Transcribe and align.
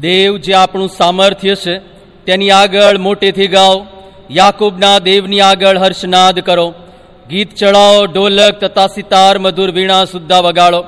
દેવ 0.00 0.36
જે 0.36 0.52
આપણું 0.52 0.88
સામર્થ્ય 0.88 1.54
છે, 1.54 1.78
તેની 2.24 2.50
આગળ 2.50 2.98
મોટેથી 2.98 3.46
ગાઓ. 3.46 3.86
યાકુબના 4.30 4.98
દેવની 4.98 5.40
આગળ 5.40 5.78
હર્ષનાદ 5.78 6.38
કરો. 6.40 6.74
ગીત 7.28 7.56
ચડાવો 7.56 8.06
ઢોલક 8.06 8.60
તથા 8.60 8.86
સિતાર, 8.86 9.38
મધુર 9.38 9.70
વીણા 9.70 10.04
સુદ્ધા 10.04 10.40
વગાડો. 10.40 10.84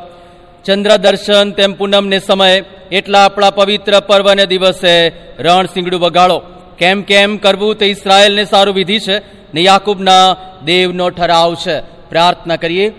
ચંદ્ર 0.64 0.96
દર્શન 0.96 1.50
તેમ 1.50 1.72
પૂનમને 1.72 2.18
સમયે, 2.18 2.64
એટલા 2.92 3.24
આપણા 3.24 3.50
પવિત્ર 3.50 4.00
પર્વને 4.00 4.46
દિવસે 4.46 5.08
રણ 5.38 5.66
સિંગડું 5.66 6.00
વગાડો. 6.00 6.42
કેમ 6.78 7.02
કેમ 7.02 7.36
કરવું 7.36 7.74
તે 7.74 7.86
ઇસરાયલને 7.86 8.44
સારું 8.44 8.74
વિધિ 8.74 8.98
છે 8.98 9.18
ને 9.54 9.60
યાકુબના 9.60 10.36
દેવનો 10.64 11.10
ઠરાવ 11.10 11.54
છે. 11.54 11.80
પ્રાર્થના 11.80 12.56
કરીએ. 12.56 12.92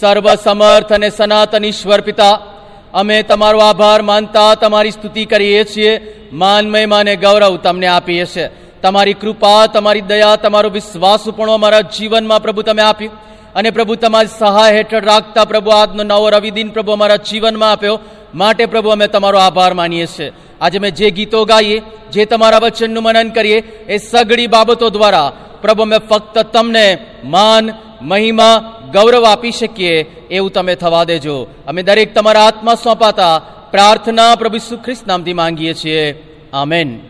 સર્વસમર્થ 0.00 0.92
અને 0.92 1.10
સનાતન 1.10 1.64
ઈશ્વર 1.64 2.00
પિતા 2.00 2.40
અમે 2.94 3.22
તમારો 3.22 3.58
આભાર 3.58 4.02
માનતા 4.02 4.54
તમારી 4.54 4.90
સ્તુતિ 4.90 5.24
કરીએ 5.24 5.64
છીએ. 5.64 6.00
માન 6.32 6.70
મહિમા 6.70 7.02
ગૌરવ 7.02 7.56
તમને 7.56 7.86
આપીએ 7.86 8.24
છીએ. 8.24 8.48
તમારી 8.82 9.12
કૃપા, 9.12 9.66
તમારી 9.66 10.00
દયા, 10.00 10.36
તમારો 10.36 10.70
વિશ્વાસ 10.70 11.28
પણ 11.28 11.50
અમારા 11.50 11.80
જીવનમાં 11.80 12.42
પ્રભુ 12.42 12.62
તમે 12.62 12.82
આપ્યું. 12.82 13.12
અને 13.54 13.70
પ્રભુ 13.70 13.94
તમારી 13.94 14.28
સહાય 14.38 14.72
હેઠળ 14.72 15.04
રાખતા 15.04 15.44
પ્રભુ 15.44 15.70
આજનો 15.70 16.02
નવો 16.02 16.28
રવિદિન 16.28 16.68
પ્રભુ 16.68 16.92
અમારા 16.92 17.16
જીવનમાં 17.16 17.72
આપ્યો. 17.72 18.00
માટે 18.34 18.66
પ્રભુ 18.66 18.88
અમે 18.88 19.06
તમારો 19.06 19.38
આભાર 19.38 19.74
માનીએ 19.74 20.06
છીએ. 20.06 20.32
આજે 20.60 20.78
અમે 20.78 20.90
જે 20.90 21.10
ગીતો 21.10 21.44
ગાઈએ, 21.44 21.82
જે 22.12 22.24
તમારા 22.24 22.58
વચનનું 22.58 23.02
મનન 23.02 23.30
કરીએ, 23.30 23.60
એ 23.88 23.96
સગડી 23.96 24.46
બાબતો 24.46 24.90
દ્વારા 24.90 25.32
પ્રભુ 25.62 25.82
અમે 25.82 25.98
ફક્ત 25.98 26.38
તમને 26.38 26.98
માન 27.24 27.70
મહિમા, 28.04 28.74
ગૌરવ 28.92 29.24
આપી 29.24 29.50
શકીએ 29.50 30.02
એવું 30.30 30.50
તમે 30.50 30.74
થવા 30.74 31.04
દેજો. 31.04 31.46
અમે 31.66 31.82
દરેક 31.82 32.14
તમારા 32.14 32.46
આત્મા 32.46 32.74
સોંપાતા 32.74 33.38
પ્રાર્થના 33.70 34.34
પ્રભુ 34.34 34.56
ઈસુ 34.56 34.76
ખ્રિસ્ત 34.76 35.06
નામથી 35.06 35.32
માંગીએ 35.32 35.74
છીએ. 35.74 36.34
આમેન. 36.52 37.00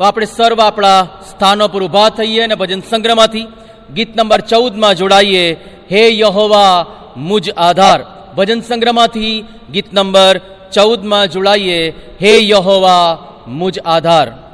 આપણે 0.00 0.26
સર્વ 0.26 0.60
આપણા 0.60 1.02
સ્થાનો 1.02 1.68
પર 1.68 1.82
ઊભા 1.82 2.08
થઈએ 2.08 2.40
અને 2.40 2.54
ભજન 2.54 2.80
સંગ્રહમાંથી 2.80 3.46
ગીત 3.94 4.16
નંબર 4.16 4.40
ચૌદમાં 4.40 4.94
જોડાઈએ. 4.94 5.52
હે 5.92 6.18
યહોવા, 6.18 6.86
મુજ 7.16 7.50
આધાર. 7.50 8.04
ભજન 8.36 8.60
સંગ્રહમાંથી 8.60 9.44
ગીત 9.72 9.94
નંબર 9.94 10.40
ચૌદમાં 10.72 11.28
જોડાઈએ. 11.28 11.90
હે 12.22 12.48
યહોવા, 12.48 13.18
મુજ 13.46 13.78
આધાર. 13.84 14.47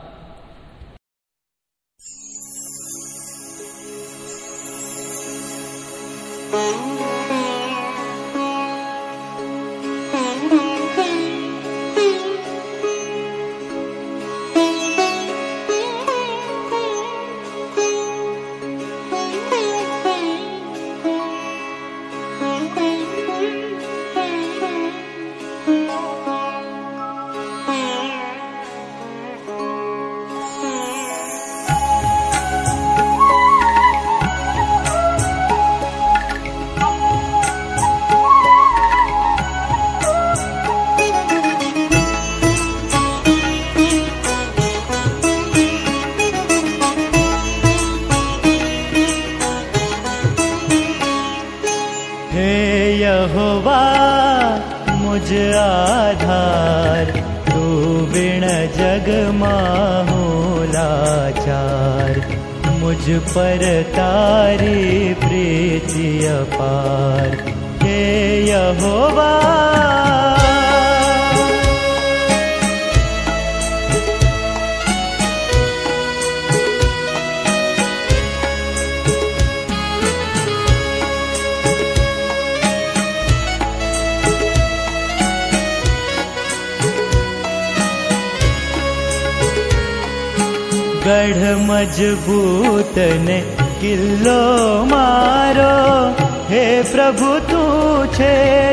हे 96.55 96.83
प्रभु 96.83 97.39
तु 97.39 97.63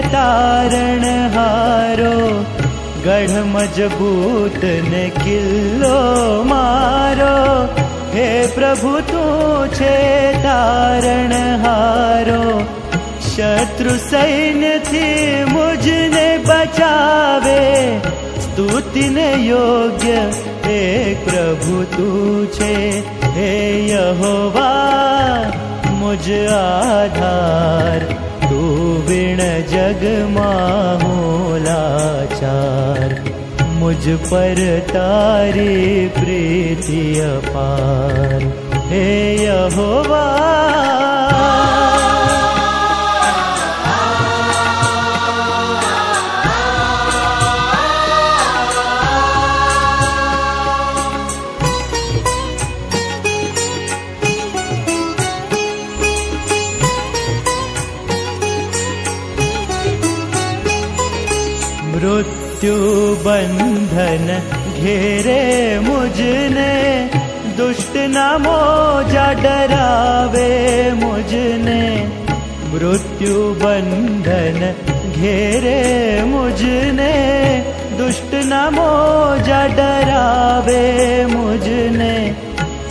तारण 0.07 1.03
हारो। 1.33 2.43
गढ 3.05 3.45
मारो। 6.43 7.63
हे 8.15 8.47
प्रभु 8.47 8.99
तु 8.99 9.21
तारण 10.41 11.31
हारो। 11.65 12.59
शत्रु 13.21 13.89
सैन्य 13.89 14.79
थी 14.79 15.43
मुझने 15.45 16.37
बचावे। 16.37 17.99
तूति 18.57 19.09
न 19.09 19.17
योग्य 19.39 20.31
हे 20.65 21.13
प्रभु 21.13 21.83
तुझे 21.83 23.03
हे 23.23 23.81
यहोवा 23.89 24.91
યહોવા 26.01 26.03
મુજ 26.03 26.27
આધાર 26.49 28.01
તું 28.41 29.05
વિણ 29.05 29.41
જગમાં 29.63 31.01
હું 31.01 31.63
લાચાર 31.63 33.09
મુજ 33.79 34.07
પર 34.29 34.59
તારી 34.87 36.09
પ્રીતિ 36.09 37.03
અપાર 37.27 38.41
હે 38.89 39.05
बंधन 62.63 64.27
घेरे 64.79 65.79
मुझने 65.79 66.73
दुष्ट 67.57 67.97
नामो 67.97 68.57
मुझने। 70.95 71.81
मृत्यु 72.73 73.39
बंधन 73.63 74.59
घेरे 75.11 75.81
मुझने 76.23 77.13
दुष्ट 77.97 78.35
नामो 78.45 78.89
डरावे 79.47 80.85
मुझने। 81.25 82.15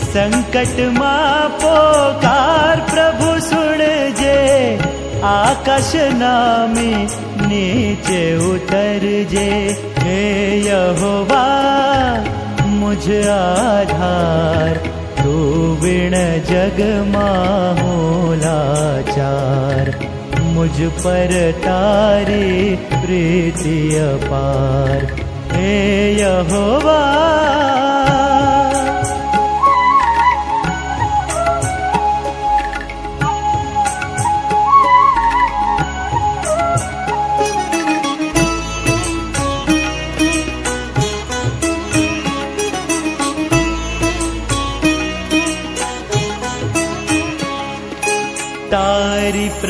संकट 0.04 0.80
मां 0.98 1.48
पोकार 1.62 2.80
प्रभु 2.90 3.40
सुन 3.40 3.78
जे 4.20 4.38
आकाश 5.24 5.92
नामी 5.94 7.29
નીચે 7.50 8.22
ઉતરજે 8.44 9.48
હે 10.00 10.18
યહોવા 10.66 12.22
મુજ 12.74 13.06
આધાર 13.32 14.76
તું 15.16 15.80
વિણ 15.82 16.16
જગમાં 16.50 17.82
હું 17.82 18.44
લાચાર 18.44 19.86
મુજ 20.52 20.78
પર 21.02 21.34
તારી 21.60 22.64
પ્રીતિ 22.94 23.76
અપાર 24.04 25.02
હે 25.52 25.74
યહોવા 26.18 27.79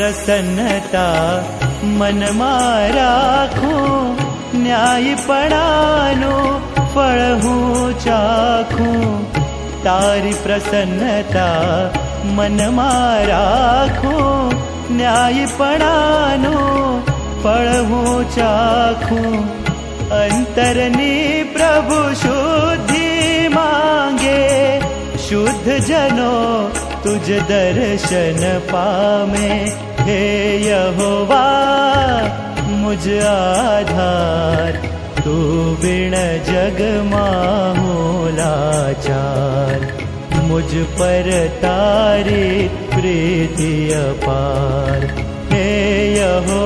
પ્રસન્નતા 0.00 1.42
મનમાં 1.82 2.94
રાખું 2.94 4.16
ન્યાયપણાનું 4.62 6.62
ફળ 6.94 7.40
હું 7.42 7.94
ચાખું 7.94 9.26
તારી 9.84 10.34
પ્રસન્નતા 10.34 11.90
મનમાં 12.24 13.28
રાખું 13.28 14.54
ન્યાયપણાનું 14.96 17.02
ફળ 17.42 17.84
હું 17.84 18.26
ચાખું 18.26 19.44
અંતરની 20.10 21.44
પ્રભુ 21.52 22.14
શુદ્ધિ 22.14 23.48
માંગે 23.48 24.80
શુદ્ધ 25.18 25.80
જનો 25.80 26.66
તુજ 27.03 27.27
દર્શન 27.49 28.43
પામે 28.71 29.47
હે 30.01 30.17
યહોવા 30.63 32.29
મુજ 32.73 33.07
આધાર 33.27 34.73
તું 35.23 35.71
વિણ 35.81 36.17
જગમાં 36.49 37.79
હું 37.79 38.37
લાચાર 38.37 39.81
મુજ 40.47 40.71
પર 40.97 41.29
તારી 41.61 42.69
પ્રીતિ 42.89 43.73
અપાર 43.99 45.01
હે 45.51 45.65
યહોવા 46.15 46.60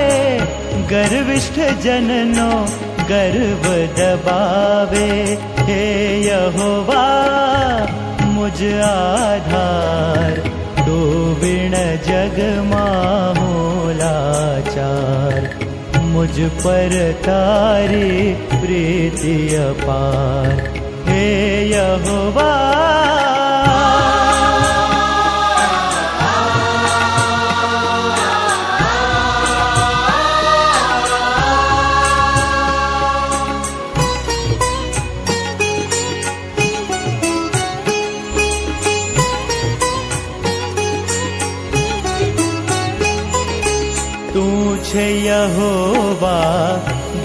गर्विष्ठ 0.91 1.59
जननो 1.59 2.65
गर्व 3.09 3.69
दबावे। 3.97 5.37
हे 5.59 5.83
यहोवा 6.27 7.23
મુજ 8.43 8.61
આધાર 8.85 10.31
તો 10.79 10.95
વિણ 11.41 11.75
જગમાં 12.07 13.37
હું 13.37 13.93
લાચાર 13.99 15.43
મુજ 16.07 16.39
પર 16.57 16.97
તારી 17.21 18.25
પ્રીતિ 18.55 19.37
અપાર 19.61 20.57
હે 21.07 21.23
યહોવા 21.69 23.32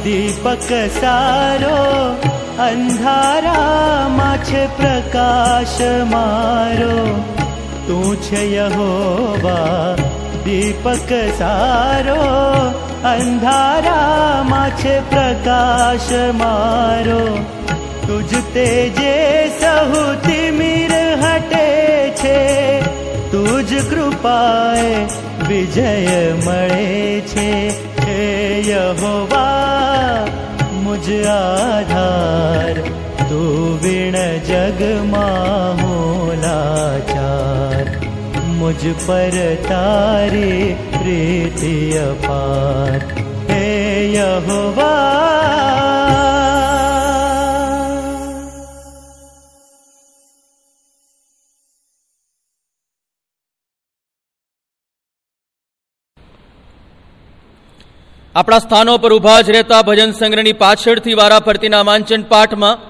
दीपक 0.04 0.68
सारो 0.92 1.76
अन्धारा 2.62 3.58
मा 4.08 4.36
प्रकाश 4.52 5.76
मारो। 5.82 6.96
दीपक 10.44 11.12
सारो 11.34 12.20
अन्धारा 13.08 14.00
मा 14.42 14.68
प्रकाश 14.86 16.12
मारो। 16.34 17.22
तु 18.06 18.20
मीर 20.50 20.92
हटे 21.22 22.10
छे 22.16 22.38
तुझ 23.32 23.90
कृपाए 23.90 25.06
विजय 25.48 26.32
मळे 26.46 27.20
छे। 27.28 27.87
છે 28.18 28.24
હે 28.24 28.70
યહોવા 28.70 30.26
મુજ 30.82 31.08
આધાર 31.32 32.76
તું 33.28 33.78
વિણ 33.78 34.18
જગમાં 34.42 35.82
હું 35.82 36.32
લાચાર 36.40 37.86
મુજ 38.58 38.82
પર 38.98 39.36
તારી 39.68 40.66
પ્રીતિ 40.92 41.76
આપણા 58.34 58.58
સ્થાનો 58.58 58.94
પર 58.98 59.12
ઊભા 59.14 59.40
જ 59.40 59.48
રહેતા 59.50 59.82
ભજન 59.82 60.10
સંગ્રહની 60.10 60.60
પાછળથી 60.62 61.14
વારાફરતીના 61.14 61.86
વાંચન 61.90 62.22
પાઠમાં 62.22 62.80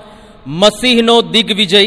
મસીહનો 0.60 1.16
દિગ્વિજય, 1.34 1.82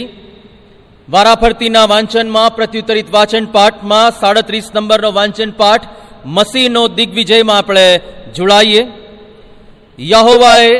વારાફરતીના 1.09 1.89
વાંચનમાં 1.93 2.55
પ્રત્યુત્તરિત 2.55 3.09
વાંચન 3.11 3.45
પાઠમાં 3.45 4.15
સાડત્રીસ 4.21 4.67
નંબરનો 4.75 5.11
વાંચન 5.11 5.51
પાઠ 5.51 5.85
મસીહનો 6.25 6.83
દિગ્વિજયમાં 6.97 7.57
આપણે 7.57 7.85
જોડાઈએ. 8.35 8.83
યહોવાએ 9.99 10.71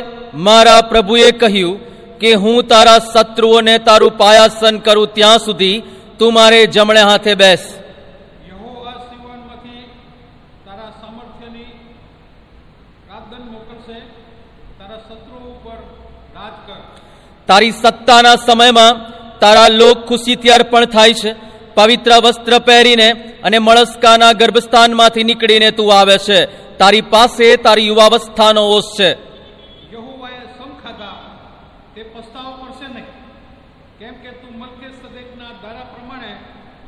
મારા 0.46 0.80
પ્રભુએ 0.82 1.28
કહ્યું 1.32 1.80
કે 2.20 2.30
હું 2.34 2.58
તારા 2.64 3.04
શત્રુઓને 3.12 3.76
તારું 3.78 4.18
પાયાસન 4.22 4.76
કરું 4.78 5.14
ત્યાં 5.14 5.38
સુધી 5.38 5.76
તું 6.18 6.34
મારે 6.34 6.60
જમણે 6.66 7.02
હાથે 7.02 7.34
બેસ. 7.34 7.62
મોકલશે 13.10 14.00
તારા 14.78 14.96
શત્રુઓ 14.96 15.38
ઉપર 15.38 15.76
રાજ 16.34 16.70
કર. 16.70 16.80
તારી 17.46 17.70
સત્તાના 17.70 18.36
સમયમાં 18.36 19.12
તારા 19.38 19.68
લોક 19.68 20.06
ખુશીથી 20.06 20.48
અર્પણ 20.48 20.84
થાય 20.84 21.12
છે. 21.12 21.34
પવિત્ર 21.74 22.12
વસ્ત્ર 22.24 22.58
પહેરીને 22.58 23.12
અને 23.44 23.58
મળસ્કાના 23.58 24.32
ગર્ભસ્થાનમાંથી 24.32 25.24
નીકળીને 25.24 25.70
તું 25.70 25.98
આવે 25.98 26.18
છે. 26.18 26.46
તારી 26.78 27.00
પાસે 27.00 27.56
તારી 27.56 27.86
યુવાવસ્થાનો 27.86 28.60
ઓશ 28.60 28.84
છે. 28.98 29.10
યહોવાએ 29.94 30.36
સમ 30.58 30.70
ખાધા 30.82 31.14
તે 31.94 32.02
પસ્તાવો 32.02 32.52
પડશે 32.52 32.94
નહીં. 32.94 33.04
કેમ 33.98 34.14
કે 34.14 34.30
તું 34.30 34.58
મલકે 34.58 34.86
સદેકના 34.86 35.44
ધારા 35.62 35.80
પ્રમાણે 35.80 36.36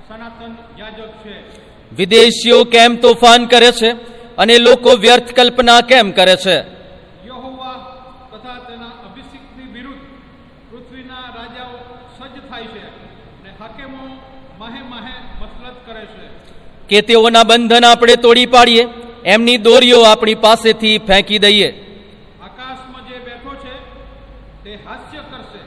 સનાતન 0.08 0.56
યાજક 0.78 1.26
છે. 1.26 1.64
વિદેશીઓ 1.96 2.64
કેમ 2.64 2.96
તોફાન 2.96 3.46
કરે 3.46 3.72
છે? 3.72 4.13
અને 4.38 4.58
લોકો 4.58 4.96
વ્યર્થ 4.96 5.32
કલ્પના 5.32 5.80
કેમ 5.80 6.10
કરે 6.10 6.36
છે? 6.36 6.56
યહોવા 7.26 7.72
તથા 8.32 8.54
તેના 8.54 8.84
અભિષિક્તની 8.84 9.72
વિરુદ્ધ 9.72 9.98
પૃથ્વીના 10.70 11.14
રાજાઓ 11.14 11.98
સજ્જ 12.18 12.50
થાય 12.50 12.62
છે 12.62 12.78
અને 12.78 13.50
હાકેમો 13.60 14.20
માહે 14.58 14.82
માહે 14.82 15.12
મસલત 15.40 15.86
કરે 15.86 16.06
છે. 16.06 16.28
કે 16.88 17.00
તેઓના 17.00 17.42
બંધન 17.42 17.84
આપણે 17.84 18.16
તોડી 18.16 18.46
પાડીએ 18.46 18.86
એમની 19.24 19.56
દોરીઓ 19.56 20.02
આપણી 20.02 20.34
પાસેથી 20.34 20.98
ફેંકી 20.98 21.38
દઈએ. 21.38 21.68
આકાશમાં 22.42 23.08
જે 23.08 23.18
બેઠો 23.18 23.54
છે 23.54 23.74
તે 24.64 24.78
હાસ્ય 24.86 25.18
કરશે. 25.18 25.58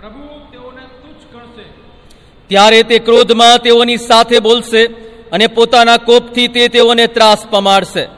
પ્રભુ 0.00 0.50
તેઓને 0.50 0.80
તુચ્છ 0.80 1.34
ગણશે. 1.34 1.64
ત્યારે 2.48 2.82
તે 2.82 2.98
ક્રોધમાં 2.98 3.58
તેઓની 3.58 3.96
સાથે 3.96 4.38
બોલશે 4.38 5.11
અને 5.32 5.46
પોતાના 5.46 5.96
કોપથી 5.96 6.48
તે 6.48 6.68
તેઓને 6.68 7.06
ત્રાસ 7.06 7.46
પમાડશે. 7.46 8.08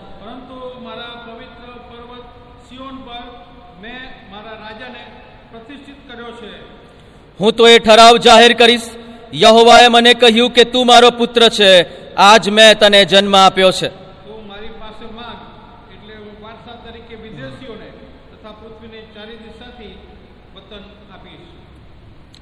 હું 7.40 7.52
તો 7.52 7.68
એ 7.68 7.78
ઠરાવ 7.78 8.16
જાહેર 8.16 8.52
કરીશ. 8.52 8.90
યહોવાએ 9.34 9.88
મને 9.88 10.14
કહ્યું 10.14 10.50
કે 10.50 10.64
તું 10.64 10.86
મારો 10.86 11.10
પુત્ર 11.10 11.48
છે. 11.48 11.70
આજ 12.14 12.48
મેં 12.48 12.78
તને 12.78 13.04
જન્મ 13.04 13.36
આપ્યો 13.36 13.72
છે. 13.72 13.90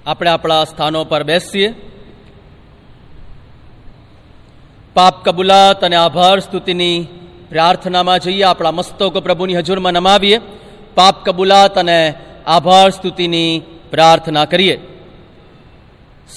આપણે 0.06 0.30
આપણા 0.30 0.64
સ્થાનો 0.64 1.04
પર 1.04 1.22
બેસીએ. 1.22 1.91
પાપ 4.94 5.24
કબૂલાત 5.24 5.84
અને 5.84 5.96
આભાર 5.96 6.38
સ્તુતિની 6.38 7.06
પ્રાર્થનામાં 7.50 8.18
જઈએ, 8.18 8.42
આપણા 8.42 8.70
મસ્તકો 8.70 9.20
પ્રભુની 9.20 9.56
હજુરમાં 9.56 9.92
નમાવીએ. 9.92 10.38
પાપ 10.94 11.24
કબૂલાત 11.24 11.78
અને 11.78 12.14
આભાર 12.46 12.90
સ્તુતિની 12.90 13.62
પ્રાર્થના 13.90 14.44
કરીએ. 14.44 14.80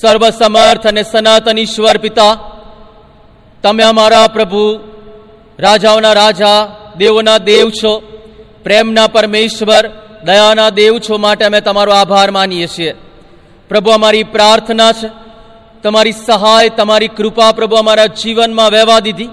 સર્વસમર્થ 0.02 0.88
અને 0.88 1.04
સનાતન 1.04 1.58
ઈશ્વર 1.58 1.98
પિતા, 1.98 2.34
તમે 3.64 3.84
અમારા 3.84 4.28
પ્રભુ, 4.28 4.80
રાજાઓના 5.60 6.14
રાજા, 6.14 6.68
દેવોના 6.98 7.38
દેવ 7.38 7.70
છો, 7.70 8.00
પ્રેમના 8.64 9.08
પરમેશ્વર, 9.08 9.90
દયાના 10.24 10.70
દેવ 10.70 11.00
છો 11.00 11.18
માટે 11.18 11.46
અમે 11.46 11.62
તમારો 11.62 11.92
આભાર 11.92 12.32
માનીએ 12.32 12.68
છીએ. 12.68 12.94
પ્રભુ, 13.70 13.92
અમારી 13.92 14.24
પ્રાર્થના 14.24 14.92
છે 14.92 15.25
તમારી 15.86 16.12
સહાય, 16.12 16.70
તમારી 16.70 17.08
કૃપા 17.08 17.52
પ્રભુ 17.52 17.76
અમારા 17.76 18.06
જીવનમાં 18.06 18.72
વહેવા 18.72 19.00
દીધી. 19.00 19.30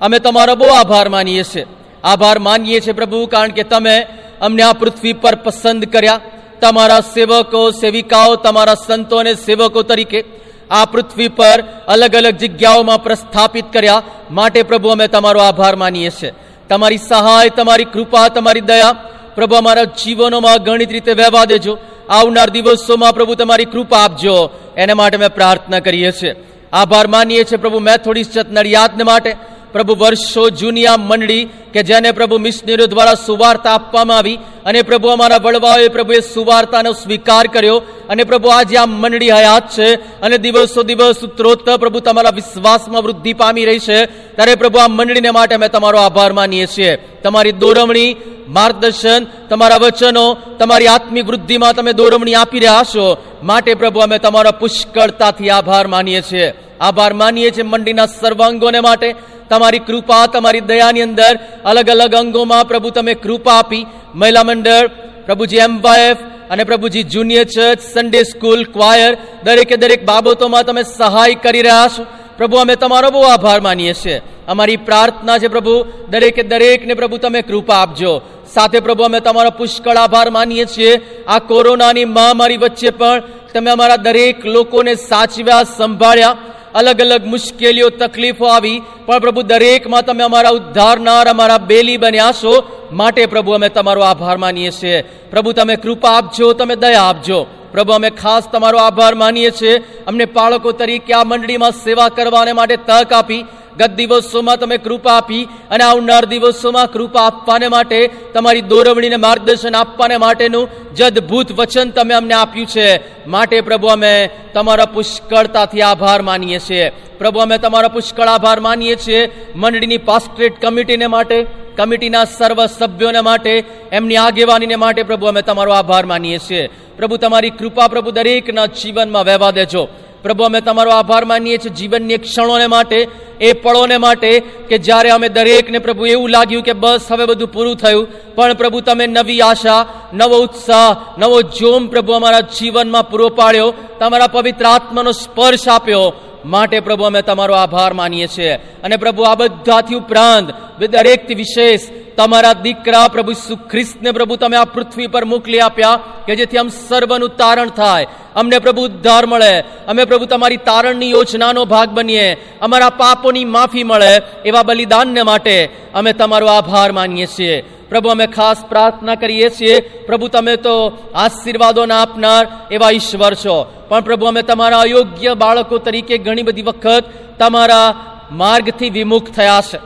અમે 0.00 0.18
તમારો 0.18 0.54
બહુ 0.54 0.68
આભાર 0.68 1.08
માનીએ 1.08 1.42
છીએ. 1.42 1.66
આભાર 2.04 2.38
માનીએ 2.38 2.80
છીએ 2.80 2.92
પ્રભુ, 2.92 3.26
કારણ 3.26 3.50
કે 3.50 3.62
તમે 3.62 4.06
અમને 4.40 4.62
આ 4.62 4.72
પૃથ્વી 4.72 5.12
પર 5.12 5.34
પસંદ 5.34 5.84
કર્યા. 5.84 6.20
તમારા 6.60 7.00
સેવકો, 7.00 7.70
સેવિકાઓ, 7.70 8.36
તમારા 8.36 8.74
સંતો 8.74 9.16
અને 9.16 9.34
સેવકો 9.34 9.82
તરીકે 9.82 10.24
આ 10.70 10.84
પૃથ્વી 10.84 11.28
પર 11.28 11.64
અલગ 11.88 12.16
અલગ 12.16 12.34
જગ્યાઓમાં 12.34 13.02
પ્રસ્થાપિત 13.02 13.64
કર્યા. 13.72 14.02
માટે 14.30 14.62
પ્રભુ 14.62 14.88
અમે 14.88 15.08
તમારો 15.08 15.40
આભાર 15.40 15.76
માનીએ 15.76 16.10
છીએ. 16.10 16.32
તમારી 16.68 16.98
સહાય, 16.98 17.48
તમારી 17.48 17.84
કૃપા, 17.84 18.28
તમારી 18.28 18.60
દયા 18.60 18.92
પ્રભુ 19.34 19.54
અમારા 19.54 19.84
જીવનોમાં 19.84 20.62
ગણિત 20.62 20.92
રીતે 20.92 21.12
વહેવા 21.12 21.44
દેજો. 21.44 21.78
આવનાર 22.08 22.50
દિવસોમાં 22.50 23.12
પ્રભુ 23.12 23.34
તમારી 23.34 23.64
કૃપા 23.64 23.98
આપજો. 23.98 24.50
એને 24.76 24.92
માટે 24.92 25.16
મેં 25.16 25.28
પ્રાર્થના 25.28 25.78
કરીએ 25.78 26.12
છીએ. 26.12 26.34
આભાર 26.72 27.06
માનીએ 27.06 27.44
છીએ 27.44 27.58
પ્રભુ. 27.58 27.78
મેથોડિસ્ટ 27.78 28.32
ચર્ચ 28.32 28.46
નડિયાદને 28.50 29.04
માટે 29.04 29.36
પ્રભુ 29.72 29.94
વર્ષો 29.94 30.50
જૂની 30.50 30.86
આ 30.86 30.96
મંડળી 30.96 31.44
કે 31.44 31.82
જેને 31.82 32.12
પ્રભુ 32.12 32.38
મિશનરીઓ 32.38 32.86
દ્વારા 32.86 33.14
સુવાર્તા 33.14 33.70
આપવામાં 33.70 34.18
આવી 34.18 34.38
અને 34.66 34.82
પ્રભુ 34.82 35.08
અમારા 35.08 35.36
વડવાઓએ 35.36 35.88
પ્રભુએ 35.88 36.20
સુવાર્તાનો 36.20 36.92
સ્વીકાર 36.92 37.46
કર્યો 37.46 37.82
અને 38.08 38.24
પ્રભુ 38.24 38.48
આજે 38.48 38.76
આ 38.76 38.86
મંડળી 38.86 39.30
હયાત 39.30 39.70
છે 39.70 39.94
અને 39.94 40.38
દિવસો 40.38 40.82
દિવસ 40.82 41.18
ઉત્તરોત્તર 41.22 41.76
પ્રભુ 41.76 42.00
તમારા 42.00 42.30
વિશ્વાસમાં 42.30 43.02
વૃદ્ધિ 43.02 43.32
પામી 43.32 43.64
રહી 43.64 43.78
છે. 43.78 44.06
ત્યારે 44.06 44.54
પ્રભુ 44.54 44.78
આ 44.78 44.86
મંડળીને 44.88 45.30
માટે 45.30 45.54
અમે 45.54 45.68
તમારો 45.68 45.98
આભાર 45.98 46.32
માનીએ 46.32 46.66
છીએ. 46.66 46.96
તમારી 46.96 47.52
દોરવણી, 47.52 48.16
માર્ગદર્શન, 48.48 49.24
તમારા 49.24 49.76
વચનો, 49.76 50.36
તમારી 50.58 50.86
આત્મિક 50.86 51.26
વૃદ્ધિમાં 51.26 51.72
તમે 51.72 51.92
દોરવણી 51.92 52.34
આપી 52.34 52.58
રહ્યા 52.58 52.82
છો. 52.84 53.24
માટે 53.42 53.74
પ્રભુ 53.74 54.00
અમે 54.00 54.18
તમારા 54.18 54.50
પુષ્કળતાથી 54.50 55.50
આભાર 55.50 55.86
માનીએ 55.86 56.22
છીએ. 56.22 56.52
આભાર 56.80 57.12
માનીએ 57.12 57.50
છીએ 57.50 57.62
મંડીના 57.62 58.06
સર્વાંગોને 58.06 58.80
માટે. 58.80 59.14
તમારી 59.50 59.78
કૃપા, 59.78 60.26
તમારી 60.26 60.60
દયાની 60.60 61.02
અંદર 61.02 61.38
અલગ 61.64 61.90
અલગ 61.90 62.14
અંગોમાં 62.14 62.68
પ્રભુ 62.68 62.90
તમે 62.90 63.14
કૃપા 63.14 63.52
આપી, 63.52 63.86
મહિલા 64.14 64.42
મંડળ, 64.54 64.86
પ્રભુજી 65.26 65.56
એમ્બાયફ 65.56 66.16
અને 66.50 66.64
પ્રભુજી 66.64 67.02
junior 67.02 67.44
church 67.44 67.80
Sunday 67.80 68.22
school 68.22 68.64
choir 68.64 69.16
દરેકે 69.44 69.76
દરેક 69.76 70.04
બાબતોમાં 70.04 70.64
તમે 70.64 70.82
સહાય 70.82 71.34
કરી 71.34 71.62
રહ્યા 71.62 71.88
છો. 71.98 72.06
પ્રભુ, 72.36 72.56
અમે 72.56 72.76
તમારો 72.76 73.10
બહુ 73.10 73.22
આભાર 73.22 73.60
માનીએ 73.60 73.92
છીએ. 73.92 74.20
અમારી 74.48 74.76
પ્રાર્થના 74.76 75.38
છે 75.38 75.48
પ્રભુ, 75.48 75.84
દરેકે 76.08 76.42
દરેકને 76.42 76.94
પ્રભુ 76.94 77.16
તમે 77.16 77.42
કૃપા 77.42 77.74
આપજો. 77.74 78.20
સાથે 78.54 78.80
પ્રભુ, 78.80 79.04
અમે 79.04 79.20
તમારો 79.20 79.50
પુષ્કળ 79.50 79.96
આભાર 79.96 80.30
માનીએ 80.30 80.64
છીએ. 80.64 81.24
આ 81.26 81.38
કોરોનાની 81.38 82.04
મહામારી 82.04 82.56
વચ્ચે 82.56 82.90
પણ 82.90 83.22
તમે 83.54 83.70
અમારા 83.70 83.96
દરેક 83.96 84.46
લોકોને 84.46 84.94
સાચવ્યા, 84.94 85.62
સંભાળ્યા. 85.62 86.36
અલગ 86.74 87.00
અલગ 87.00 87.26
મુશ્કેલીઓ, 87.26 87.90
તકલીફો 87.90 88.46
આવી. 88.46 88.82
પણ 89.06 89.18
પ્રભુ, 89.18 89.42
દરેકમાં 89.42 90.02
તમે 90.02 90.24
અમારા 90.24 90.48
ઉદ્ધારનાર, 90.48 91.28
અમારા 91.28 91.58
બેલી 91.58 91.96
બન્યા 91.96 92.32
છો 92.32 92.86
માટે 92.92 93.26
પ્રભુ, 93.26 93.52
અમે 93.52 93.68
તમારો 93.68 94.02
આભાર 94.02 94.36
માનીએ 94.36 94.70
છીએ. 94.70 95.02
પ્રભુ, 95.02 95.52
તમે 95.52 95.76
કૃપા 95.76 96.10
આપજો, 96.10 96.52
તમે 96.52 96.76
દયા 96.76 97.02
આપજો. 97.02 97.46
પ્રભુ, 97.72 97.92
અમે 97.92 98.10
ખાસ 98.10 98.44
તમારો 98.52 98.78
આભાર 98.78 99.14
માનીએ 99.14 99.50
છીએ. 99.50 99.78
અમને 100.06 100.24
બાળકો 100.24 100.72
તરીકે 100.72 101.12
આ 101.12 101.24
મંડળીમાં 101.24 101.70
સેવા 101.70 102.08
કરવાને 102.08 102.52
માટે 102.52 102.76
તક 102.76 103.12
આપી. 103.12 103.44
ગત 103.78 103.90
દિવસોમાં 103.90 104.56
તમે 104.56 104.76
કૃપા 104.76 105.12
આપી 105.12 105.44
અને 105.70 105.84
આવનાર 105.84 106.24
દિવસોમાં 106.24 106.92
કૃપા 106.92 107.22
આપવાને 107.22 107.68
માટે, 107.68 108.10
તમારી 108.34 108.60
દોરવણીને 108.60 109.16
માર્ગદર્શન 109.16 109.74
આપવાને 109.74 110.16
માટેનું 110.16 110.68
જદભૂત 110.94 111.52
વચન 111.52 111.90
તમે 111.90 112.14
અમને 112.14 112.34
આપ્યું 112.34 112.66
છે. 112.66 113.00
માટે 113.26 113.60
પ્રભુ, 113.60 113.86
અમે 113.86 114.30
તમારા 114.54 114.84
પુષ્કળતાથી 114.84 115.80
આભાર 115.80 116.22
માનીએ 116.22 116.58
છીએ. 116.58 116.88
પ્રભુ, 116.90 117.38
અમે 117.38 117.58
તમારો 117.58 117.88
પુષ્કળ 117.88 118.28
આભાર 118.28 118.60
માનીએ 118.60 118.96
છીએ. 118.96 119.48
મંડળીની 119.56 119.96
પાસ્ટ્રેટ 119.96 120.66
કમિટીને 120.66 121.06
માટે, 121.06 121.46
કમિટીના 121.76 122.24
સર્વ 122.24 122.66
સભ્યોને 122.66 123.20
માટે, 123.20 123.64
એમની 123.92 124.16
આગેવાનીને 124.16 124.76
માટે 124.76 125.02
પ્રભુ, 125.02 125.26
અમે 125.26 125.42
તમારો 125.42 125.72
આભાર 125.72 126.06
માનીએ 126.06 126.38
છીએ. 126.38 126.68
પ્રભુ, 126.96 127.16
તમારી 127.16 127.50
કૃપા 127.50 127.88
પ્રભુ 127.88 128.10
દરેકના 128.10 128.66
જીવનમાં 128.66 129.24
વહેવા 129.24 129.50
દેજો. 129.50 129.88
પ્રભુ, 130.22 130.44
અમે 130.44 130.60
તમારો 130.60 130.90
આભાર 130.90 131.24
માનીએ 131.24 131.58
છીએ 131.58 131.74
જીવનની 131.74 132.16
ક્ષણોને 132.16 132.66
માટે, 132.66 133.08
એ 133.40 133.52
પળોને 133.52 133.96
માટે, 133.96 134.40
કે 134.40 134.78
જ્યારે 134.78 135.10
અમે 135.10 135.28
દરેકને 135.28 135.78
પ્રભુ 135.78 136.06
એવું 136.06 136.28
લાગ્યું 136.28 136.62
કે 136.62 136.72
બસ 136.72 137.00
હવે 137.12 137.26
બધું 137.26 137.52
પૂરું 137.52 137.76
થયું, 137.76 138.08
પણ 138.34 138.54
પ્રભુ, 138.54 138.80
તમે 138.80 139.06
નવી 139.06 139.40
આશા, 139.40 139.86
નવો 140.14 140.38
ઉત્સાહ, 140.38 140.96
નવો 141.18 141.42
જોમ 141.42 141.86
પ્રભુ 141.86 142.12
અમારા 142.12 142.40
જીવનમાં 142.40 143.10
પૂરો 143.10 143.28
પાડ્યો, 143.28 143.74
તમારા 143.98 144.26
પવિત્ર 144.26 144.64
આત્માનો 144.64 145.12
સ્પર્શ 145.12 145.68
આપ્યો. 145.68 146.12
માટે 146.44 146.80
પ્રભુ, 146.80 147.04
અમે 147.04 147.22
તમારો 147.22 147.54
આભાર 147.54 147.92
માનીએ 147.92 148.26
છીએ. 148.26 148.54
અને 148.54 148.96
પ્રભુ, 148.96 149.22
આ 149.22 149.34
બધાથી 149.34 149.94
ઉપરાંત, 149.94 150.52
દરેકથી 150.82 151.34
વિશેષ 151.34 151.80
તમારા 152.16 152.52
દીકરા 152.52 153.08
પ્રભુ 153.08 153.30
ઈસુ 153.30 153.56
ખ્રિસ્તને 153.56 154.12
પ્રભુ 154.12 154.36
તમે 154.36 154.56
આ 154.56 154.64
પૃથ્વી 154.64 155.06
પર 155.06 155.24
મોકલી 155.24 155.60
આપ્યા 155.60 156.00
કે 156.26 156.36
જેથી 156.36 156.58
આમ 156.58 156.68
સર્વનું 156.68 157.28
તારણ 157.28 157.68
થાય. 157.68 158.06
અમને 158.36 158.58
પ્રભુ 158.58 158.84
ઉદ્ધાર 158.84 159.26
મળે. 159.26 159.60
અમે 159.60 160.04
પ્રભુ 160.04 160.24
તમારી 160.24 160.56
તારણની 160.56 161.10
યોજનાનો 161.10 161.64
ભાગ 161.64 161.90
બનીએ. 161.90 162.34
અમારા 162.60 162.90
પાપોની 162.90 163.44
માફી 163.44 163.84
મળે 163.84 164.22
એવા 164.44 164.62
બલિદાનને 164.62 165.22
માટે 165.22 165.70
અમે 165.94 166.12
તમારો 166.12 166.46
આભાર 166.46 166.92
માનીએ 166.92 167.26
છીએ. 167.26 167.60
પ્રભુ, 167.60 168.08
અમે 168.08 168.26
ખાસ 168.26 168.64
પ્રાર્થના 168.68 169.14
કરીએ 169.14 169.48
છીએ. 169.50 169.80
પ્રભુ, 169.80 170.28
તમે 170.28 170.56
તો 170.56 170.98
આશીર્વાદોના 171.14 172.02
આપનાર 172.02 172.46
એવા 172.70 172.90
ઈશ્વર 172.90 173.34
છો. 173.34 173.86
પણ 173.88 174.00
પ્રભુ, 174.00 174.26
અમે 174.26 174.42
તમારા 174.42 174.80
અયોગ્ય 174.80 175.34
બાળકો 175.34 175.78
તરીકે 175.78 176.18
ઘણી 176.18 176.42
બધી 176.42 176.62
વખત 176.62 177.04
તમારા 177.38 177.94
માર્ગથી 178.30 178.90
વિમુખ 178.90 179.30
થયા 179.30 179.62
છે. 179.74 179.78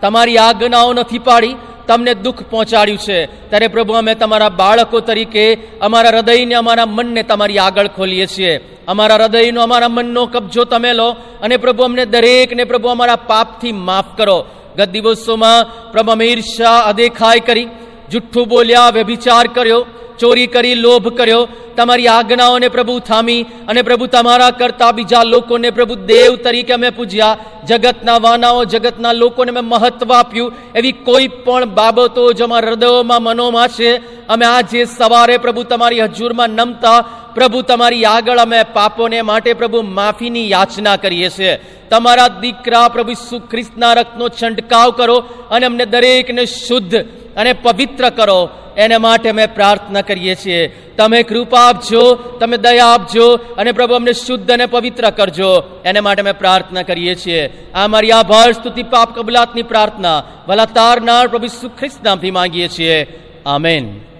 તમારી 0.00 0.36
આજ્ઞાઓ 0.36 0.92
નથી 0.92 1.18
પાડી. 1.18 1.56
તમને 1.88 2.14
દુઃખ 2.14 2.42
પહોંચાડ્યું 2.50 2.98
છે. 2.98 3.26
ત્યારે 3.26 3.68
પ્રભુ, 3.68 3.92
અમે 3.92 4.14
તમારા 4.14 4.48
બાળકો 4.48 5.00
તરીકે 5.00 5.54
અમારા 5.54 6.08
હૃદયને 6.08 6.54
અમારા 6.54 6.86
મનને 6.86 7.22
તમારી 7.22 7.58
આગળ 7.58 7.86
ખોલીએ 7.86 8.26
છીએ. 8.26 8.78
અમારા 8.88 9.14
હૃદયનો, 9.14 9.62
અમારા 9.62 9.88
મનનો 9.88 10.26
કબજો 10.26 10.64
તમે 10.64 10.92
લો 10.92 11.10
અને 11.42 11.56
પ્રભુ, 11.56 11.82
અમને 11.82 12.04
દરેકને 12.04 12.64
પ્રભુ, 12.64 12.88
અમારા 12.88 13.16
પાપથી 13.16 13.72
માફ 13.72 14.16
કરો. 14.16 14.44
ગત 14.76 14.88
દિવસોમાં 14.88 15.92
પ્રભુ, 15.92 16.10
અમે 16.10 16.24
ઈર્ષા 16.24 16.80
અદેખાય 16.80 17.40
કરી, 17.40 17.68
જુઠ્ઠું 18.10 18.48
બોલ્યા, 18.48 18.90
વ્યભિચાર 18.90 19.46
કર્યો. 19.46 19.86
ચોરી 20.18 20.46
કરી, 20.46 20.74
લોભ 20.74 21.08
કર્યો. 21.08 21.48
તમારી 21.76 22.06
આજ્ઞાઓને 22.06 22.68
પ્રભુ 22.68 22.98
થામી 22.98 23.42
અને 23.42 23.82
પ્રભુ 23.82 24.06
તમારા 24.06 24.50
કરતા 24.50 24.92
બીજા 24.92 25.22
લોકોને 25.22 25.70
પ્રભુ 25.70 25.94
દેવ 25.94 26.36
તરીકે 26.36 26.72
અમે 26.72 26.90
પૂજ્યા. 26.90 27.36
જગતના 27.68 28.18
વાનાઓ, 28.18 28.64
જગતના 28.64 29.12
લોકોને 29.12 29.52
મેં 29.52 29.64
મહત્વ 29.64 30.12
આપ્યું. 30.12 30.52
એવી 30.74 30.92
કોઈ 30.92 31.28
પણ 31.28 31.64
બાબતો 31.64 32.32
જો 32.32 32.46
હૃદયોમાં 32.46 33.22
મનોમાં 33.22 33.68
છે. 33.68 34.22
અમે 34.26 34.46
આજે 34.46 34.84
સવારે 34.84 35.38
પ્રભુ 35.38 35.62
તમારી 35.62 36.00
હજુરમાં 36.00 36.50
નમતા 36.50 37.04
પ્રભુ 37.34 37.62
તમારી 37.62 38.04
આગળ 38.04 38.38
અમે 38.38 38.62
પાપોને 38.62 39.22
માટે 39.22 39.52
પ્રભુ 39.52 39.82
માફીની 39.82 40.50
યાચના 40.50 40.96
કરીએ 40.96 41.28
છીએ. 41.28 41.56
તમારા 41.90 42.28
દીકરા 42.28 42.88
પ્રભુ 42.88 43.10
ઈસુ 43.10 43.38
ખ્રિસ્તના 43.38 43.92
રક્તનો 43.92 44.28
છંટકાવ 44.28 44.90
કરો 44.90 45.16
અને 45.50 45.66
અમને 45.66 45.86
દરેકને 45.86 46.46
શુદ્ધ 46.46 46.94
અને 47.36 47.52
પવિત્ર 47.52 48.10
કરો. 48.10 48.48
એને 48.76 48.96
માટે 48.96 49.28
અમે 49.28 49.46
પ્રાર્થના 49.46 50.00
કરીએ 50.00 50.34
છીએ. 50.34 50.68
તમે 50.68 51.22
કૃપા 51.22 51.60
આપજો, 51.60 52.14
તમે 52.14 52.56
દયા 52.56 52.86
આપજો 52.86 53.34
અને 53.34 53.72
પ્રભુ 53.72 53.94
અમને 53.94 54.12
શુદ્ધ 54.12 54.50
અને 54.50 54.66
પવિત્ર 54.66 55.10
કરજો. 55.10 55.82
એને 55.84 56.00
માટે 56.00 56.22
અમે 56.22 56.32
પ્રાર્થના 56.32 56.82
કરીએ 56.82 57.14
છીએ. 57.14 57.70
આ 57.74 57.86
મારી 57.86 58.10
આભાર, 58.10 58.52
સ્તુતિ, 58.52 58.82
પાપ, 58.82 59.16
કબલાતની 59.16 59.62
પ્રાર્થના. 59.62 60.22
ભલા 60.48 60.64
તારનાર 60.64 61.26
પ્રભુ 61.26 61.46
સુખ્રિસ્ત 61.46 62.04
નામથી 62.04 62.30
માંગીએ 62.30 62.68
છીએ. 62.68 63.06
આમેન. 63.46 64.11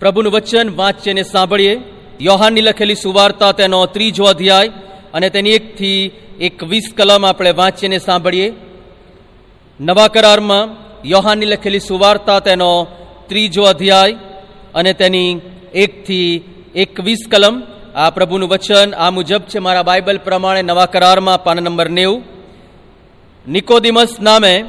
પ્રભુનું 0.00 0.32
વચન 0.32 0.76
વાંચીએ 0.76 1.12
અને 1.12 1.22
સાંભળીએ. 1.22 1.80
યોહાનની 2.20 2.60
લખેલી 2.60 2.94
સુવાર્તા 2.94 3.52
તેનો 3.52 3.86
ત્રીજો 3.86 4.24
અધ્યાય 4.24 4.68
અને 5.14 5.30
તેની 5.30 5.50
એકથી 5.50 6.10
એકવીસ 6.40 6.82
કલમ 6.96 7.26
આપણે 7.26 7.50
વાંચીને 7.50 7.98
સાંભળીએ. 7.98 8.52
નવા 9.80 10.08
કરારમાં 10.08 10.76
યોહાનની 11.08 11.46
લખેલી 11.46 11.80
સુવાર્તા 11.80 12.40
તેનો 12.40 12.86
ત્રીજો 13.28 13.62
અધ્યાય 13.62 14.12
અને 14.74 14.92
તેની 14.92 15.40
એકથી 15.74 16.44
એકવીસ 16.74 17.18
કલમ. 17.30 17.62
આ 17.94 18.10
પ્રભુનું 18.10 18.48
વચન 18.48 18.94
આ 18.94 19.10
મુજબ 19.10 19.42
છે 19.42 19.58
મારા 19.58 19.82
બાઇબલ 19.82 20.18
પ્રમાણે 20.18 20.62
નવા 20.62 20.86
કરારમાં 20.86 21.44
પાન 21.44 21.56
નંબર 21.56 21.88
નેવું. 21.88 22.22
નિકોદિમસ 23.48 24.20
નામે 24.20 24.64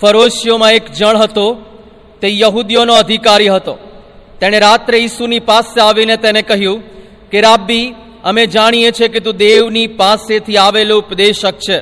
ફરોશીઓમાં 0.00 0.72
એક 0.72 0.92
જણ 0.92 1.16
હતો. 1.16 1.46
તે 2.20 2.28
યહૂદીઓનો 2.38 2.94
અધિકારી 2.94 3.48
હતો. 3.48 3.78
તેણે 4.40 4.58
રાત્રે 4.58 4.98
ઈસુની 4.98 5.38
પાસે 5.38 5.80
આવીને 5.80 6.16
તેને 6.16 6.42
કહ્યું 6.42 6.82
કે, 7.30 7.40
રાબ્બી, 7.40 7.94
અમે 8.24 8.46
જાણીએ 8.46 8.90
છીએ 8.90 9.08
કે 9.08 9.20
તું 9.20 9.36
દેવની 9.36 9.86
પાસેથી 9.86 10.56
આવેલો 10.56 10.98
ઉપદેશક 10.98 11.54
છે. 11.58 11.78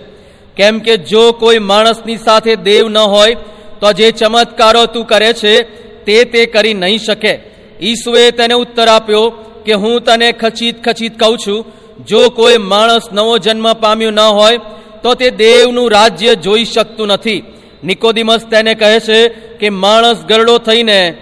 કેમ 0.57 0.79
કે 0.79 0.97
જો 0.97 1.33
કોઈ 1.33 1.59
માણસની 1.59 2.17
સાથે 2.17 2.57
દેવ 2.57 2.89
ન 2.89 2.99
હોય, 2.99 3.35
તો 3.81 3.93
જે 3.93 4.11
ચમત્કારો 4.11 4.87
તું 4.87 5.07
કરે 5.07 5.33
છે, 5.33 5.63
તે 6.05 6.25
તે 6.25 6.47
કરી 6.47 6.75
નહીં 6.75 6.99
શકે. 6.99 7.41
ઈસુએ 7.81 8.31
તેને 8.31 8.55
ઉત્તર 8.55 8.89
આપ્યો 8.89 9.31
કે, 9.67 9.73
હું 9.73 10.01
તને 10.01 10.33
ખચિત 10.33 10.85
ખચિત 10.85 11.19
કહું 11.19 11.39
છું, 11.39 11.65
જો 12.07 12.29
કોઈ 12.29 12.59
માણસ 12.59 13.03
નવો 13.13 13.39
જન્મ 13.39 13.73
પામ્યો 13.73 14.11
ન 14.11 14.21
હોય, 14.21 14.59
તો 15.03 15.15
તે 15.15 15.31
દેવનું 15.31 15.91
રાજ્ય 15.91 16.35
જોઈ 16.35 16.65
શકતું 16.65 17.09
નથી. 17.09 17.43
નિકોદિમસ 17.85 18.47
તેને 18.51 18.75
કહે 18.75 19.01
છે 19.01 19.29
કે, 19.29 19.69
માણસ 19.71 20.25
ગરડો 20.25 20.59
થઈને 20.59 21.17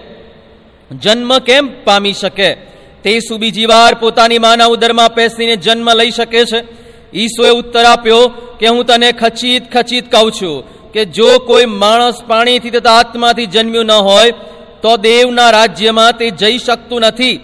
જન્મ 0.91 1.37
કેમ 1.37 1.69
પામી 1.83 2.13
શકે? 2.13 2.53
તે 3.03 3.19
શું 3.19 3.39
બીજી 3.39 3.65
વાર 3.65 3.95
પોતાની 3.95 4.39
માના 4.39 4.65
ઉદરમાં 4.65 5.09
પેસીને 5.09 5.55
જન્મ 5.55 5.93
લઈ 5.93 6.11
શકે 6.11 6.45
છે. 6.45 6.59
ઈસોએ 7.13 7.49
ઉત્તર 7.49 7.85
આપ્યો 7.85 8.27
કે 8.59 8.67
હું 8.67 8.85
તને 8.85 9.11
ખચિત 9.11 9.71
ખચિત 9.73 10.11
કહું 10.11 10.31
છું 10.31 10.91
કે 10.91 11.05
જો 11.05 11.39
કોઈ 11.39 11.65
માણસ 11.65 12.23
પાણીથી 12.27 12.69
તથા 12.69 12.91
આત્માથી 12.91 13.45
જન્મ્યું 13.45 13.85
ન 13.85 13.91
હોય, 13.91 14.31
તો 14.81 14.97
દેવના 14.97 15.49
રાજ્યમાં 15.49 16.17
તે 16.17 16.29
જઈ 16.29 16.57
શકતું 16.57 17.01
નથી. 17.01 17.39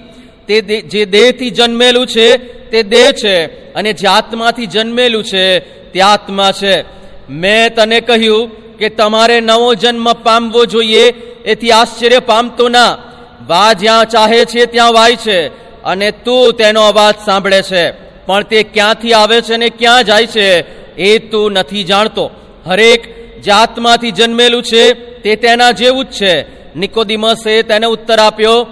તે 0.47 0.61
જે 0.61 1.05
દેહથી 1.05 1.49
જન્મેલું 1.49 2.07
છે, 2.07 2.37
તે 2.71 2.83
દેહ 2.83 3.11
છે 3.11 3.45
અને 3.73 3.93
જે 3.93 4.07
આત્માથી 4.07 4.65
જન્મેલું 4.65 5.23
છે, 5.23 5.59
તે 5.59 6.01
આત્મા 6.01 6.51
છે. 6.51 6.85
મેં 7.29 7.75
તને 7.75 7.99
કહ્યું 7.99 8.77
કે 8.77 8.89
તમારે 8.89 9.41
નવો 9.41 9.75
જન્મ 9.75 10.13
પામવો 10.13 10.65
જોઈએ, 10.65 11.03
એથી 11.45 11.71
આશ્ચર્ય 11.71 12.19
પામતો 12.19 12.69
ના. 12.69 12.97
વા 13.45 13.73
જ્યાં 13.73 14.05
ચાહે 14.05 14.45
છે 14.45 14.65
ત્યાં 14.65 14.93
વાય 14.93 15.15
છે 15.15 15.47
અને 15.83 16.11
તું 16.11 16.53
તેનો 16.53 16.81
અવાજ 16.81 17.15
સાંભળે 17.25 17.61
છે. 17.61 17.91
પણ 18.25 18.43
તે 18.43 18.63
ક્યાંથી 18.63 19.13
આવે 19.13 19.41
છે 19.41 19.57
ને 19.57 19.69
ક્યાં 19.69 20.03
જાય 20.03 20.25
છે 20.25 20.59
એ 20.95 21.17
તું 21.17 21.51
નથી 21.51 21.83
જાણતો. 21.83 22.31
હરેક 22.65 23.17
જાતમાંથી 23.41 24.11
જન્મેલું 24.11 24.63
છે 24.63 24.93
તે 24.93 25.35
તેના 25.35 25.71
જેવું 25.71 26.05
જ 26.05 26.07
છે. 26.07 26.41
નિકોદિમસે 26.75 27.61
તેને 27.61 27.85
ઉત્તર 27.85 28.19
આપ્યો 28.19 28.63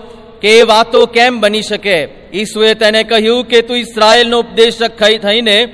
કે 0.42 0.60
એ 0.60 0.62
વાતો 0.62 1.06
કેમ 1.06 1.40
બની 1.40 1.62
શકે? 1.62 2.08
ઈસુએ 2.34 2.74
તેને 2.74 3.04
કહ્યું 3.04 3.46
કે 3.46 3.62
તું 3.62 3.78
ઇસરાયેલનો 3.78 4.40
ઉપદેશક 4.40 5.04
થઈને 5.04 5.66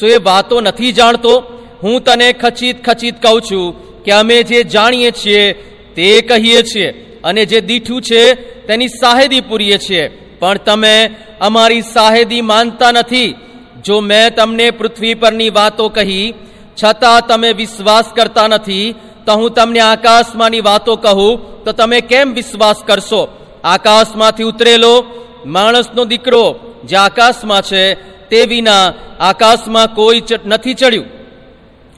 શું 0.00 0.10
એ 0.10 0.16
વાતો 0.16 0.60
નથી 0.60 0.92
જાણતો. 0.92 1.42
હું 1.82 2.04
તને 2.04 2.32
ખચિત 2.32 2.84
ખચિત 2.84 3.22
કહું 3.22 3.42
છું 3.42 3.88
કે 4.02 4.12
અમે 4.12 4.42
જે 4.42 4.62
જાણીએ 4.62 5.10
છીએ 5.10 5.52
તે 5.94 6.20
કહીએ 6.20 6.62
છીએ. 6.62 7.07
અને 7.24 7.44
જે 7.44 7.60
દીઠું 7.60 8.02
છે, 8.02 8.34
તેની 8.66 8.88
સાહેદી 8.88 9.40
પૂરીએ 9.40 9.78
છીએ. 9.78 10.08
પણ 10.38 10.56
તમે 10.56 11.10
અમારી 11.40 11.80
સાહેદી 11.80 12.40
માનતા 12.40 12.92
નથી. 12.92 13.34
જો 13.84 14.00
મેં 14.00 14.34
તમને 14.34 14.70
પૃથ્વી 14.70 15.14
પરની 15.14 15.50
વાતો 15.50 15.88
કહી, 15.88 16.34
છતાં 16.84 17.26
તમે 17.26 17.52
વિશ્વાસ 17.52 18.04
કરતા 18.16 18.48
નથી, 18.48 18.94
તો 19.26 19.32
હું 19.32 19.50
તમને 19.50 19.80
આકાશમાંની 19.80 20.60
વાતો 20.60 20.96
કહું, 20.96 21.64
તો 21.64 21.72
તમે 21.72 22.00
કેમ 22.00 22.34
વિશ્વાસ 22.34 22.76
કરશો? 22.84 23.28
આકાશમાંથી 23.64 24.42
ઉતરેલો 24.42 25.04
માણસનો 25.46 26.04
દીકરો 26.04 26.58
જે 26.84 26.96
આકાશમાં 26.96 27.62
છે, 27.62 27.94
તે 28.28 28.42
વિના 28.42 28.92
આકાશમાં 29.20 29.94
કોઈ 29.94 30.22
નથી 30.46 30.74
ચડ્યું. 30.74 31.06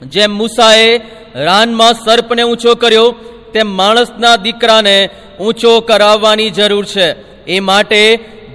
જેમ 0.01 0.31
મૂસાએ 0.31 1.01
રાનમાં 1.35 1.93
સર્પને 1.93 2.43
ઊંચો 2.43 2.75
કર્યો 2.75 3.15
તેમ 3.53 3.67
માણસના 3.75 4.35
દીકરાને 4.35 4.97
ઊંચો 5.39 5.73
કરાવવાની 5.79 6.49
જરૂર 6.49 6.85
છે. 6.85 7.07
એ 7.47 7.59
માટે 7.59 8.01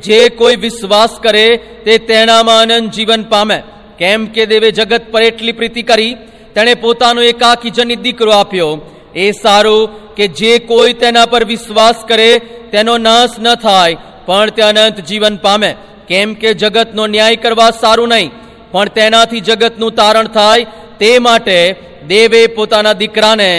જે 0.02 0.18
કોઈ 0.28 0.56
વિશ્વાસ 0.56 1.12
કરે 1.22 1.46
તે 1.84 1.98
તેનામાં 1.98 2.60
આનંદ 2.60 2.90
જીવન 2.90 3.22
પામે. 3.22 3.58
કેમ 3.98 4.26
કે 4.26 4.46
દેવે 4.46 4.70
જગત 4.70 5.04
પર 5.12 5.22
એટલી 5.22 5.52
પ્રીતિ 5.52 5.82
કરી, 5.82 6.14
તેણે 6.54 6.74
પોતાનો 6.74 7.20
એકાકી 7.22 7.70
જનિત 7.70 8.00
દીકરો 8.00 8.32
આપ્યો. 8.32 8.70
એ 9.14 9.26
સારું 9.42 10.14
કે 10.14 10.26
જે 10.28 10.52
કોઈ 10.58 10.92
તેના 10.92 11.26
પર 11.26 11.44
વિશ્વાસ 11.44 11.98
કરે 12.08 12.30
તેનો 12.72 12.94
નાશ 12.98 13.36
ન 13.40 13.54
થાય, 13.54 13.96
પણ 14.26 14.50
તે 14.50 14.62
અનંત 14.62 14.98
જીવન 15.00 15.36
પામે. 15.36 15.70
કેમ 16.08 16.34
કે 16.34 16.50
જગતનો 16.54 17.06
ન્યાય 17.06 17.36
કરવા 17.36 17.70
સારું 17.70 18.08
નહીં, 18.08 18.30
પણ 18.70 18.88
તેનાથી 18.88 19.40
જગતનું 19.40 19.94
તારણ 19.94 20.28
થાય 20.28 20.66
તે 20.98 21.10
માટે 21.18 21.58
દેવે 22.06 22.42
પોતાના 22.46 22.92
દીકરાને 22.92 23.50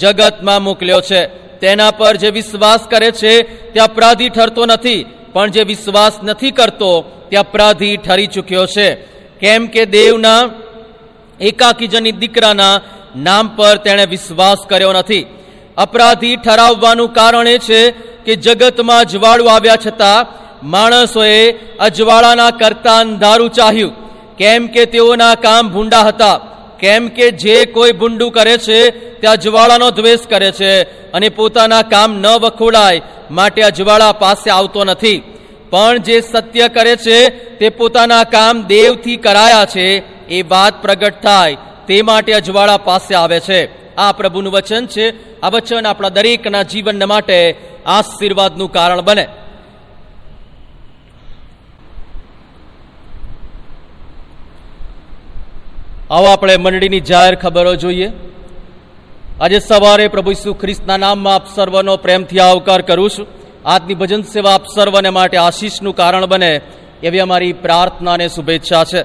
જગતમાં 0.00 0.62
મોકલ્યો 0.62 1.00
છે. 1.00 1.26
તેના 1.60 1.90
પર 1.90 2.16
જે 2.16 2.30
વિશ્વાસ 2.30 2.80
કરે 2.90 3.10
છે 3.10 3.42
તે 3.72 3.80
અપરાધી 3.80 4.28
ઠરતો 4.28 4.66
નથી. 4.66 5.06
પણ 5.32 5.50
જે 5.50 5.62
વિશ્વાસ 5.62 6.12
નથી 6.22 6.50
કરતો 6.50 7.00
તે 7.30 7.36
અપરાધી 7.36 7.96
ઠરી 7.96 8.26
ચૂક્યો 8.26 8.66
છે. 8.66 8.94
કેમ 9.40 9.66
કે 9.66 9.84
દેવના 9.86 10.50
એકાકીજની 11.40 12.12
દીકરાના 12.12 12.80
નામ 13.16 13.48
પર 13.56 13.76
તેણે 13.76 14.06
વિશ્વાસ 14.06 14.58
કર્યો 14.68 14.92
નથી. 14.92 15.26
અપરાધી 15.76 16.36
ઠરાવવાનું 16.36 17.12
કારણ 17.12 17.48
એ 17.48 17.58
છે 17.58 17.90
કે 18.24 18.36
જગતમાં 18.36 19.00
અજવાળું 19.00 19.52
આવ્યા 19.52 19.76
છતાં, 19.86 20.26
માણસોએ 20.68 21.52
અજવાળાના 21.76 22.50
કરતા 22.50 22.98
અંધારું 22.98 23.50
ચાહ્યું. 23.50 23.92
કેમ 24.36 24.66
કે 24.66 24.84
તેઓના 24.84 25.34
કામ 25.34 25.72
ભૂંડા 25.72 26.00
હતા. 26.00 26.40
કેમ 26.80 27.08
કે 27.08 27.30
જે 27.30 27.64
કોઈ 27.64 27.92
ભૂંડું 27.92 28.32
કરે 28.32 28.58
છે 28.58 28.90
તે 28.90 29.26
અજવાળાનો 29.26 29.90
દ્વેષ 29.90 30.18
કરે 30.28 30.52
છે 30.52 30.82
અને 31.12 31.28
પોતાના 31.28 31.82
કામ 31.82 32.18
ન 32.20 32.26
વખોડાય, 32.26 33.00
માટે 33.30 33.62
અજવાળા 33.62 34.12
પાસે 34.12 34.50
આવતો 34.50 34.84
નથી. 34.84 35.22
પણ 35.70 35.98
જે 35.98 36.20
સત્ય 36.20 36.68
કરે 36.68 36.96
છે, 36.96 37.28
તે 37.28 37.68
પોતાના 37.68 38.24
કામ 38.24 38.62
દેવથી 38.62 39.16
કરાયા 39.16 39.64
છે, 39.64 39.98
એ 40.28 40.42
વાત 40.42 40.82
પ્રગટ 40.82 41.22
થાય. 41.22 41.56
તે 41.86 42.02
માટે 42.02 42.32
અજવાળા 42.32 42.76
પાસે 42.76 43.14
આવે 43.14 43.40
છે. 43.40 43.94
આ 43.96 44.12
પ્રભુનું 44.12 44.52
વચન 44.52 44.86
છે. 44.86 45.40
આ 45.40 45.48
વચન 45.48 45.86
આપણા 45.86 46.08
દરેકના 46.08 46.62
જીવન 46.62 47.08
માટે 47.08 47.56
આશીર્વાદનું 47.86 48.72
કારણ 48.72 49.00
બને. 49.00 49.28
આવો 56.10 56.26
આપણે 56.26 56.56
મંડળીની 56.56 57.00
જાહેર 57.00 57.34
ખબરો 57.34 57.74
જોઈએ. 57.74 58.12
આજે 59.40 59.58
સવારે 59.58 60.08
પ્રભુ 60.08 60.30
ઈસુ 60.30 60.54
ખ્રિસ્તના 60.54 60.96
નામમાં 60.96 61.34
આપ 61.34 61.42
સર્વનો 61.54 61.96
પ્રેમથી 61.96 62.38
આવકાર 62.38 62.80
કરું 62.80 63.10
છું. 63.10 63.26
આજની 63.64 63.94
ભજન 63.94 64.22
સેવા 64.22 64.50
આપ 64.50 64.62
સર્વને 64.74 65.10
માટે 65.10 65.36
આશીષનું 65.36 65.96
કારણ 65.96 66.26
બને 66.26 66.60
એવી 67.02 67.18
અમારી 67.18 67.52
પ્રાર્થના 67.52 68.12
અને 68.12 68.28
શુભેચ્છા 68.28 68.84
છે. 68.84 69.04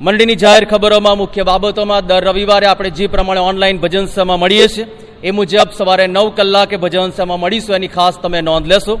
મંડળીની 0.00 0.34
જાહેર 0.34 0.64
ખબરોમાં 0.64 1.18
મુખ્ય 1.18 1.42
બાબતોમાં 1.42 2.06
દર 2.06 2.24
રવિવારે 2.24 2.66
આપણે 2.66 2.90
જે 2.90 3.06
પ્રમાણે 3.06 3.40
ઓનલાઈન 3.40 3.78
ભજન 3.78 4.06
સેવામાં 4.06 4.40
મળીએ 4.40 4.66
છીએ, 4.68 4.86
એ 5.22 5.30
મુજબ 5.30 5.70
સવારે 5.76 6.06
નવ 6.06 6.30
કલાકે 6.30 6.76
ભજન 6.76 7.10
સેવામાં 7.10 7.40
મળીશું, 7.40 7.76
એની 7.76 7.88
ખાસ 7.88 8.18
તમે 8.18 8.40
નોંધ 8.40 8.66
લેશો. 8.66 9.00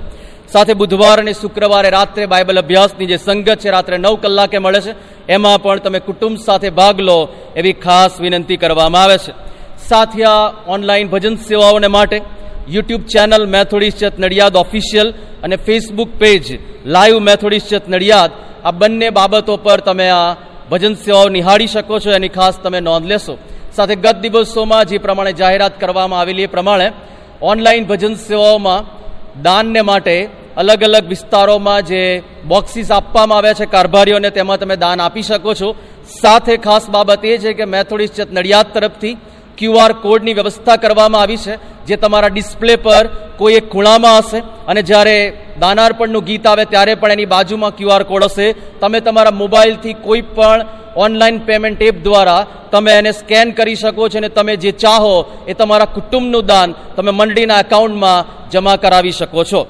સાથે 0.52 0.74
બુધવાર 0.74 1.18
અને 1.18 1.32
શુક્રવારે 1.32 1.90
રાત્રે 1.90 2.26
બાઇબલ 2.26 2.58
અભ્યાસની 2.58 3.06
જે 3.06 3.16
સંગત 3.16 3.58
છે, 3.58 3.70
રાત્રે 3.70 3.98
નવ 3.98 4.16
કલાકે 4.16 4.58
મળે 4.58 4.80
છે. 4.80 5.19
એમાં 5.36 5.62
પણ 5.62 5.80
તમે 5.84 6.00
કુટુંબ 6.08 6.36
સાથે 6.46 6.68
ભાગ 6.78 6.96
લો 7.08 7.18
એવી 7.60 7.80
ખાસ 7.84 8.12
વિનંતી 8.22 8.60
કરવામાં 8.62 9.04
આવે 9.04 9.18
છે. 9.24 9.32
સાથે 9.88 10.20
આ 10.34 10.42
ઓનલાઈન 10.72 11.08
ભજન 11.14 11.36
સેવાઓને 11.48 11.88
માટે 11.96 12.18
YouTube 12.74 13.02
channel 13.12 13.44
Methodist 13.54 14.14
Nadiad 14.22 14.54
official 14.64 15.08
અને 15.44 15.56
Facebook 15.66 16.10
page 16.22 16.44
live 16.94 17.16
Methodist 17.28 17.84
Nadiad, 17.94 18.30
આ 18.66 18.76
બંને 18.80 19.08
બાબતો 19.18 19.54
પર 19.64 19.80
તમે 19.88 20.08
આ 20.20 20.36
ભજન 20.70 20.94
સેવાઓ 21.04 21.28
નિહાળી 21.36 21.72
શકો 21.74 21.94
છો, 22.02 22.10
એની 22.18 22.34
ખાસ 22.36 22.54
તમે 22.62 22.78
નોંધ 22.88 23.06
લેશો. 23.12 23.34
સાથે 23.76 23.94
ગત 24.04 24.16
દિવસોમાં 24.24 24.88
જે 24.88 24.96
પ્રમાણે 25.04 25.32
જાહેરાત 25.40 25.74
કરવામાં 25.80 26.20
આવેલી 26.20 26.46
એ 26.48 26.54
પ્રમાણે 26.54 26.88
ઓનલાઈન 27.50 27.84
ભજન 27.90 28.14
સેવાઓમાં 28.26 28.86
દાનને 29.42 29.82
માટે 29.90 30.16
અલગ 30.56 30.82
અલગ 30.82 31.08
વિસ્તારોમાં 31.08 31.86
જે 31.86 32.22
બોક્સીસ 32.48 32.90
આપવામાં 32.90 33.38
આવ્યા 33.38 33.54
છે 33.54 33.66
કારભારીઓને, 33.66 34.30
તેમાં 34.30 34.58
તમે 34.58 34.76
દાન 34.76 35.00
આપી 35.00 35.22
શકો 35.22 35.54
છો. 35.54 35.76
સાથે 36.20 36.54
ખાસ 36.66 36.84
બાબત 36.90 37.24
એ 37.24 37.38
છે 37.38 37.52
કે 37.54 37.64
મેથોડિસ્ટ 37.66 38.16
થોડી 38.16 38.34
નડિયાદ 38.36 38.72
તરફથી 38.74 39.18
ક્યુઆર 39.58 39.92
કોડની 40.04 40.34
વ્યવસ્થા 40.34 40.76
કરવામાં 40.76 41.22
આવી 41.22 41.42
છે, 41.44 41.54
જે 41.86 41.96
તમારા 41.96 42.32
ડિસ્પ્લે 42.34 42.74
પર 42.76 43.04
કોઈ 43.38 43.56
એક 43.58 43.66
ખૂણામાં 43.72 44.18
હશે 44.20 44.38
અને 44.68 44.80
જ્યારે 44.82 45.16
દાનાર્પણનું 45.62 46.26
ગીત 46.28 46.44
આવે 46.46 46.64
ત્યારે 46.72 47.00
પણ 47.00 47.14
એની 47.16 47.32
બાજુમાં 47.34 47.76
ક્યુઆર 47.78 48.02
કોડ 48.10 48.24
હશે. 48.28 48.46
તમે 48.80 49.00
તમારા 49.00 49.40
મોબાઈલથી 49.42 50.00
કોઈ 50.06 50.22
પણ 50.36 50.60
ઓનલાઈન 50.96 51.40
પેમેન્ટ 51.48 51.82
એપ 51.82 51.96
દ્વારા 52.06 52.46
તમે 52.72 52.92
એને 52.98 53.12
સ્કેન 53.12 53.48
કરી 53.58 53.80
શકો 53.82 54.08
છો 54.08 54.18
અને 54.18 54.28
તમે 54.28 54.54
જે 54.56 54.72
ચાહો 54.82 55.14
એ 55.50 55.54
તમારા 55.54 55.94
કુટુંબનું 55.96 56.48
દાન 56.50 56.68
તમે 56.96 57.10
મંડળીના 57.18 57.60
એકાઉન્ટમાં 57.64 58.26
જમા 58.52 58.76
કરાવી 58.76 59.12
શકો 59.12 59.44
છો. 59.44 59.62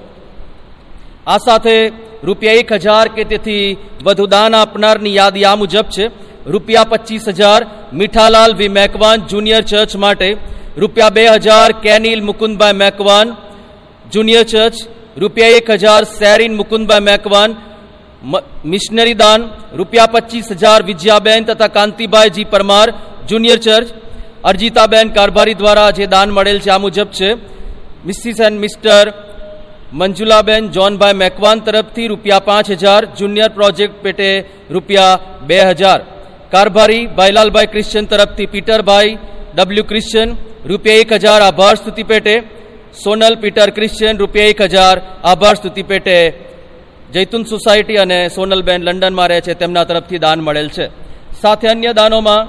આ 1.27 1.39
સાથે 1.39 1.77
રૂપિયા 2.25 2.61
એક 2.63 2.73
હજાર 2.73 3.07
કે 3.09 3.25
તેથી 3.25 3.77
વધુ 4.05 4.27
દાન 4.27 4.55
આપનારની 4.55 5.17
યાદી 5.17 5.45
આ 5.45 5.57
મુજબ 5.57 5.87
છે. 5.95 6.07
રૂપિયા 6.47 6.85
પચીસ 6.85 7.29
હજાર 7.29 7.61
Mithalal 7.93 8.53
V 8.61 8.69
Macwan 8.69 9.19
junior 9.31 9.63
church 9.63 9.97
માટે. 9.97 10.29
રૂપિયા 10.77 11.17
બે 11.17 11.25
હજાર 11.27 11.69
કેનિલ 11.85 12.21
મુકુંદભાઈ 12.29 12.81
મેકવાન 12.85 13.37
જુનિયર 14.13 14.45
ચર્ચ. 14.53 14.77
રૂપિયા 15.17 15.57
એક 15.59 15.71
હજાર 15.71 16.03
સેરિન 16.05 16.53
મુકુંદભાઈ 16.61 17.01
મેકવાન 17.01 17.51
મિશનરી 18.73 19.15
દાન. 19.15 19.41
રૂપિયા 19.79 20.13
પચીસ 20.15 20.49
હજાર 20.53 20.81
વિજયાબેન 20.83 21.45
તથા 21.45 21.75
કાંતિભાઈજી 21.77 22.45
પરમાર 22.45 22.89
જુનિયર 23.31 23.59
ચર્ચ. 23.59 23.89
અર્જિતાબેન 24.45 25.09
કારભારી 25.17 25.55
દ્વારા 25.55 25.91
જે 25.91 26.05
દાન 26.07 26.29
મળેલ 26.31 26.59
છે 26.65 26.71
આ 26.71 26.79
મુજબ 26.79 27.09
છે. 27.19 27.31
Mrs 28.09 28.39
and 28.47 28.61
Mr 28.65 29.05
Manjulaben 29.99 30.71
Jonbhai 30.71 31.21
Macwan 31.23 31.59
તરફથી 31.67 32.09
રૂપિયા 32.13 32.47
પાંચ 32.49 32.69
હજાર, 32.83 33.03
જુનિયર 33.19 33.51
પ્રોજેક્ટ 33.59 33.97
પેટે 34.03 34.29
રૂપિયા 34.71 35.21
બે 35.49 35.59
હજાર. 35.71 36.01
કારભારી 36.53 37.09
ભાઈલાલભાઈ 37.17 37.73
ક્રિશ્ચન 37.75 38.05
તરફથી 38.05 38.47
પીટરભાઈ 38.47 39.19
ડબલ્યુ 39.57 39.85
ક્રિશ્ચન 39.85 40.29
રૂપિયા 40.71 41.03
એક 41.05 41.13
હજાર 41.13 41.41
આભાર 41.43 41.75
સ્તુતિ 41.77 42.03
પેટે. 42.03 42.35
સોનલ, 43.03 43.35
પીટર 43.43 43.71
ક્રિશ્ચન 43.77 44.15
રૂપિયા 44.23 44.53
એક 44.53 44.61
હજાર 44.63 44.97
આભાર 45.25 45.55
સ્તુતિ 45.55 45.83
પેટે. 45.83 46.19
જૈતુન 47.15 47.43
સોસાયટી 47.45 47.99
અને 48.05 48.19
સોનલબેન 48.29 48.81
લંડનમાં 48.87 49.29
રહે 49.31 49.41
છે, 49.41 49.55
તેમના 49.55 49.85
તરફથી 49.85 50.19
દાન 50.19 50.39
મળેલ 50.41 50.69
છે. 50.77 50.87
સાથે 51.43 51.67
અન્ય 51.69 51.93
દાનોમાં 51.93 52.49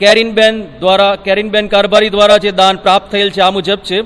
કેરીનબેન 0.00 0.54
દ્વારા, 0.80 1.14
કેરીનબેન 1.26 1.66
કારભારી 1.68 2.10
દ્વારા 2.10 2.42
જે 2.44 2.50
દાન 2.50 2.74
પ્રાપ્ત 2.84 3.06
થયેલ 3.12 3.30
છે, 3.30 3.40
આ 3.46 3.50
મુજબ 3.50 3.80
છે. 3.88 3.98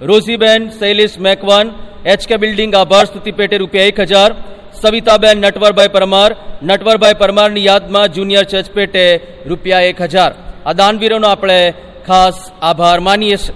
રોઝીબેન, 0.00 0.70
શૈલેષ 0.70 1.18
મેકવાન 1.18 1.74
એચકે 2.04 2.36
બિલ્ડિંગ 2.36 2.74
આભાર, 2.74 3.04
સ્તુતિ 3.04 3.32
પેટે 3.32 3.56
રૂપિયા 3.56 3.84
એક 3.84 4.00
હજાર. 4.00 4.34
સવિતાબેન, 4.82 5.38
નટવરભાઈ 5.38 5.88
પરમાર, 5.88 6.36
નટવરભાઈ 6.62 7.14
પરમારની 7.14 7.64
યાદમાં 7.64 8.08
જુનિયર 8.08 8.44
ચર્ચ 8.44 8.70
પેટે 8.70 9.20
રૂપિયા 9.46 9.80
એક 9.80 10.02
હજાર. 10.02 10.32
આ 10.66 10.72
દાનવીરોનો 10.72 11.28
આપણે 11.28 11.74
ખાસ 12.06 12.50
આભાર 12.62 13.00
માનીએ 13.00 13.36
છીએ. 13.36 13.54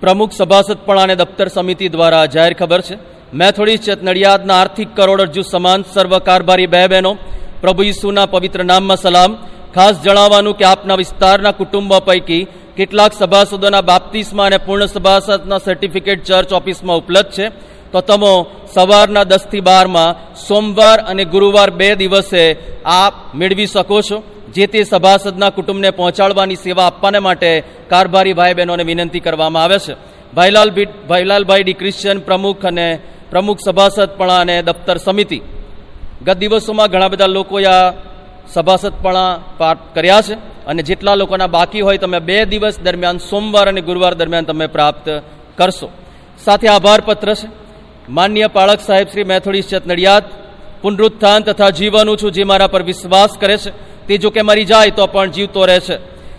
પ્રમુખ 0.00 0.32
સભાસદપણા 0.32 1.02
અને 1.02 1.14
દફતર 1.14 1.48
સમિતિ 1.48 1.88
દ્વારા 1.88 2.26
જાહેર 2.26 2.54
ખબર 2.54 2.80
છે. 2.80 2.96
મેથોડિસ્ટ 3.34 4.02
નડિયાદના 4.02 4.54
આર્થિક 4.54 4.96
કરોડરજ્જુ 4.96 5.42
સમાન 5.42 5.82
સર્વ 5.82 6.18
કારભારી 6.18 6.66
બે 6.66 6.86
બહેનો 6.86 7.18
પ્રભુ 7.62 7.82
ઈસુના 7.82 8.30
પવિત્ર 8.32 8.60
નામમાં 8.64 9.02
સલામ. 9.04 9.32
ખાસ 9.74 9.94
જણાવવાનું 10.04 10.58
કે 10.58 10.64
આપના 10.64 11.00
વિસ્તારના 11.02 11.58
કુટુંબો 11.60 11.98
પૈકી 12.08 12.48
કેટલાક 12.76 13.12
સભાસદોના 13.20 13.88
બાપ્તિસમાં 13.90 14.46
અને 14.48 14.58
પૂર્ણ 14.66 14.92
સભાસદના 14.94 15.64
સર્ટિફિકેટ 15.66 16.24
ચર્ચ 16.28 16.50
ઓફિસમાં 16.60 17.00
ઉપલબ્ધ 17.00 17.30
છે. 17.36 17.46
તો 17.92 18.00
તમે 18.08 18.32
સવારના 18.74 19.28
દસથી 19.30 19.66
બારમાં 19.68 20.16
સોમવાર 20.48 20.98
અને 21.10 21.24
ગુરુવાર 21.24 21.70
બે 21.70 21.88
દિવસે 22.00 22.42
આપ 22.84 23.14
મેળવી 23.34 23.72
શકો 23.74 23.98
છો. 24.08 24.18
જે 24.54 24.64
તે 24.72 24.80
સભાસદના 24.92 25.54
કુટુંબને 25.56 25.90
પહોંચાડવાની 25.98 26.62
સેવા 26.64 26.86
આપવાને 26.88 27.20
માટે 27.26 27.50
કારભારી 27.90 28.38
ભાઈ 28.38 28.58
બહેનોને 28.58 28.84
વિનંતી 28.88 29.24
કરવામાં 29.26 29.64
આવે 29.64 29.78
છે. 29.84 29.94
ભાઈલાલ 30.36 30.70
ભાઈલાલભાઈ 31.08 31.64
ડી 31.64 31.80
ક્રિશ્ચિયન 31.80 32.18
પ્રમુખ 32.28 32.64
અને 32.70 32.86
પ્રમુખ 33.30 33.60
સભાસદપણા 33.66 34.40
અને 34.44 34.56
દફતર 34.68 34.98
સમિતિ. 35.06 35.38
ગત 36.24 36.36
દિવસોમાં 36.36 36.88
ઘણા 36.88 37.08
બધા 37.08 37.26
લોકોએ 37.26 37.64
આ 37.64 37.92
સભાસદપણા 38.52 39.40
પ્રાપ્ત 39.56 39.94
કર્યા 39.94 40.20
છે 40.20 40.34
અને 40.66 40.82
જેટલા 40.82 41.14
લોકોના 41.14 41.46
બાકી 41.46 41.80
હોય 41.80 41.98
તમે 41.98 42.18
બે 42.18 42.44
દિવસ 42.44 42.80
દરમિયાન, 42.80 43.18
સોમવાર 43.18 43.68
અને 43.68 43.80
ગુરુવાર 43.80 44.14
દરમિયાન 44.14 44.44
તમે 44.44 44.66
પ્રાપ્ત 44.66 45.22
કરશો. 45.56 45.88
સાથે 46.44 46.68
આભાર 46.68 47.00
પત્ર 47.00 47.34
છે. 47.34 47.48
માન્ય 48.08 48.46
પાળક 48.46 48.80
સાહેબ 48.80 49.08
શ્રી 49.08 49.24
મેથોડી 49.24 49.62
ચર્ચ 49.62 49.86
નડિયાદ, 49.86 50.24
પુનરુત્થાન 50.82 51.42
તથા 51.42 51.70
જીવનું 51.70 52.16
છું 52.16 52.32
જે 52.32 52.44
મારા 52.44 52.66
પર 52.66 52.82
વિશ્વાસ 52.82 53.30
કરે 53.40 53.56
છે. 53.56 53.70
તે 54.06 54.18
જો 54.18 54.30
કે 54.30 54.42
મરી 54.42 54.64
જાય 54.64 54.90
તો 54.90 55.06
પણ 55.06 55.30
જીવતો 55.30 55.64
રહે 55.64 55.80
છે. 55.80 55.96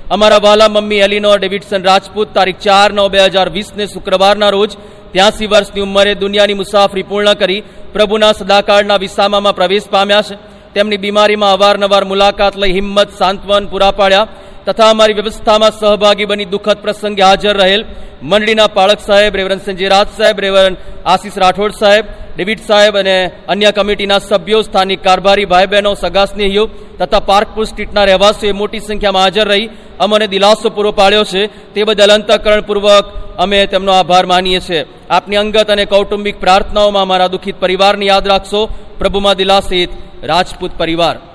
અમારા 0.09 0.37
વાલા 0.37 0.67
મમ્મી 0.67 0.95
એલિનોર 0.95 1.39
ડેવિડસન 1.39 1.83
રાજપૂત 1.83 2.33
તારીખ 2.33 2.57
ચાર 2.57 2.93
નવ 2.93 3.07
બે 3.07 3.19
હજાર 3.19 3.49
વીસને 3.49 3.85
શુક્રવારના 3.85 4.49
રોજ 4.49 4.77
ત્યાસી 5.12 5.47
વર્ષની 5.47 5.82
ઉંમરે 5.82 6.15
દુનિયાની 6.15 6.54
મુસાફરી 6.54 7.04
પૂર્ણ 7.04 7.34
કરી 7.34 7.63
પ્રભુના 7.93 8.32
સદાકાળના 8.32 8.95
વિસામામાં 8.95 9.56
પ્રવેશ 9.56 9.89
પામ્યા 9.89 10.21
છે. 10.21 10.36
તેમની 10.74 10.97
બીમારીમાં 10.97 11.54
અવારનવાર 11.54 12.06
મુલાકાત 12.06 12.58
લઈ 12.58 12.74
હિંમત 12.74 13.17
સાંત્વન 13.17 13.67
પૂરા 13.67 13.91
પાડ્યા. 13.91 14.28
તથા 14.71 14.89
અમારી 14.89 15.13
વ્યવસ્થામાં 15.13 15.71
સહભાગી 15.71 16.25
બની 16.25 16.45
દુઃખદ 16.45 16.77
પ્રસંગે 16.84 17.23
હાજર 17.23 17.55
રહેલ 17.57 17.81
મંડળીના 18.23 18.67
પાળક 18.67 18.99
સાહેબ, 18.99 19.36
રેવરન 19.36 19.57
સંજય 19.57 19.88
રાજ 19.88 20.07
સાહેબ, 20.17 20.39
રેવરન 20.39 20.75
આશીષ 21.05 21.38
રાઠોડ 21.38 21.71
સાહેબ, 21.71 22.05
ડેવિડ 22.36 22.62
સાહેબ 22.67 22.97
અને 22.97 23.31
અન્ય 23.47 23.71
કમિટીના 23.71 24.19
સભ્યો, 24.19 24.62
સ્થાનિક 24.62 25.03
કારભારી 25.03 25.45
ભાઈ 25.45 25.65
બહેનો 25.65 25.93
સગા 25.93 26.25
સ્નેહીઓ 26.25 26.65
તથા 26.99 27.19
પાર્કપુર 27.19 27.65
સ્ટ્રીટના 27.65 28.05
રહેવાસીઓએ 28.05 28.51
મોટી 28.51 28.79
સંખ્યામાં 28.79 29.23
હાજર 29.23 29.47
રહી 29.47 29.71
અમને 29.99 30.27
દિલાસો 30.27 30.69
પૂરો 30.69 30.91
પાડ્યો 30.91 31.23
છે. 31.23 31.43
તે 31.73 31.84
બદલ 31.84 32.12
અંતઃકરણપૂર્વક 32.12 33.05
અમે 33.38 33.65
તેમનો 33.65 33.91
આભાર 33.91 34.25
માનીએ 34.25 34.60
છીએ. 34.60 34.86
આપની 35.10 35.36
અંગત 35.36 35.69
અને 35.69 35.86
કૌટુંબિક 35.86 36.39
પ્રાર્થનાઓમાં 36.39 37.03
અમારા 37.03 37.27
દુઃખિત 37.27 37.60
પરિવારને 37.60 38.05
યાદ 38.05 38.27
રાખશો. 38.27 38.69
પ્રભુમાં 38.99 39.36
દિલાસિત 39.36 39.91
રાજપૂત 40.23 40.71
પરિવાર. 40.77 41.30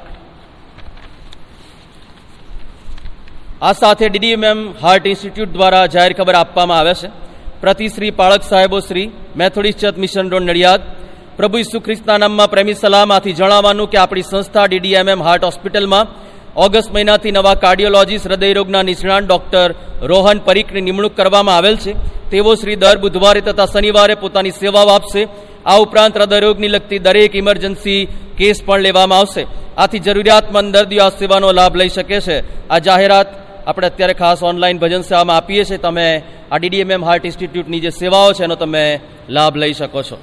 આ 3.57 3.73
સાથે 3.73 4.07
ડીડીએમએમ 4.09 4.59
હાર્ટ 4.83 5.07
ઇન્સ્ટિટ્યૂટ 5.11 5.53
દ્વારા 5.53 5.87
જાહેર 5.95 6.13
ખબર 6.19 6.35
આપવામાં 6.37 6.81
આવે 6.81 6.95
છે. 7.01 7.09
પ્રતિ 7.63 7.87
શ્રી 7.95 8.17
પાળક 8.19 8.43
સાહેબો 8.45 8.79
Shri 8.89 9.13
Methodist 9.41 9.97
mission 10.05 10.27
road 10.33 10.45
Nadiad. 10.45 10.83
પ્રભુ 11.39 11.57
ઈસુ 11.63 11.79
ખ્રિસ્તના 11.87 12.19
નામમાં 12.23 12.53
પ્રેમી 12.55 12.81
સલાહમાંથી 12.83 13.37
જણાવવાનું 13.41 13.91
કે 13.93 13.97
આપણી 14.03 14.29
સંસ્થા 14.31 14.67
ડીડીએમએમ 14.69 15.21
હાર્ટ 15.27 15.49
હોસ્પિટલમાં 15.49 16.07
ઓગસ્ટ 16.65 16.91
મહિનાથી 16.97 17.37
નવા 17.39 17.57
કાર્ડિયોલોજીસ્ટ 17.65 18.29
હૃદયરોગના 18.31 18.85
નિષ્ણાત 18.91 19.25
ડોક્ટર 19.27 19.69
રોહન 20.11 20.39
પરીખની 20.47 20.87
નિમણૂક 20.89 21.15
કરવામાં 21.19 21.57
આવેલ 21.57 21.77
છે. 21.83 21.93
તેઓ 22.31 22.53
શ્રી 22.61 22.81
દર 22.83 22.99
બુધવારે 23.05 23.41
તથા 23.47 23.73
શનિવારે 23.73 24.17
પોતાની 24.23 24.59
સેવાઓ 24.61 24.89
આપશે 24.97 25.23
આ 25.71 25.81
ઉપરાંત 25.85 26.15
હૃદયરોગની 26.19 26.75
લગતી 26.75 27.05
દરેક 27.07 27.33
ઇમરજન્સી 27.41 28.09
કેસ 28.39 28.59
પણ 28.67 28.85
લેવામાં 28.87 29.21
આવશે. 29.23 29.43
આથી 29.83 30.05
જરૂરિયાતમંદ 30.07 30.71
દર્દીઓ 30.75 31.03
આ 31.05 31.17
સેવાનો 31.21 31.49
લાભ 31.59 31.75
લઈ 31.81 31.91
શકે 31.97 32.19
છે. 32.27 32.37
આ 32.71 32.85
જાહેરાત 32.89 33.29
આપણે 33.67 33.87
અત્યારે 33.91 34.15
ખાસ 34.23 34.43
ઓનલાઈન 34.43 34.79
ભજન 34.83 35.05
સેવામાં 35.11 35.37
આપીએ 35.37 35.65
છીએ. 35.69 35.79
તમે 35.79 36.07
આ 36.53 36.59
ડીડીએમએમ 36.59 37.03
હાર્ટ 37.09 37.25
ઇન્સ્ટિટ્યૂટની 37.29 37.83
જે 37.85 37.91
સેવાઓ 37.91 38.33
છે, 38.37 38.45
એનો 38.45 38.57
તમે 38.57 38.83
લાભ 39.29 39.55
લઈ 39.63 39.75
શકો 39.75 40.03
છો. 40.09 40.19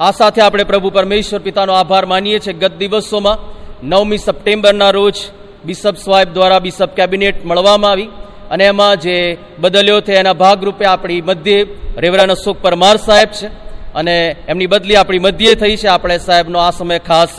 આ 0.00 0.12
સાથે 0.18 0.40
આપણે 0.42 0.64
પ્રભુ 0.70 0.88
પરમેશ્વર 0.96 1.40
પિતાનો 1.46 1.72
આભાર 1.76 2.04
માનીએ 2.12 2.38
છીએ. 2.44 2.54
ગત 2.62 2.74
દિવસોમાં 2.80 3.38
નવમી 3.82 4.24
સપ્ટેમ્બરના 4.26 4.92
રોજ 4.98 5.16
બિશપ 5.66 5.96
સ્વાઇપ 6.04 6.28
દ્વારા 6.36 6.64
બિશપ 6.66 6.90
કેબિનેટ 6.98 7.38
મળવામાં 7.44 7.92
આવી 7.92 8.10
અને 8.52 8.64
એમાં 8.72 9.00
જે 9.04 9.16
બદલ્યો 9.62 10.00
છે, 10.06 10.12
એના 10.20 10.40
ભાગરૂપે 10.42 10.84
આપણી 10.86 11.22
મધ્યે 11.30 11.62
રેવરાન 12.04 12.30
અશોક 12.36 12.56
પરમાર 12.64 12.96
સાહેબ 13.06 13.30
છે 13.38 13.48
અને 13.98 14.14
એમની 14.50 14.70
બદલી 14.72 14.98
આપણી 14.98 15.24
મધ્યે 15.26 15.54
થઈ 15.62 15.76
છે. 15.80 15.88
આપણે 15.88 16.18
સાહેબનો 16.18 16.58
આ 16.66 16.70
સમય 16.70 16.98
ખાસ 17.08 17.34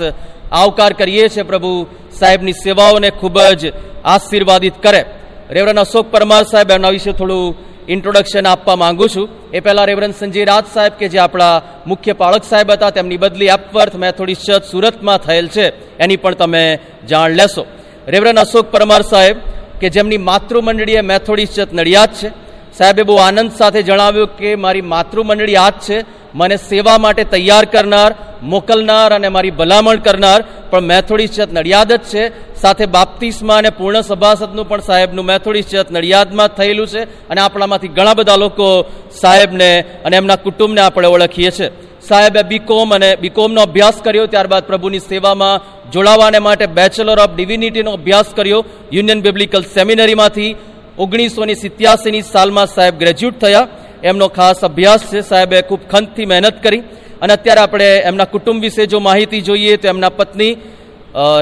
આવકાર 0.52 0.94
કરીએ 0.94 1.28
છીએ 1.28 1.44
પ્રભુ. 1.44 1.88
સાહેબની 2.20 2.52
સેવાઓને 2.52 3.10
ખૂબ 3.10 3.40
જ 3.42 3.74
આશીર્વાદિત 4.06 4.74
કરે. 4.84 5.06
રેવરન 5.50 5.80
અશોક 5.80 6.12
પરમાર 6.12 6.44
સાહેબ, 6.44 6.72
એમના 6.72 6.90
વિશે 6.90 7.12
થોડું 7.12 7.56
ઇન્ટ્રોડક્શન 7.88 8.48
આપવા 8.48 8.76
માંગુ 8.76 9.08
છું. 9.08 9.52
એ 9.52 9.60
પહેલા 9.60 9.84
રેવરન 9.84 10.12
સંજય 10.12 10.46
રાજ 10.46 10.64
સાહેબ 10.74 10.92
કે 10.92 11.08
જે 11.08 11.18
આપણા 11.18 11.62
મુખ્ય 11.88 12.14
પાળક 12.14 12.44
સાહેબ 12.44 12.72
હતા, 12.72 12.90
તેમની 12.90 13.18
બદલી 13.18 13.46
એપવર્થ 13.46 13.96
મેથોડિસ્ટ 13.96 14.44
ચર્ચ 14.44 14.64
સુરતમાં 14.64 15.18
થયેલ 15.18 15.48
છે. 15.48 15.98
એની 15.98 16.18
પણ 16.18 16.34
તમે 16.34 16.80
જાણ 17.10 17.32
લેશો. 17.32 17.66
રેવરન 18.08 18.40
અશોક 18.40 18.72
પરમાર 18.72 19.02
સાહેબ 19.02 19.36
કે 19.80 19.90
જેમની 19.90 20.18
માતૃમંડળીએ 20.18 21.02
મેથોડિસ્ટ 21.02 21.54
ચર્ચ 21.54 21.74
નડિયાદ 21.74 22.14
છે. 22.14 22.30
સાહેબે 22.78 23.04
બહુ 23.04 23.16
આનંદ 23.16 23.52
સાથે 23.52 23.82
જણાવ્યું 23.82 24.38
કે 24.38 24.56
મારી 24.56 24.82
માતૃમંડળી 24.82 25.56
આ 25.56 25.70
જ 25.70 25.74
છે. 25.74 26.19
મને 26.36 26.58
સેવા 26.58 26.98
માટે 26.98 27.24
તૈયાર 27.24 27.66
કરનાર, 27.66 28.16
મોકલનાર 28.44 29.14
અને 29.14 29.28
મારી 29.28 29.52
ભલામણ 29.52 29.96
કરનાર, 29.96 30.44
પણ 30.70 30.80
મેથોડિસ્ટ 30.80 31.54
નડિયાદ 31.54 31.92
જ 31.94 32.00
છે. 32.00 32.56
સાથે 32.56 32.86
બાપ્તિસ્મા 32.86 33.56
અને 33.56 33.70
પૂર્ણ 33.70 34.02
સભાસદનું 34.02 34.70
પણ 34.70 34.80
સાહેબનું 34.80 35.26
મેથોડિસ્ટ 35.26 35.92
નડિયાદમાં 35.92 36.48
થયેલું 36.48 36.88
છે 36.88 37.30
અને 37.30 37.42
આપણામાંથી 37.42 37.88
ઘણા 37.88 38.14
બધા 38.14 38.36
લોકો 38.36 38.86
સાહેબને 39.22 39.82
અને 39.82 40.18
એમના 40.18 40.36
કુટુંબને 40.36 40.82
આપણે 40.82 41.08
ઓળખીએ 41.08 41.52
છીએ 41.52 41.72
સાહેબે 42.08 42.42
બીકોમ 42.44 42.96
અને 42.96 43.16
બીકોમનો 43.16 43.62
અભ્યાસ 43.62 43.94
કર્યો, 44.04 44.26
ત્યારબાદ 44.26 44.64
પ્રભુની 44.64 45.00
સેવામાં 45.00 45.62
જોડાવાને 45.92 46.40
માટે 46.40 46.66
બેચલર 46.66 47.20
ઓફ 47.20 47.36
ડિવિનિટીનો 47.36 47.92
અભ્યાસ 47.92 48.26
કર્યો. 48.36 48.66
યુનિયન 48.94 49.22
બિબ્લિકલ 49.22 49.62
સેમિનરીમાંથી 49.62 50.56
ઓગણીસો 51.00 51.46
ની 51.46 51.56
સિત્યાસીની 51.56 52.22
સાલમાં 52.22 52.68
સાહેબ 52.68 52.98
ગ્રેજ્યુએટ 52.98 53.40
થયા. 53.40 53.68
એમનો 54.04 54.28
ખાસ 54.28 54.60
અભ્યાસ 54.64 55.02
છે. 55.12 55.20
સાહેબે 55.22 55.58
ખૂબ 55.62 55.82
ખંતથી 55.92 56.26
મહેનત 56.26 56.58
કરી 56.64 56.84
અને 57.22 57.32
અત્યારે 57.34 57.62
આપણે 57.62 57.90
એમના 58.10 58.32
કુટુંબ 58.34 58.62
વિશે 58.62 58.84
જો 58.86 59.00
માહિતી 59.00 59.42
જોઈએ 59.42 59.78
તો 59.78 59.88
એમના 59.88 60.18
પત્ની 60.20 60.54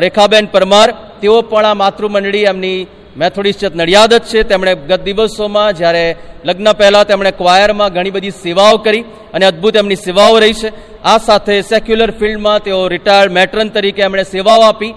રેખાબેન 0.05 0.45
પરમાર, 0.53 0.89
તેઓ 1.21 1.41
પણ 1.41 1.65
આ 1.65 1.81
માતૃમંડળી 1.83 2.45
એમની 2.51 2.87
મેથોડિસ્ટ 3.17 3.75
નડિયાદ 3.75 4.13
જ 4.13 4.25
છે. 4.29 4.39
તેમણે 4.43 4.73
ગત 4.89 5.01
દિવસોમાં 5.07 5.75
જ્યારે 5.77 6.05
લગ્ન 6.45 6.67
પહેલાં 6.79 7.07
તેમણે 7.09 7.31
ક્વાયરમાં 7.31 7.93
ઘણી 7.95 8.15
બધી 8.17 8.39
સેવાઓ 8.43 8.77
કરી 8.85 9.03
અને 9.33 9.45
અદ્ભુત 9.45 9.75
એમની 9.81 10.03
સેવાઓ 10.07 10.39
રહી 10.43 10.57
છે. 10.61 10.69
આ 11.03 11.17
સાથે 11.17 11.55
સેક્યુલર 11.61 12.11
ફિલ્ડમાં 12.19 12.63
તેઓ 12.65 12.79
રિટાયર્ડ 12.95 13.35
મેટ્રન 13.39 13.69
તરીકે 13.75 14.01
એમણે 14.07 14.23
સેવાઓ 14.35 14.61
આપી. 14.69 14.93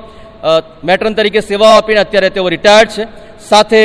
મેટ્રન 0.88 1.14
તરીકે 1.18 1.40
સેવાઓ 1.50 1.72
આપીને 1.76 2.00
અત્યારે 2.04 2.30
તેઓ 2.36 2.48
રિટાયર્ડ 2.56 2.90
છે. 2.96 3.04
સાથે 3.50 3.82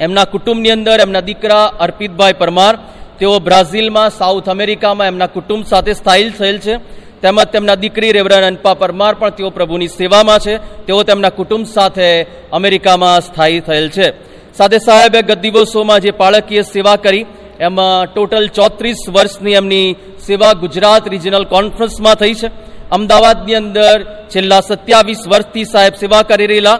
એમના 0.00 0.24
કુટુંબની 0.24 0.70
અંદર 0.70 1.00
એમના 1.00 1.20
દીકરા 1.20 1.64
અર્પિતભાઈ 1.80 2.32
પરમાર, 2.32 2.74
તેઓ 3.18 3.38
બ્રાઝિલમાં, 3.38 4.10
સાઉથ 4.10 4.48
અમેરિકામાં 4.48 5.06
એમના 5.06 5.26
કુટુંબ 5.26 5.64
સાથે 5.64 5.92
સ્થાયી 5.92 6.30
થયેલ 6.30 6.58
છે. 6.58 6.74
તેમજ 7.22 7.40
તેમના 7.52 7.74
દીકરી 7.74 8.12
રેવરન 8.12 8.44
અનપા 8.46 8.74
પરમાર 8.74 9.14
પણ 9.14 9.30
તેઓ 9.30 9.50
પ્રભુની 9.50 9.88
સેવામાં 9.88 10.38
છે. 10.38 10.54
તેઓ 10.86 11.02
તેમના 11.02 11.36
કુટુંબ 11.38 11.64
સાથે 11.66 12.26
અમેરિકામાં 12.52 13.20
સ્થાયી 13.20 13.60
થયેલ 13.60 13.88
છે. 13.90 14.06
સાથે 14.54 14.78
સાહેબે 14.78 15.20
ગત 15.22 15.40
દિવસોમાં 15.40 16.00
જે 16.00 16.10
પાળકીય 16.10 16.62
સેવા 16.74 16.96
કરી, 16.96 17.26
એમાં 17.60 18.06
ટોટલ 18.06 18.46
ચોત્રીસ 18.48 19.00
વર્ષની 19.08 19.58
એમની 19.60 19.96
સેવા 20.26 20.52
ગુજરાત 20.62 21.08
રિજનલ 21.08 21.44
કોન્ફરન્સમાં 21.54 22.14
થઈ 22.14 22.34
છે. 22.34 22.48
અમદાવાદની 22.90 23.54
અંદર 23.54 23.96
છેલ્લા 24.32 24.60
સત્યાવીસ 24.60 25.22
વર્ષથી 25.28 25.64
સાહેબ 25.64 25.94
સેવા 25.94 26.22
કરી 26.22 26.46
રહેલા 26.46 26.78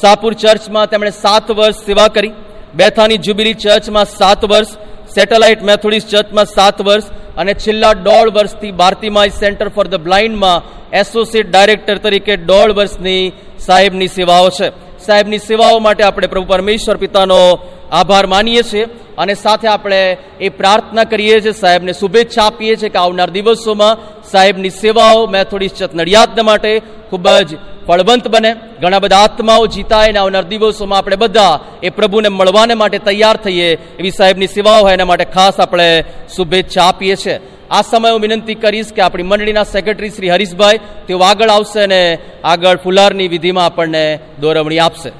સાપુર 0.00 0.32
ચર્ચમાં 0.32 0.90
તેમણે 0.90 1.10
સાત 1.10 1.50
વર્ષ 1.50 1.84
સેવા 1.86 2.08
કરી. 2.08 2.32
બેથાની 2.74 3.18
જ્યુબિલી 3.18 3.54
ચર્ચમાં 3.54 4.04
સાત 4.04 4.42
વર્ષ, 4.44 4.70
સેટેલાઇટ 5.14 5.62
મેથોડિસ્ટ 5.62 6.08
ચર્ચમાં 6.08 6.46
સાત 6.46 6.78
વર્ષ, 6.80 7.04
અને 7.36 7.52
છેલ્લા 7.54 7.92
દોઢ 8.08 8.30
વર્ષથી 8.36 8.72
ભારતીમાય 8.72 9.28
સેન્ટર 9.28 9.68
ફોર 9.68 9.84
ધ 9.84 10.02
બ્લાઇન્ડમાં 10.06 10.64
એસોસિએટ 10.92 11.50
ડાયરેક્ટર 11.50 11.96
તરીકે 11.98 12.34
દોઢ 12.50 12.72
વર્ષની 12.78 13.32
સાહેબની 13.66 14.14
સેવાઓ 14.18 14.48
છે. 14.50 14.68
સાહેબની 15.06 15.46
સેવાઓ 15.48 15.78
માટે 15.78 16.02
આપણે 16.04 16.26
પ્રભુ 16.26 16.46
પરમેશ્વર 16.46 16.96
પિતાનો 16.96 17.40
આભાર 17.92 18.26
માનીએ 18.26 18.62
છીએ 18.62 18.84
અને 19.18 19.34
સાથે 19.34 19.68
આપણે 19.68 20.00
એ 20.40 20.48
પ્રાર્થના 20.48 21.04
કરીએ 21.04 21.36
છીએ, 21.40 21.54
સાહેબને 21.62 21.92
શુભેચ્છા 21.92 22.46
આપીએ 22.46 22.74
છીએ 22.76 22.92
કે 22.94 22.98
આવનાર 22.98 23.30
દિવસોમાં 23.30 24.00
સાહેબની 24.30 24.76
સેવાઓ 24.82 25.26
મેથોડિસ્ટ 25.26 25.94
નડિયાદના 25.94 26.48
માટે 26.50 26.72
ખૂબ 27.10 27.26
જ 27.48 27.50
ફળવંત 27.86 28.26
બને. 28.28 28.50
ઘણા 28.82 28.98
બધા 28.98 29.24
આત્માઓ 29.24 29.66
જીતાય 29.66 30.08
અને 30.08 30.18
આવનાર 30.18 30.46
દિવસોમાં 30.52 30.98
આપણે 30.98 31.16
બધા 31.16 31.54
એ 31.82 31.88
પ્રભુને 31.90 32.28
મળવાને 32.28 32.74
માટે 32.74 32.98
તૈયાર 32.98 33.36
થઈએ 33.36 33.68
એવી 33.98 34.14
સાહેબની 34.18 34.54
સેવાઓ 34.56 34.84
હોય 34.84 34.96
એના 34.98 35.10
માટે 35.10 35.26
ખાસ 35.36 35.60
આપણે 35.60 35.88
શુભેચ્છા 36.36 36.86
આપીએ 36.88 37.16
છીએ. 37.16 37.36
આ 37.70 37.82
સમયે 37.82 38.12
હું 38.12 38.20
વિનંતી 38.20 38.54
કરીશ 38.54 38.92
કે 38.92 39.00
આપણી 39.00 39.22
મંડળીના 39.22 39.64
સેક્રેટરી 39.64 40.10
શ્રી 40.10 40.30
હરીશભાઈ, 40.30 40.78
તેઓ 41.06 41.18
આગળ 41.18 41.50
આવશે 41.50 41.80
અને 41.80 42.18
આગળ 42.44 42.76
ફુલારની 42.76 43.28
વિધિમાં 43.28 43.64
આપણને 43.64 44.18
દોરવણી 44.40 44.78
આપશે. 44.78 45.12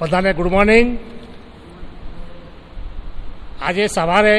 બધાને 0.00 0.32
ગુડ 0.32 0.46
મોર્નિંગ 0.46 0.98
આજે 3.70 3.86
સવારે 3.86 4.36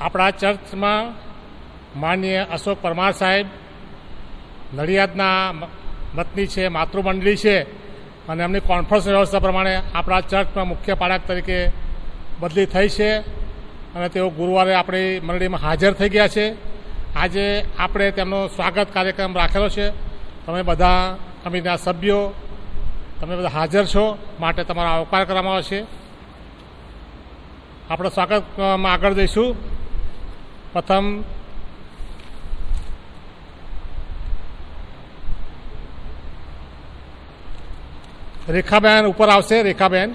આપણા 0.00 0.30
ચર્ચમાં 0.30 1.02
માનનીય 2.00 2.42
અશોક 2.52 2.78
પરમાર 2.82 3.12
સાહેબ, 3.12 3.46
નડિયાદના 4.74 5.38
વતની 6.16 6.46
છે, 6.46 6.64
માતૃમંડળી 6.68 7.36
છે 7.36 7.56
અને 8.28 8.42
એમની 8.44 8.60
કોન્ફરન્સ 8.60 9.06
વ્યવસ્થા 9.06 9.38
પ્રમાણે 9.38 9.74
આપણા 9.94 10.20
ચર્ચમાં 10.20 10.68
મુખ્ય 10.68 10.94
પાળક 10.94 11.22
તરીકે 11.26 11.58
બદલી 12.40 12.66
થઈ 12.66 12.88
છે 12.88 13.10
અને 13.94 14.06
તેઓ 14.08 14.30
ગુરુવારે 14.30 14.74
આપણી 14.74 15.20
મંડળીમાં 15.20 15.60
હાજર 15.60 15.92
થઈ 15.92 16.08
ગયા 16.08 16.28
છે. 16.28 16.46
આજે 17.16 17.46
આપણે 17.78 18.06
તેમનો 18.10 18.38
સ્વાગત 18.46 18.88
કાર્યક્રમ 18.94 19.36
રાખેલો 19.36 19.68
છે. 19.68 19.86
તમે 20.46 20.62
બધા 20.62 21.16
કમિટીના 21.44 21.76
સભ્યો, 21.76 22.22
તમે 23.20 23.34
બધા 23.36 23.54
હાજર 23.58 23.84
છો 23.84 24.04
માટે 24.40 24.62
તમારો 24.64 24.88
આવકાર 24.88 25.24
કરવામાં 25.24 25.54
આવશે 25.54 26.05
આપણે 27.90 28.10
સ્વાગતમાં 28.10 28.92
આગળ 28.92 29.12
જઈશું. 29.12 29.56
પ્રથમ 30.72 31.22
રેખાબેન 38.48 39.06
ઉપર 39.06 39.28
આવશે 39.28 39.62
રેખાબેન. 39.62 40.14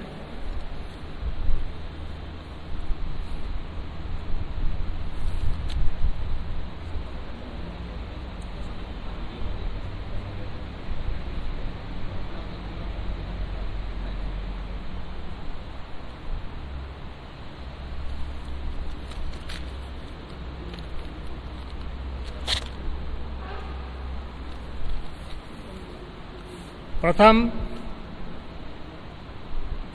પ્રથમ 27.12 27.40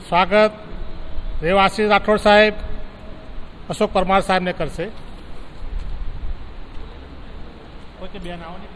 સ્વાગત 0.07 0.53
રેવાશી 1.41 1.87
રાઠોડ 1.87 2.17
સાહેબ 2.17 2.53
અશોક 3.69 3.93
પરમાર 3.93 4.21
સાહેબને 4.21 4.53
કરશે. 4.53 4.85
બેન 8.23 8.43
આવો 8.43 8.57
ને 8.57 8.67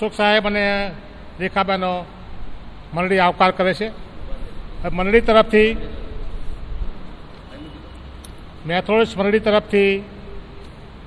અશોક 0.00 0.14
સાહેબ 0.14 0.46
અને 0.46 0.90
રેખાબેનો 1.40 2.06
મંડળી 2.94 3.18
આવકાર 3.18 3.50
કરે 3.50 3.72
છે. 3.74 3.88
મંડળી 4.92 5.20
તરફથી 5.20 5.76
મેથોડિસ્ટ 8.66 9.18
મંડળી 9.18 9.38
તરફથી, 9.38 9.92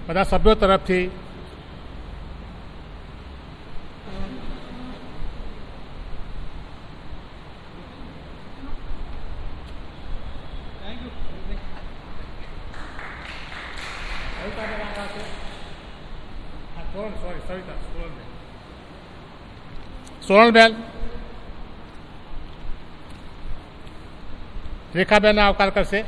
બધા 0.08 0.24
સભ્યો 0.24 0.56
તરફથી 0.56 1.06
સોનલબેન 20.24 20.76
રેખાબેન 24.94 25.40
આવકાર 25.40 25.72
કરશે 25.72 26.06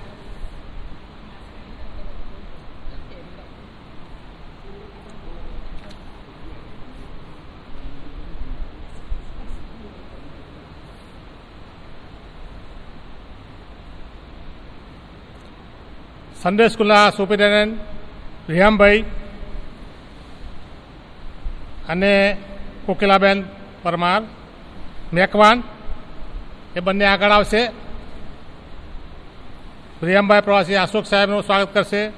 સંદેશ 16.37 16.73
સ્કૂલના 16.73 17.11
સુપ્રિન્ટેન્ડન્ટ 17.11 18.49
રિયામભાઈ 18.49 19.05
અને 21.87 22.11
કોકિલાબેન 22.85 23.39
પરમાર, 23.85 24.21
મેકવાન, 25.13 25.63
એ 26.75 26.79
બંને 26.79 27.05
આગળ 27.05 27.31
આવશે. 27.31 27.67
પ્રિયમભાઈ 29.99 30.41
પ્રવાસી 30.41 30.75
અશોક 30.75 31.05
સાહેબનું 31.05 31.43
સ્વાગત 31.43 31.73
કરશે. 31.73 32.09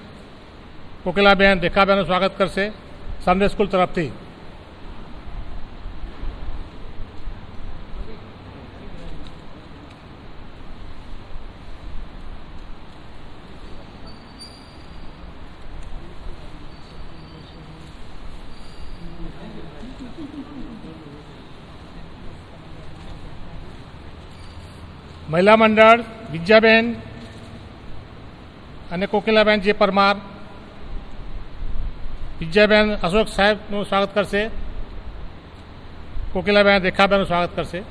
કોકિલાબેન 1.04 1.60
રેખાબેનનું 1.60 2.06
સ્વાગત 2.06 2.38
કરશે. 2.38 2.72
સન્ડે 3.26 3.48
સ્કૂલ 3.48 3.68
તરફથી. 3.68 4.12
મહિલા 25.38 25.56
મંડળ, 25.56 26.04
વિદ્યાબેન 26.32 26.94
અને 28.92 29.06
કોકિલાબેન 29.06 29.62
જે 29.62 29.74
પરમાર. 29.74 30.16
વિજયાબેન 32.40 32.96
અશોક 32.96 33.28
સાહેબનું 33.28 33.86
સ્વાગત 33.86 34.16
કરશે. 34.16 34.50
કોકિલાબેન 36.34 36.82
રેખાબેનનું 36.82 37.28
સ્વાગત 37.28 37.56
કરશે. 37.56 37.84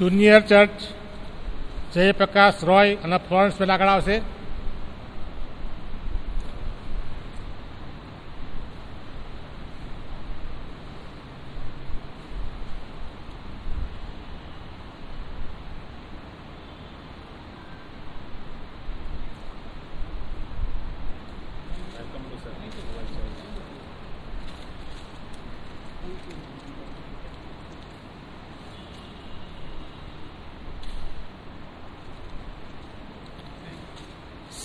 જુનિયર 0.00 0.42
ચર્ચ 0.42 0.76
જયપ્રકાશ 1.94 2.60
રોય 2.64 2.98
અને 3.04 3.16
ફ્લોરન્સ 3.18 3.56
આગળ 3.70 3.88
આવશે. 3.88 4.16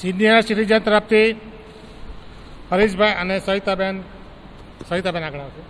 સિનિયર 0.06 0.44
સિટીઝન 0.44 0.84
તરફથી 0.84 1.30
હરીશભાઈ 2.72 3.18
અને 3.22 3.36
સવિતાબેન 3.40 3.96
સવિતાબેન 4.90 5.24
આગળ 5.24 5.44
આવશે. 5.46 5.64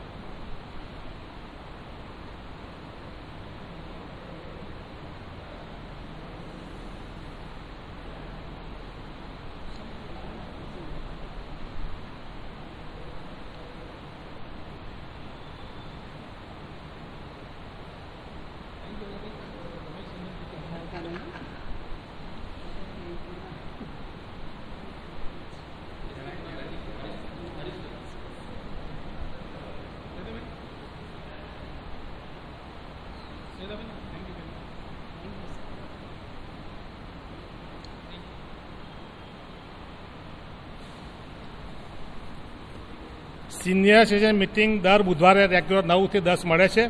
સિનિયર 43.66 44.04
સિટીઝન 44.06 44.38
મિટિંગ 44.38 44.72
દર 44.82 45.02
બુધવારે 45.02 45.48
રેગ્યુલર 45.48 45.86
નવથી 45.86 46.20
દસ 46.20 46.42
મળે 46.46 46.68
છે 46.68 46.84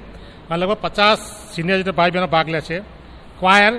અને 0.49 0.57
લગભગ 0.57 0.77
પચાસ 0.81 1.19
સિનિયર 1.55 1.77
સિટીઝન 1.77 1.95
ભાઈ 1.95 2.11
બહેનો 2.11 2.27
ભાગ 2.27 2.49
લે 2.49 2.61
છે. 2.61 2.79
ક્વાયર 3.39 3.73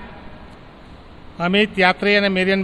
અમિત, 1.41 1.79
યાત્રી 1.79 2.17
અને 2.17 2.29
મેરિયન 2.29 2.63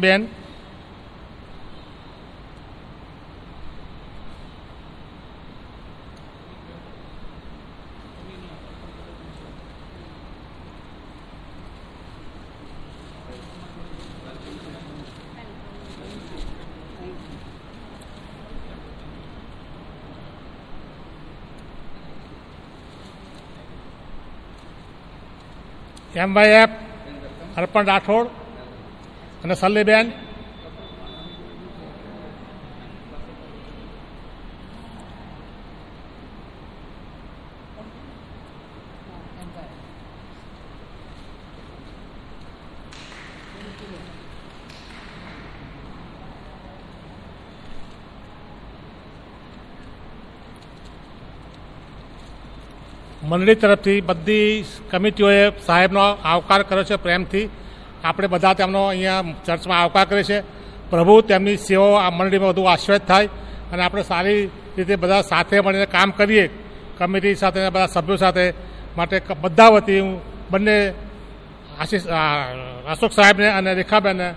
બેન 26.22 26.28
એમવાયએફ 26.28 26.74
અર્પણ 27.56 27.86
રાઠોડ 27.86 28.28
અને 29.44 29.54
સલ્લીબેન 29.54 30.06
મંડળી 53.32 53.54
તરફથી 53.54 54.00
બધી 54.00 54.64
કમિટીઓએ 54.90 55.42
સાહેબનો 55.66 56.00
આવકાર 56.30 56.62
કર્યો 56.62 56.84
છે 56.84 56.96
પ્રેમથી. 56.96 57.46
આપણે 58.04 58.26
બધા 58.26 58.54
તેમનો 58.60 58.80
અહીંયા 58.86 59.22
ચર્ચમાં 59.46 59.80
આવકાર 59.82 60.04
કરીએ 60.04 60.26
છે 60.30 60.38
પ્રભુ 60.90 61.14
તેમની 61.20 61.56
સેવાઓ 61.56 61.94
આ 61.94 62.10
મંડળીમાં 62.10 62.50
વધુ 62.50 62.64
આશ્રય 62.64 62.98
થાય 62.98 63.28
અને 63.72 63.82
આપણે 63.82 64.02
સારી 64.02 64.42
રીતે 64.76 64.94
બધા 64.96 65.22
સાથે 65.22 65.56
મળીને 65.60 65.86
કામ 65.86 66.10
કરીએ. 66.10 66.44
કમિટી 66.98 67.34
સાથે 67.34 67.60
બધા 67.74 67.86
સભ્યો 67.86 68.16
સાથે 68.16 68.44
માટે 68.96 69.16
બધા 69.42 69.70
વતી 69.74 70.00
હું 70.00 70.12
બંને 70.50 70.76
આશીષ 71.80 72.04
અશોક 72.92 73.12
સાહેબને 73.12 73.48
અને 73.58 73.70
રેખાબેનને 73.74 74.28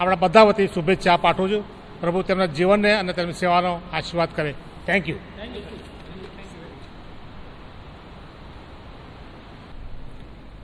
આપણા 0.00 0.22
બધા 0.24 0.44
વતી 0.48 0.68
શુભેચ્છા 0.74 1.16
પાઠવું 1.16 1.48
છું. 1.52 1.64
પ્રભુ 2.00 2.22
તેમના 2.22 2.46
જીવનને 2.56 2.90
અને 3.00 3.12
તેમની 3.12 3.40
સેવાનો 3.42 3.72
આશીર્વાદ 3.92 4.30
કરે. 4.36 4.52
થેન્ક 4.86 5.08
યુ 5.08 5.18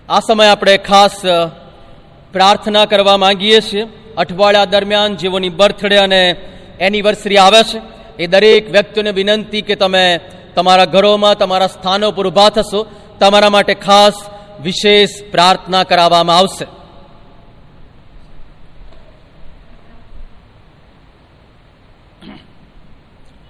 આ 0.09 0.21
સમયે 0.21 0.49
આપણે 0.49 0.77
ખાસ 0.77 1.23
પ્રાર્થના 2.33 2.85
કરવા 2.85 3.17
માંગીએ 3.17 3.61
છીએ. 3.61 3.85
અઠવાડિયા 4.17 4.65
દરમિયાન 4.65 5.17
જેઓની 5.17 5.49
બર્થડે 5.49 5.97
અને 5.97 6.21
એનિવર્સરી 6.81 7.37
આવે 7.37 7.63
છે, 7.63 7.81
એ 8.19 8.27
દરેક 8.27 8.71
વ્યક્તિઓને 8.71 9.11
વિનંતી 9.11 9.63
કે 9.63 9.75
તમે 9.75 10.21
તમારા 10.55 10.85
ઘરોમાં, 10.85 11.35
તમારા 11.35 11.67
સ્થાનો 11.67 12.11
પર 12.11 12.27
ઊભા 12.27 12.49
થશો. 12.49 12.81
તમારા 13.21 13.51
માટે 13.51 13.75
ખાસ 13.75 14.13
વિશેષ 14.63 15.09
પ્રાર્થના 15.33 15.85
કરાવવામાં 15.85 16.39
આવશે. 16.39 16.67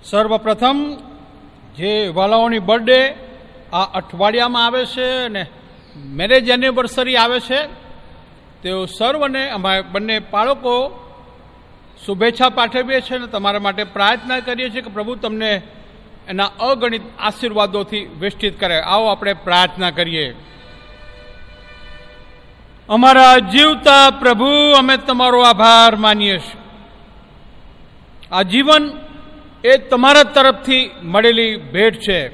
સર્વપ્રથમ 0.04 0.78
જે 1.76 2.08
વાલાઓની 2.14 2.58
બર્થડે 2.58 3.00
આ 3.72 3.84
અઠવાડિયામાં 3.94 4.66
આવે 4.66 4.84
છે 4.86 5.10
અને 5.24 5.46
મેરેજ 5.96 6.48
એનિવર્સરી 6.48 7.16
આવે 7.16 7.40
છે. 7.40 7.66
તેઓ 8.62 8.84
સર્વને, 8.84 9.50
અમારે 9.50 9.82
બંને 9.82 10.18
બાળકો 10.18 11.00
શુભેચ્છા 12.06 12.48
પાઠવીએ 12.48 13.00
છીએ 13.00 13.16
અને 13.16 13.26
તમારા 13.26 13.58
માટે 13.58 13.84
પ્રાર્થના 13.84 14.40
કરીએ 14.40 14.70
છીએ 14.70 14.80
કે 14.80 14.90
પ્રભુ 14.90 15.14
તમને 15.14 15.62
એના 16.28 16.44
અગણિત 16.44 17.02
આશીર્વાદોથી 17.18 18.04
વેષ્ટિત 18.20 18.60
કરે. 18.60 18.80
આવો 18.80 19.06
આપણે 19.06 19.32
પ્રાર્થના 19.34 19.90
કરીએ. 19.90 20.34
અમારા 22.88 23.38
જીવતા 23.38 24.10
પ્રભુ, 24.10 24.72
અમે 24.78 24.96
તમારો 24.96 25.40
આભાર 25.40 25.96
માનીએ 25.96 26.38
છીએ. 26.38 26.60
આ 28.32 28.42
જીવન 28.42 28.90
એ 29.64 29.76
તમારા 29.76 30.22
તરફથી 30.22 30.90
મળેલી 31.02 31.56
ભેટ 31.56 32.00
છે. 32.00 32.28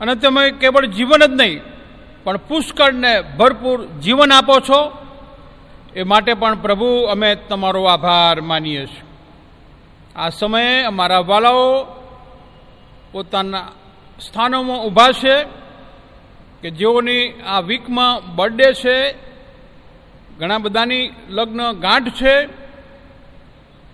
અને 0.00 0.14
તમે 0.14 0.50
કેવળ 0.50 0.86
જીવન 0.86 1.26
જ 1.26 1.30
નહીં 1.30 1.77
પણ 2.24 2.36
પુષ્કળને 2.36 3.20
ભરપૂર 3.20 3.86
જીવન 3.86 4.32
આપો 4.32 4.60
છો, 4.60 4.80
એ 5.96 6.02
માટે 6.02 6.34
પણ 6.34 6.54
પ્રભુ 6.54 6.86
અમે 7.02 7.34
તમારો 7.34 7.84
આભાર 7.84 8.40
માનીએ 8.40 8.86
છીએ. 8.86 9.02
આ 10.16 10.28
સમયે 10.28 10.84
અમારા 10.84 11.18
વાલાઓ 11.18 11.84
પોતાના 13.12 13.68
સ્થાનોમાં 14.20 14.84
ઊભા 14.84 15.12
છે 15.12 15.44
કે 16.62 16.70
જેઓની 16.70 17.42
આ 17.46 17.60
વીકમાં 17.60 18.36
બર્થડે 18.36 18.72
છે, 18.72 19.12
ઘણા 20.38 20.58
બધાની 20.58 21.10
લગ્ન 21.28 21.72
ગાંઠ 21.72 22.08
છે. 22.08 22.46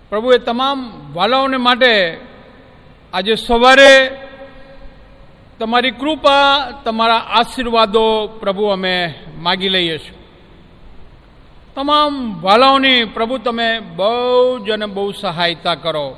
પ્રભુએ 0.09 0.37
તમામ 0.37 0.79
વાલાઓને 1.13 1.57
માટે 1.57 2.19
આજે 3.13 3.35
સવારે 3.35 3.91
તમારી 5.59 5.91
કૃપા, 5.91 6.71
તમારા 6.83 7.17
આશીર્વાદો 7.17 8.27
પ્રભુ 8.27 8.63
અમે 8.65 9.13
માગી 9.37 9.69
લઈએ 9.69 9.97
છીએ. 9.97 10.27
તમામ 11.75 12.41
વાલાઓની 12.41 13.05
પ્રભુ 13.05 13.37
તમે 13.37 13.79
બહુ 13.79 14.65
જ 14.65 14.69
અને 14.69 14.85
બહુ 14.85 15.11
સહાયતા 15.11 15.75
કરો. 15.75 16.17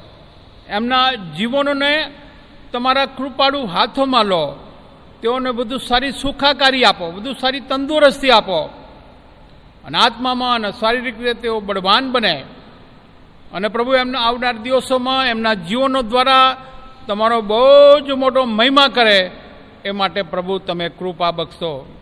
એમના 0.67 1.13
જીવનોને 1.13 2.11
તમારા 2.71 3.05
કૃપાળુ 3.05 3.65
હાથોમાં 3.65 4.25
લો. 4.25 4.55
તેઓને 5.21 5.51
બધું 5.51 5.79
સારી 5.79 6.11
સુખાકારી 6.11 6.83
આપો, 6.83 7.11
બધું 7.11 7.35
સારી 7.35 7.59
તંદુરસ્તી 7.59 8.29
આપો. 8.29 8.69
અને 9.85 9.97
આત્મામાં 9.97 10.55
અને 10.55 10.71
શારીરિક 10.71 11.17
રીતે 11.17 11.33
તેઓ 11.33 11.59
બળવાન 11.59 12.11
બને. 12.11 12.43
અને 13.53 13.67
પ્રભુ 13.67 13.93
એમના 13.93 14.19
આવનાર 14.19 14.57
દિવસોમાં 14.57 15.25
એમના 15.25 15.53
જીવનો 15.53 16.01
દ્વારા 16.01 16.57
તમારો 17.07 17.41
બહુ 17.41 17.99
જ 17.99 18.11
મોટો 18.11 18.45
મહિમા 18.45 18.87
કરે 18.87 19.31
એ 19.85 19.91
માટે 19.91 20.21
પ્રભુ 20.21 20.57
તમે 20.57 20.89
કૃપા 20.89 21.31
બક્ષો. 21.31 21.95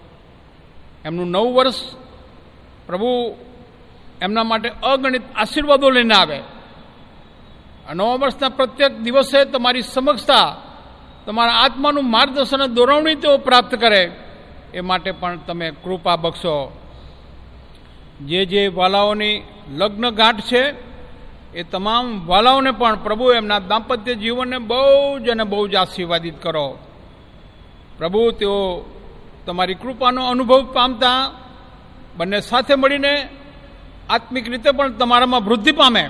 એમનું 1.06 1.28
નવું 1.28 1.56
વર્ષ 1.56 1.96
પ્રભુ 2.88 3.36
એમના 4.22 4.44
માટે 4.44 4.70
અગણિત 4.84 5.22
આશીર્વાદો 5.36 5.90
લઈને 5.90 6.14
આવે. 6.14 6.40
નવા 7.94 8.16
વર્ષના 8.16 8.50
પ્રત્યેક 8.50 8.98
દિવસે 8.98 9.46
તમારી 9.46 9.82
સમક્ષતા, 9.82 10.62
તમારા 11.26 11.54
આત્માનું 11.54 12.12
માર્ગદર્શન 12.12 12.66
દોરવણી 12.66 13.16
તેઓ 13.16 13.38
પ્રાપ્ત 13.38 13.76
કરે 13.76 14.12
એ 14.74 14.82
માટે 14.82 15.12
પણ 15.12 15.38
તમે 15.38 15.72
કૃપા 15.72 16.16
બક્ષો. 16.16 16.78
જે 18.26 18.46
જે 18.46 18.68
વાલાઓની 18.68 19.42
લગ્નગાંઠ 19.74 20.42
છે 20.42 20.95
એ 21.56 21.64
તમામ 21.64 22.26
વાલાઓને 22.26 22.72
પણ 22.72 22.96
પ્રભુ 22.96 23.32
એમના 23.32 23.60
દાંપત્ય 23.60 24.16
જીવનને 24.16 24.58
બહુ 24.58 25.20
જ 25.20 25.30
અને 25.30 25.44
બહુ 25.44 25.68
જ 25.68 25.76
આશીર્વાદિત 25.76 26.44
કરો. 26.44 26.78
પ્રભુ, 27.98 28.32
તેઓ 28.32 28.86
તમારી 29.46 29.74
કૃપાનો 29.74 30.26
અનુભવ 30.26 30.66
પામતા, 30.74 31.32
બંને 32.18 32.42
સાથે 32.42 32.76
મળીને 32.76 33.30
આત્મિક 34.10 34.50
રીતે 34.50 34.72
પણ 34.72 34.92
તમારામાં 34.92 35.42
વૃદ્ધિ 35.42 35.72
પામે 35.72 36.10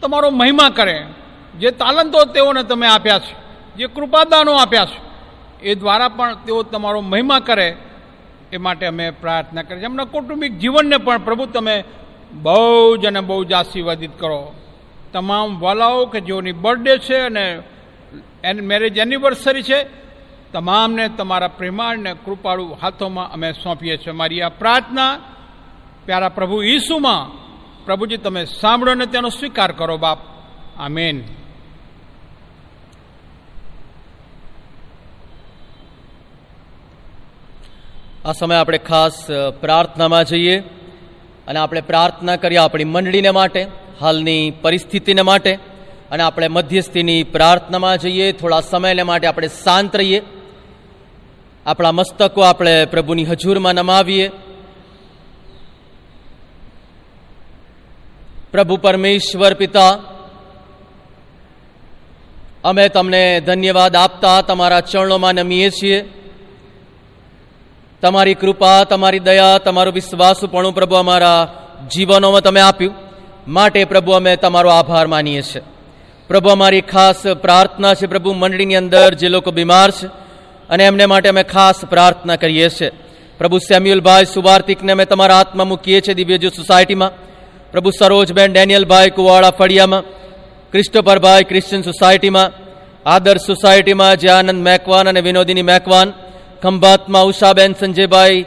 તમારો 0.00 0.30
મહિમા 0.30 0.68
કરે. 0.68 1.06
જે 1.58 1.70
તાલંતો 1.70 2.24
તેઓને 2.24 2.62
તમે 2.62 2.86
આપ્યા 2.86 3.18
છે, 3.18 3.34
જે 3.76 3.86
કૃપાદાનો 3.86 4.52
આપ્યા 4.52 4.84
છે, 4.84 4.98
એ 5.62 5.74
દ્વારા 5.74 6.08
પણ 6.08 6.34
તેઓ 6.34 6.62
તમારો 6.62 7.00
મહિમા 7.00 7.40
કરે, 7.40 7.76
એ 8.52 8.56
માટે 8.56 8.86
અમે 8.86 9.10
પ્રાર્થના 9.10 9.62
કરીએ 9.62 9.84
એમના 9.84 10.04
કૌટુંબિક 10.04 10.58
જીવનને 10.58 10.96
પણ 10.96 11.18
પ્રભુ 11.18 11.46
તમે 11.46 11.84
બહુ 12.32 12.96
જ 12.96 13.06
અને 13.06 13.20
બહુ 13.20 13.44
જ 13.44 13.52
આશીર્વાદિત 13.52 14.10
કરો. 14.18 14.52
તમામ 15.12 15.60
વાલાઓ 15.60 16.06
કે 16.06 16.20
જેઓની 16.20 16.52
બર્થડે 16.52 16.98
છે 16.98 17.16
અને 17.16 18.60
મેરેજ 18.60 18.98
એનિવર્સરી 18.98 19.62
છે, 19.62 19.86
તમામને 20.52 21.08
તમારા 21.08 21.48
પ્રેમાળને 21.48 22.14
કૃપાળુ 22.14 22.76
હાથોમાં 22.82 23.32
અમે 23.32 23.52
સોંપીએ 23.52 23.96
છીએ. 23.96 24.12
મારી 24.12 24.42
આ 24.42 24.48
પ્રાર્થના 24.48 25.18
પ્યારા 26.04 26.28
પ્રભુ 26.28 26.62
ઈસુમાં 26.62 27.40
પ્રભુજી 27.84 28.16
તમે 28.16 28.44
સાંભળો 28.44 28.94
ને 28.94 29.06
તેનો 29.06 29.28
સ્વીકાર 29.28 29.72
કરો 29.72 29.96
બાપ. 29.96 30.18
આમેન. 30.78 31.22
આ 38.24 38.32
સમયે 38.32 38.58
આપણે 38.58 38.78
ખાસ 38.78 39.26
પ્રાર્થનામાં 39.60 40.24
જઈએ. 40.24 40.62
અને 41.46 41.58
આપણે 41.58 41.80
પ્રાર્થના 41.80 42.36
કરીએ 42.36 42.58
આપણી 42.58 42.84
મંડળીને 42.84 43.30
માટે, 43.30 43.66
હાલની 44.00 44.50
પરિસ્થિતિને 44.50 45.22
માટે, 45.22 45.58
અને 46.10 46.22
આપણે 46.22 46.48
મધ્યસ્થીની 46.48 47.22
પ્રાર્થનામાં 47.22 47.98
જઈએ, 47.98 48.32
થોડા 48.32 48.60
સમયને 48.60 49.02
માટે 49.02 49.26
આપણે 49.26 49.48
શાંત 49.48 49.96
રહીએ. 49.96 50.22
આપણા 51.66 51.92
મસ્તકો 51.92 52.40
આપણે 52.40 52.84
પ્રભુની 52.84 53.24
હજુરમાં 53.24 53.74
નમાવીએ. 53.74 54.30
પ્રભુ 58.52 58.76
પરમેશ્વર 58.76 59.54
પિતા, 59.54 59.90
અમે 62.64 62.88
તમને 62.88 63.40
ધન્યવાદ 63.40 63.96
આપતા 63.96 64.40
તમારા 64.40 64.80
ચરણોમાં 64.80 65.34
નમીએ 65.34 65.70
છીએ. 65.70 66.19
તમારી 68.02 68.34
કૃપા, 68.34 68.84
તમારી 68.84 69.18
દયા, 69.18 69.58
તમારું 69.58 69.94
વિશ્વાસુપણું 69.94 70.74
પ્રભુ 70.74 70.94
અમારા 70.94 71.48
જીવનોમાં 71.94 72.40
તમે 72.40 72.60
આપ્યું. 72.60 72.94
માટે 73.48 73.84
પ્રભુ 73.84 74.12
અમે 74.12 74.36
તમારો 74.36 74.70
આભાર 74.70 75.06
માનીએ 75.06 75.42
છીએ. 75.42 75.62
પ્રભુ 76.28 76.48
અમારી 76.48 76.80
ખાસ 76.80 77.26
પ્રાર્થના 77.26 77.94
છે 77.94 78.06
પ્રભુ 78.06 78.32
મંડળીની 78.32 78.74
અંદર 78.74 79.14
જે 79.14 79.28
લોકો 79.28 79.50
બીમાર 79.50 79.90
છે 79.90 80.06
અને 80.70 80.84
એમને 80.84 81.06
માટે 81.06 81.28
અમે 81.28 81.42
ખાસ 81.42 81.84
પ્રાર્થના 81.84 82.36
કરીએ 82.36 82.68
છીએ. 82.68 82.90
પ્રભુ 83.38 83.58
સેમ્યુઅલભાઈ 83.58 84.24
સુવાર્તિકને 84.24 84.92
અમે 84.92 85.04
તમારા 85.04 85.36
હાથમાં 85.36 85.68
મૂકીએ 85.68 86.00
છીએ 86.00 86.14
દિવ્યજુ 86.14 86.48
સોસાયટીમાં. 86.48 87.10
પ્રભુ 87.72 87.90
સરોજબેન 87.90 88.52
ડેનિયલભાઈ 88.52 89.10
કુવાડા 89.10 89.50
ફળિયામાં. 89.50 90.02
ક્રિસ્ટોફરભાઈ 90.72 91.44
ક્રિશ્ચિયન 91.44 91.82
સોસાયટીમાં. 91.82 92.50
આદર્શ 93.06 93.40
સોસાયટીમાં 93.40 94.16
જે 94.16 94.28
આનંદ 94.28 94.62
મેકવાન 94.62 95.08
અને 95.08 95.20
વિનોદિની 95.20 95.62
મેકવાન. 95.62 96.12
ખંભાતમાં 96.62 97.24
ઉષાબેન 97.24 97.72
સંજયભાઈ, 97.72 98.44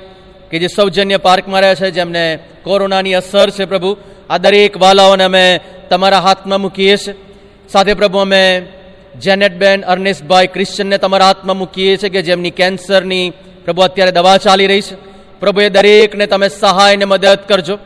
કે 0.52 0.60
જે 0.60 0.68
સૌજન્ય 0.68 1.18
પાર્કમાં 1.18 1.62
રહ્યા 1.62 1.74
છે, 1.74 1.92
જેમને 1.92 2.40
કોરોનાની 2.64 3.14
અસર 3.14 3.50
છે 3.50 3.66
પ્રભુ, 3.66 3.98
આ 4.30 4.38
દરેક 4.38 4.78
વાલાઓને 4.78 5.24
અમે 5.24 5.60
તમારા 5.90 6.20
હાથમાં 6.20 6.62
મૂકીએ 6.62 6.98
છીએ 6.98 7.16
સાથે 7.70 7.94
પ્રભુ, 7.94 8.18
અમે 8.18 8.68
જેનેટબેન 9.20 9.82
અર્નેશભાઈ 9.82 10.48
ક્રિશ્ચનને 10.48 10.98
તમારા 10.98 11.26
હાથમાં 11.26 11.58
મૂકીએ 11.58 11.98
છીએ 11.98 12.10
કે 12.10 12.22
જેમની 12.22 12.52
કેન્સરની 12.52 13.34
પ્રભુ 13.66 13.82
અત્યારે 13.82 14.12
દવા 14.12 14.38
ચાલી 14.38 14.68
રહી 14.68 14.82
છે. 14.82 14.96
પ્રભુ 15.40 15.62
એ 15.62 15.70
દરેકને 15.70 16.26
તમે 16.26 16.50
સહાય 16.50 16.96
ને 16.96 17.06
મદદ 17.06 17.40
કરજો. 17.48 17.78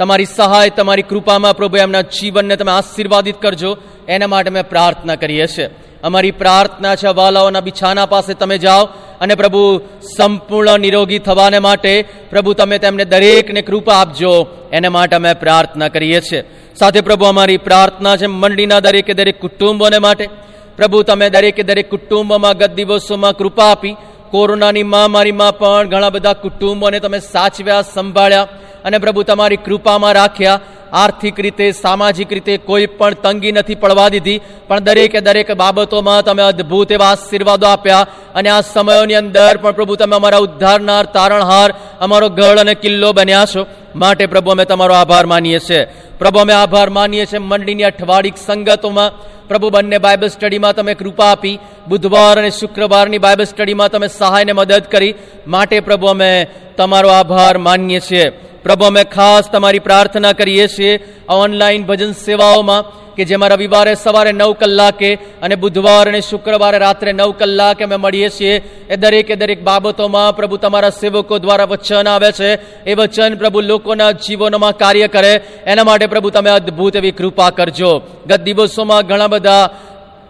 તમારી 0.00 0.24
સહાય, 0.24 0.70
તમારી 0.70 1.02
કૃપામાં 1.02 1.56
પ્રભુ, 1.56 1.76
એમના 1.76 2.00
જીવનને 2.00 2.56
તમે 2.56 2.72
આશીર્વાદિત 2.72 3.36
કરજો. 3.36 3.76
એના 4.08 4.26
માટે 4.26 4.50
અમે 4.50 4.62
પ્રાર્થના 4.62 5.14
કરીએ 5.14 5.46
છીએ. 5.46 5.70
અમારી 6.02 6.30
પ્રાર્થના 6.30 6.94
છે, 6.94 7.08
વાલાઓના 7.08 7.60
બિછાના 7.60 8.06
પાસે 8.06 8.34
તમે 8.34 8.58
જાઓ 8.58 8.84
અને 9.20 9.34
પ્રભુ 9.34 9.78
સંપૂર્ણ 10.16 10.80
નિરોગી 10.80 11.18
થવાને 11.18 11.58
માટે 11.58 12.04
પ્રભુ 12.30 12.52
તમે 12.52 12.78
તેમને 12.78 13.04
દરેકને 13.04 13.62
કૃપા 13.62 13.94
આપજો. 13.94 14.46
એને 14.72 14.88
માટે 14.88 15.16
અમે 15.16 15.34
પ્રાર્થના 15.34 15.88
કરીએ 15.88 16.20
છીએ. 16.20 16.44
સાથે 16.78 17.00
પ્રભુ, 17.00 17.24
અમારી 17.24 17.56
પ્રાર્થના 17.56 18.16
છે, 18.16 18.26
મંડળીના 18.26 18.80
દરેકે 18.80 19.14
દરેક 19.14 19.40
કુટુંબોને 19.40 19.98
માટે. 19.98 20.28
પ્રભુ, 20.76 21.02
તમે 21.02 21.30
દરેકે 21.30 21.62
દરેક 21.62 21.90
કુટુંબોમાં 21.90 22.56
ગત 22.56 22.70
દિવસોમાં 22.70 23.36
કૃપા 23.36 23.64
આપી. 23.64 23.96
કોરોનાની 24.30 24.82
મહામારીમાં 24.82 25.58
પણ 25.58 25.88
ઘણા 25.88 26.10
બધા 26.10 26.32
કુટુંબોને 26.32 27.00
તમે 27.00 27.18
સાચવ્યા, 27.18 27.82
સંભાળ્યા. 27.82 28.48
અને 28.84 28.98
પ્રભુ 28.98 29.22
તમારી 29.22 29.56
કૃપામાં 29.56 30.12
રાખ્યા. 30.12 30.60
આર્થિક 30.92 31.40
રીતે, 31.40 31.72
સામાજિક 31.72 32.32
રીતે 32.32 32.56
કોઈ 32.56 32.86
પણ 32.86 33.14
તંગી 33.14 33.52
નથી 33.52 33.74
પડવા 33.74 34.08
દીધી. 34.08 34.40
પણ 34.68 34.80
દરેકે 34.80 35.20
દરેક 35.20 35.52
બાબતોમાં 35.52 36.22
તમે 36.22 36.42
અદ્ભુત 36.42 36.92
એવા 36.92 37.06
આશીર્વાદો 37.06 37.66
આપ્યા. 37.66 38.06
અને 38.34 38.48
આ 38.48 38.60
સમયોની 38.60 39.14
અંદર 39.14 39.56
પણ 39.56 39.70
પ્રભુ 39.70 39.96
તમે 39.96 40.16
અમારા 40.16 40.38
ઉદ્ધારનાર 40.38 41.04
તારણહાર, 41.04 41.74
અમારો 42.00 42.28
ગઢ 42.28 42.58
અને 42.58 42.74
કિલ્લો 42.74 43.12
બન્યા 43.12 43.44
છો. 43.44 43.66
માટે 43.94 44.26
પ્રભુ 44.26 44.50
અમે 44.50 44.64
તમારો 44.64 44.94
આભાર 44.94 45.26
માનીએ 45.26 45.58
છીએ 45.58 45.84
પ્રભુ 46.18 46.38
અમે 46.38 46.52
આભાર 46.52 46.90
માનીએ 46.90 47.26
છીએ 47.26 47.38
મંડળીની 47.38 47.82
અઠવાડિક 47.82 48.34
સંગતોમાં. 48.46 49.10
પ્રભુ 49.48 49.70
બંને 49.70 49.98
બાઇબલ 49.98 50.28
સ્ટડીમાં 50.28 50.74
તમે 50.74 50.94
કૃપા 50.94 51.24
આપી. 51.24 51.58
બુધવાર 51.88 52.38
અને 52.38 52.50
શુક્રવારની 52.50 53.18
બાઇબલ 53.18 53.44
સ્ટડીમાં 53.44 53.88
તમે 53.88 54.08
સહાયને 54.08 54.52
મદદ 54.52 54.82
કરી. 54.90 55.14
માટે 55.46 55.80
પ્રભુ 55.80 56.06
અમે 56.06 56.46
તમારો 56.76 57.08
આભાર 57.08 57.58
માનીએ 57.58 58.00
છીએ. 58.00 58.49
પ્રભુ, 58.62 58.84
અમે 58.84 59.04
ખાસ 59.04 59.50
તમારી 59.50 59.78
પ્રાર્થના 59.78 60.32
કરીએ 60.32 60.66
છીએ 60.66 60.96
આ 61.28 61.34
ઓનલાઈન 61.34 61.84
ભજન 61.84 62.12
સેવાઓમાં 62.12 63.00
કે 63.14 63.24
જેમાં 63.24 63.50
રવિવારે 63.50 63.94
સવારે 63.94 64.32
નવ 64.32 64.52
કલાકે 64.52 65.14
અને 65.14 65.54
બુધવાર 65.54 66.08
અને 66.08 66.20
શુક્રવારે 66.20 66.78
રાત્રે 66.78 67.12
નવ 67.12 67.30
કલાકે 67.30 67.84
અમે 67.84 67.96
મળીએ 67.96 68.28
છીએ. 68.28 68.56
એ 68.90 68.96
દરેકે 68.96 69.36
દરેક 69.36 69.62
બાબતોમાં 69.62 70.36
પ્રભુ 70.36 70.56
તમારા 70.56 70.90
સેવકો 70.90 71.38
દ્વારા 71.38 71.64
વચન 71.64 72.08
આવે 72.08 72.32
છે. 72.32 72.50
એ 72.84 72.94
વચન 72.94 73.34
પ્રભુ 73.34 73.60
લોકોના 73.60 74.12
જીવનોમાં 74.12 74.76
કાર્ય 74.76 75.08
કરે. 75.08 75.40
એના 75.66 75.84
માટે 75.84 76.06
પ્રભુ 76.06 76.30
તમે 76.30 76.50
અદ્ભુત 76.50 76.96
એવી 76.96 77.10
કૃપા 77.10 77.50
કરજો. 77.50 78.02
ગત 78.26 78.40
દિવસોમાં 78.40 79.02
ઘણા 79.02 79.26
બધા 79.26 79.70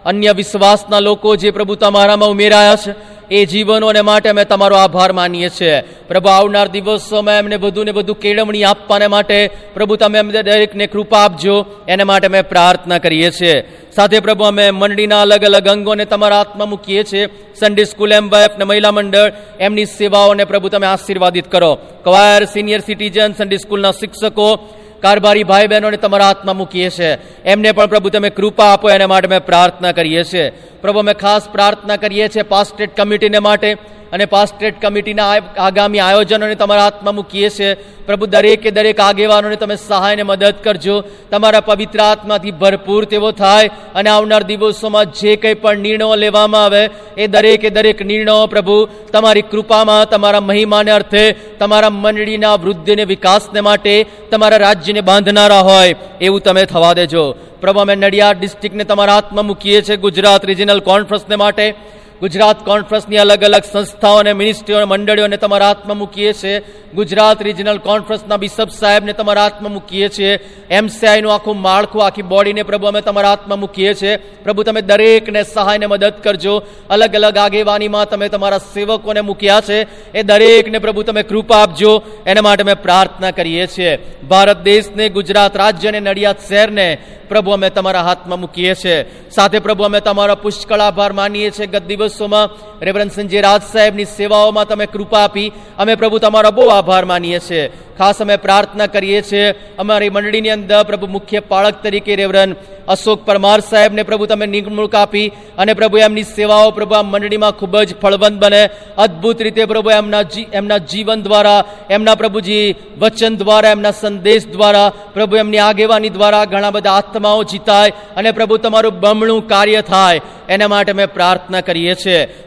અન્ય 0.05 0.31
વિશ્વાસના 0.31 0.99
લોકો 0.99 1.35
જે 1.35 1.51
પ્રભુ 1.51 1.75
તમારામાં 1.75 2.29
ઉમેરાયા 2.29 2.75
છે 2.75 2.91
એ 3.31 3.45
જીવનોને 3.45 4.01
માટે 4.01 4.29
અમે 4.29 4.45
તમારો 4.45 4.75
આભાર 4.75 5.11
માનીએ 5.11 5.49
છીએ. 5.49 5.81
પ્રભુ, 5.81 6.29
આવનાર 6.29 6.67
દિવસોમાં 6.67 7.33
એમને 7.33 7.55
વધુ 7.55 7.83
ને 7.83 7.91
વધુ 7.91 8.13
કેળવણી 8.13 8.63
આપવાને 8.63 9.07
માટે, 9.07 9.49
પ્રભુ, 9.73 9.95
તમે 9.95 10.19
અમને 10.19 10.43
દરેકને 10.43 10.87
કૃપા 10.87 11.17
આપજો, 11.17 11.65
એને 11.87 12.03
માટે 12.03 12.27
અમે 12.27 12.41
પ્રાર્થના 12.41 12.97
કરીએ 12.97 13.31
છીએ. 13.31 13.61
સાથે 13.95 14.19
પ્રભુ, 14.19 14.43
અમે 14.43 14.71
મંડળીના 14.71 15.21
અલગ 15.21 15.45
અલગ 15.45 15.67
અંગોને 15.67 16.05
તમારા 16.05 16.37
હાથમાં 16.37 16.69
મૂકીએ 16.69 17.03
છીએ. 17.03 17.25
સન્ડે 17.59 17.83
સ્કૂલ 17.83 18.13
એમ 18.13 18.31
ને 18.57 18.63
મહિલા 18.63 18.91
મંડળ, 18.91 19.31
એમની 19.59 19.85
સેવાઓને 19.85 20.45
પ્રભુ, 20.45 20.69
તમે 20.69 20.87
આશીર્વાદિત 20.87 21.51
કરો. 21.51 21.77
કવાયર 22.03 22.45
સિનિયર 22.45 22.79
સિટીઝન 22.79 23.33
સન્ડે 23.33 23.57
સ્કૂલના 23.57 23.91
શિક્ષકો 23.91 24.59
કારભારી 25.01 25.43
ભાઈ 25.43 25.67
બહેનોને 25.67 25.97
તમારા 25.97 26.25
હાથમાં 26.25 26.57
મૂકીએ 26.57 26.89
છીએ. 26.89 27.17
એમને 27.45 27.71
પણ 27.71 27.85
પ્રભુ 27.85 28.09
તમે 28.09 28.29
કૃપા 28.29 28.65
આપો, 28.65 28.89
એના 28.89 29.07
માટે 29.07 29.27
અમે 29.27 29.39
પ્રાર્થના 29.39 29.91
કરીએ 29.91 30.23
છીએ. 30.23 30.49
પ્રભુ, 30.81 30.99
અમે 30.99 31.13
ખાસ 31.13 31.49
પ્રાર્થના 31.49 31.95
કરીએ 31.95 32.27
છીએ 32.27 32.41
પાસ્ટેટ 32.41 32.97
કમિટીને 32.97 33.39
માટે. 33.39 33.77
અને 34.11 34.25
પાસ્ટ્રેટ 34.25 34.81
કમિટીના 34.81 35.35
આગામી 35.59 35.99
આયોજનોને 35.99 36.55
તમારા 36.55 36.83
હાથમાં 36.83 37.15
મૂકીએ 37.15 37.49
છીએ. 37.49 37.73
પ્રભુ, 38.05 38.25
દરેકે 38.25 38.71
દરેક 38.71 38.99
આગેવાનોને 38.99 39.55
તમે 39.55 39.75
સહાયને 39.75 40.23
મદદ 40.23 40.53
કરજો. 40.63 41.03
તમારા 41.31 41.59
પવિત્ર 41.59 41.99
આત્માથી 41.99 42.51
ભરપૂર 42.51 43.05
તેવો 43.05 43.31
થાય 43.31 43.69
અને 43.95 44.09
આવનાર 44.09 44.43
દિવસોમાં 44.43 45.05
જે 45.05 45.35
કંઈ 45.35 45.53
પણ 45.53 45.77
નિર્ણયો 45.77 46.15
લેવામાં 46.15 46.65
આવે, 46.65 46.89
એ 47.17 47.27
દરેકે 47.27 47.69
દરેક 47.69 48.01
નિર્ણયો 48.01 48.47
પ્રભુ, 48.47 48.87
તમારી 49.13 49.41
કૃપામાં, 49.41 50.09
તમારા 50.09 50.39
મહિમાને 50.39 50.91
અર્થે, 50.91 51.31
તમારા 51.31 51.89
મંડળીના 51.89 52.55
વૃદ્ધિને 52.55 53.03
વિકાસને 53.03 53.61
માટે, 53.61 54.05
તમારા 54.31 54.57
રાજ્યને 54.57 55.01
બાંધનારા 55.01 55.59
હોય, 55.59 55.95
એવું 56.21 56.41
તમે 56.41 56.65
થવા 56.65 56.93
દેજો. 56.93 57.35
પ્રભુ, 57.61 57.79
અમે 57.79 57.95
નડિયાદ 57.95 58.39
ડિસ્ટ્રિક્ટને 58.39 58.83
તમારા 58.83 59.13
હાથમાં 59.13 59.45
મૂકીએ 59.45 59.81
છીએ. 59.81 59.95
ગુજરાત 59.95 60.45
રિજનલ 60.45 60.79
કોન્ફરન્સને 60.79 61.35
માટે 61.35 61.73
ગુજરાત 62.21 62.65
કોન્ફરન્સની 62.65 63.17
અલગ 63.17 63.43
અલગ 63.43 63.61
સંસ્થાઓ 63.73 64.15
અને 64.15 64.33
મિનિસ્ટ્રીઓ 64.33 64.85
મંડળીઓને 64.85 65.37
તમારા 65.37 65.67
હાથમાં 65.67 65.97
મૂકીએ 65.97 66.33
છીએ. 66.33 66.59
ગુજરાત 66.93 67.41
રિજનલ 67.41 67.77
કોન્ફરન્સના 67.77 68.37
બિશપ 68.37 68.69
સાહેબને 68.69 69.13
તમારા 69.13 69.43
હાથમાં 69.43 69.71
મૂકીએ 69.71 70.09
છીએ. 70.09 70.39
એમસીઆઈનું 70.69 71.33
આખું 71.33 71.61
માળખું, 71.61 72.05
આખી 72.05 72.21
બોડીને 72.21 72.63
પ્રભુ 72.63 72.87
અમે 72.87 73.01
તમારા 73.01 73.29
હાથમાં 73.29 73.59
મૂકીએ 73.59 73.93
છીએ. 73.93 74.17
પ્રભુ 74.17 74.63
તમે 74.63 74.81
દરેકને 74.81 75.43
સહાયને 75.43 75.85
મદદ 75.85 76.13
કરજો. 76.23 76.63
અલગ 76.89 77.15
અલગ 77.15 77.37
આગેવાનીમાં 77.37 78.09
તમે 78.09 78.29
તમારા 78.29 78.57
સેવકોને 78.57 79.21
મૂક્યા 79.21 79.61
છે. 79.61 80.11
એ 80.17 80.23
દરેકને 80.23 80.79
પ્રભુ 80.79 81.03
તમે 81.03 81.23
કૃપા 81.23 81.57
આપજો. 81.57 82.03
એના 82.25 82.41
માટે 82.41 82.63
અમે 82.63 82.73
પ્રાર્થના 82.73 83.31
કરીએ 83.31 83.67
છીએ. 83.67 83.97
ભારત 84.29 84.61
દેશને, 84.61 85.09
ગુજરાત 85.09 85.57
રાજ્ય 85.57 85.87
અને 85.87 85.99
નડિયાદ 85.99 86.35
શહેરને 86.49 86.97
પ્રભુ 87.29 87.51
અમે 87.51 87.69
તમારા 87.69 88.01
હાથમાં 88.01 88.39
મૂકીએ 88.39 88.73
છીએ. 88.73 89.05
સાથે 89.29 89.59
પ્રભુ 89.59 89.83
અમે 89.83 89.99
તમારો 89.99 90.35
પુષ્કળ 90.35 90.79
આભાર 90.79 91.13
માનીએ 91.13 91.51
છીએ. 91.51 91.65
ગત 91.65 91.81
દિવસોમાં 92.11 92.51
રેવરન 92.81 93.09
સંજય 93.09 93.41
રાજ 93.41 93.61
સાહેબની 93.71 94.11
સેવાઓમાં 94.11 94.67
તમે 94.67 94.85
કૃપા 94.85 95.23
આપી 95.23 95.51
અમે 95.79 95.93
પ્રભુ 95.95 96.17
તમારો 96.19 96.51
બહુ 96.51 96.67
આભાર 96.67 97.05
માનીએ 97.05 97.39
છીએ. 97.39 97.63
ખાસ 97.97 98.21
અમે 98.21 98.35
પ્રાર્થના 98.35 98.87
કરીએ 98.87 99.21
છીએ, 99.21 99.45
અમારી 99.79 100.09
મંડળીની 100.09 100.49
અંદર 100.49 100.83
પ્રભુ 100.83 101.07
મુખ્ય 101.07 101.39
પાળક 101.39 101.83
તરીકે 101.83 102.15
રેવરન 102.15 102.55
અશોક 102.87 103.25
પરમાર 103.25 103.59
સાહેબને 103.61 104.03
પ્રભુ 104.03 104.25
તમે 104.25 104.45
નિમણૂક 104.45 104.95
આપી 104.95 105.27
અને 105.57 105.73
પ્રભુ 105.73 105.97
એમની 105.97 106.23
સેવાઓ 106.23 106.71
પ્રભુ 106.71 106.93
આ 106.95 107.03
મંડળીમાં 107.03 107.51
ખૂબ 107.51 107.77
જ 107.79 107.95
ફળવંત 108.01 108.37
બને. 108.43 108.63
અદ્ભુત 108.97 109.41
રીતે 109.41 109.63
પ્રભુ 109.65 109.89
એમના 109.91 110.23
એમના 110.53 110.81
જીવન 110.89 111.21
દ્વારા, 111.21 111.61
એમના 111.89 112.15
પ્રભુજી 112.15 112.75
વચન 112.99 113.33
દ્વારા, 113.35 113.69
એમના 113.69 113.91
સંદેશ 113.91 114.47
દ્વારા, 114.47 114.89
પ્રભુ 115.13 115.35
એમની 115.35 115.63
આગેવાની 115.67 116.09
દ્વારા 116.09 116.45
ઘણા 116.45 116.71
બધા 116.71 116.91
આત્માઓ 116.91 117.43
જીતાય 117.43 117.89
અને 118.17 118.31
પ્રભુ 118.31 118.57
તમારું 118.57 118.99
બમણું 118.99 119.47
કાર્ય 119.47 119.81
થાય. 119.81 120.21
એના 120.49 120.67
માટે 120.67 120.91
અમે 120.91 121.05
પ્રાર્થના 121.05 121.61
કરીએ 121.61 121.93
છીએ 121.95 122.00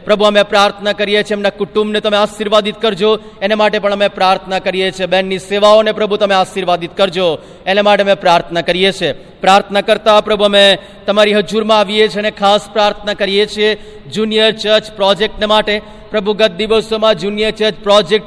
પ્રભુ, 0.05 0.23
અમે 0.23 0.43
પ્રાર્થના 0.43 0.93
કરીએ 0.93 1.23
છીએ, 1.23 1.31
એમના 1.31 1.49
કુટુંબને 1.49 1.99
તમે 1.99 2.17
આશીર્વાદિત 2.17 2.75
કરજો. 2.81 3.19
એના 3.41 3.55
માટે 3.55 3.79
પણ 3.79 3.91
અમે 3.91 4.07
પ્રાર્થના 4.07 4.59
કરીએ 4.59 4.91
છીએ. 4.91 5.05
બેનની 5.05 5.39
સેવાઓને 5.39 5.91
પ્રભુ, 5.91 6.17
તમે 6.17 6.35
આશીર્વાદિત 6.35 6.97
કરજો. 6.97 7.39
એના 7.65 7.81
માટે 7.81 8.03
અમે 8.03 8.13
પ્રાર્થના 8.13 8.61
કરીએ 8.61 8.91
છીએ. 8.91 9.11
પ્રાર્થના 9.13 9.81
કરતા 9.81 10.21
પ્રભુ, 10.21 10.43
અમે 10.43 10.77
તમારી 11.05 11.33
હજુરમાં 11.33 11.79
આવીએ 11.79 12.07
છીએ 12.07 12.19
અને 12.19 12.31
ખાસ 12.31 12.69
પ્રાર્થના 12.69 13.13
કરીએ 13.13 13.45
છીએ 13.45 13.75
જુનિયર 14.13 14.51
ચર્ચ 14.51 14.91
પ્રોજેક્ટને 14.91 15.45
માટે. 15.45 15.81
પ્રભુ, 16.11 16.33
ગત 16.33 16.51
દિવસોમાં 16.51 17.15
જુનિયર 17.15 17.51
ચર્ચ 17.51 17.73
પ્રોજેક્ટ 17.83 18.25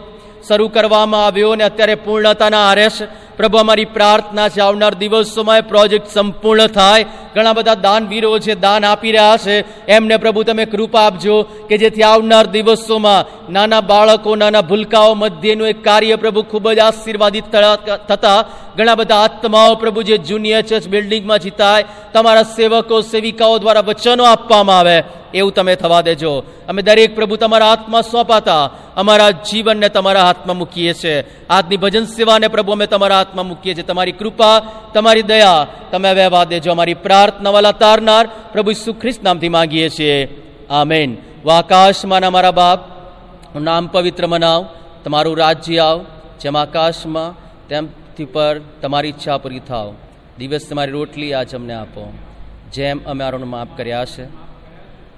શરૂ 0.48 0.68
કરવામાં 0.68 1.26
આવ્યો 1.26 1.50
અને 1.50 1.64
અત્યારે 1.64 1.94
પૂર્ણતાના 1.94 2.70
આરે 2.70 2.88
છે. 2.88 3.04
પ્રભુ, 3.36 3.58
અમારી 3.58 3.84
પ્રાર્થના 3.84 4.48
છે, 4.48 4.60
આવનાર 4.60 4.94
દિવસોમાં 4.94 5.62
પ્રોજેક્ટ 5.62 6.08
સંપૂર્ણ 6.08 6.66
થાય. 6.66 7.04
ઘણા 7.38 7.56
બધા 7.58 7.82
દાનવીરો 7.86 8.30
છે, 8.44 8.54
દાન 8.54 8.84
આપી 8.84 9.12
રહ્યા 9.12 9.42
છે. 9.46 9.56
એમને 9.86 10.16
પ્રભુ 10.16 10.42
તમે 10.42 10.64
કૃપા 10.64 11.06
આપજો 11.06 11.42
કે 11.68 11.78
જેથી 11.78 12.02
આવનાર 12.02 12.46
દિવસોમાં 12.46 13.52
નાના 13.52 13.80
બાળકો, 13.80 14.36
નાના 14.36 14.60
ભૂલકાઓ 14.60 15.14
મધ્યનું 15.14 15.68
એક 15.68 15.84
કાર્ય 15.84 16.16
પ્રભુ 16.16 16.42
ખૂબ 16.42 16.66
જ 16.70 16.78
આશીર્વાદિત 16.78 17.46
થતા 18.08 18.38
ઘણા 18.76 18.94
બધા 18.94 19.16
આત્માઓ 19.16 19.74
પ્રભુ 19.74 20.02
જે 20.02 20.16
જુનિયર 20.18 20.62
ચર્ચ 20.62 20.88
બિલ્ડિંગમાં 20.88 21.38
જીતાય, 21.38 21.84
તમારા 22.12 22.42
સેવકો, 22.42 23.00
સેવિકાઓ 23.02 23.58
દ્વારા 23.58 23.80
વચનો 23.80 24.24
આપવામાં 24.24 24.78
આવે, 24.78 24.98
એવું 25.34 25.52
તમે 25.54 25.74
થવા 25.74 26.00
દેજો. 26.00 26.32
અમે 26.68 26.82
દરેક 26.82 27.14
પ્રભુ 27.14 27.36
તમારા 27.36 27.68
હાથમાં 27.68 28.02
સોંપાતા, 28.02 28.70
અમારા 28.96 29.30
જીવનને 29.30 29.88
તમારા 29.88 30.22
હાથમાં 30.22 30.56
મૂકીએ 30.56 30.92
છીએ 30.92 31.16
આજની 31.50 31.76
ભજન 31.76 32.04
સેવાને 32.04 32.48
પ્રભુ 32.48 32.72
અમે 32.72 32.86
તમારા 32.86 33.16
હાથમાં 33.16 33.46
મૂકીએ 33.46 33.74
છીએ. 33.74 33.82
તમારી 33.82 34.12
કૃપા, 34.12 34.56
તમારી 34.94 35.22
દયા, 35.22 35.66
તમે 35.90 36.10
વહેવા 36.14 36.44
દેજો. 36.44 36.70
અમારી 36.70 36.94
પ્રાર્થના 36.94 37.27
વાલા 37.42 37.72
તારનાર 37.72 38.28
પ્રભુ 38.52 38.72
સુખ્રિસ્ત 38.72 39.22
નામથી 39.22 39.48
માંગીએ 39.48 39.88
છીએ. 39.88 40.44
આમેન. 40.70 41.10
મેન 41.10 41.50
આકાશમાં 41.50 42.32
મારા 42.32 42.50
બાપ 42.50 42.80
નામ 43.56 43.86
પવિત્ર 43.86 44.26
મનાવ, 44.26 44.66
તમારું 45.04 45.38
રાજ્ય 45.38 45.78
આવ, 45.78 46.04
જેમ 46.40 46.56
આકાશમાં, 46.56 47.34
તેમથી 47.68 48.24
પર 48.24 48.60
તમારી 48.82 49.08
ઈચ્છા 49.08 49.38
પૂરી 49.38 49.60
થાવ. 49.60 49.94
દિવસ 50.38 50.68
તમારી 50.70 50.92
રોટલી 50.92 51.32
આજ 51.32 51.54
અમને 51.54 51.74
આપો. 51.74 52.12
જેમ 52.72 53.04
અમે 53.04 53.24
આરોને 53.24 53.44
માફ 53.44 53.68
કર્યા 53.76 54.04
છે, 54.04 54.24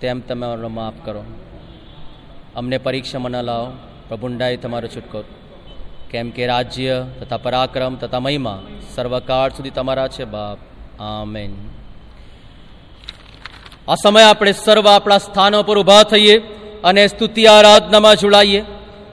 તેમ 0.01 0.21
તમે 0.21 0.47
અમારો 0.47 0.69
માફ 0.69 0.93
કરો. 1.05 1.25
અમને 2.57 2.79
પરીક્ષામાં 2.79 3.31
ન 3.31 3.43
લાવો. 3.43 3.73
પ્રભુંડાએ 4.09 4.57
તમારો 4.57 4.89
છૂટકો. 4.89 5.25
કેમ 6.11 6.31
કે 6.31 6.47
રાજ્ય 6.47 7.07
તથા 7.21 7.37
પરાક્રમ 7.37 7.95
તથા 7.95 8.21
મહિમા 8.21 8.63
સર્વકાળ 8.95 9.51
સુધી 9.51 9.71
તમારા 9.71 10.09
છે 10.09 10.25
બાપ. 10.25 10.59
આમેન. 11.01 11.80
આ 13.91 13.95
સમય 13.95 14.23
આપણે 14.23 14.53
સર્વ 14.53 14.89
આપણા 14.89 15.19
સ્થાનો 15.19 15.63
પર 15.63 15.79
ઊભા 15.79 16.03
થઈએ 16.03 16.39
અને 16.85 17.07
સ્તુતિ 17.07 17.47
આરાધનામાં 17.47 18.17
જોડાઈએ. 18.17 18.65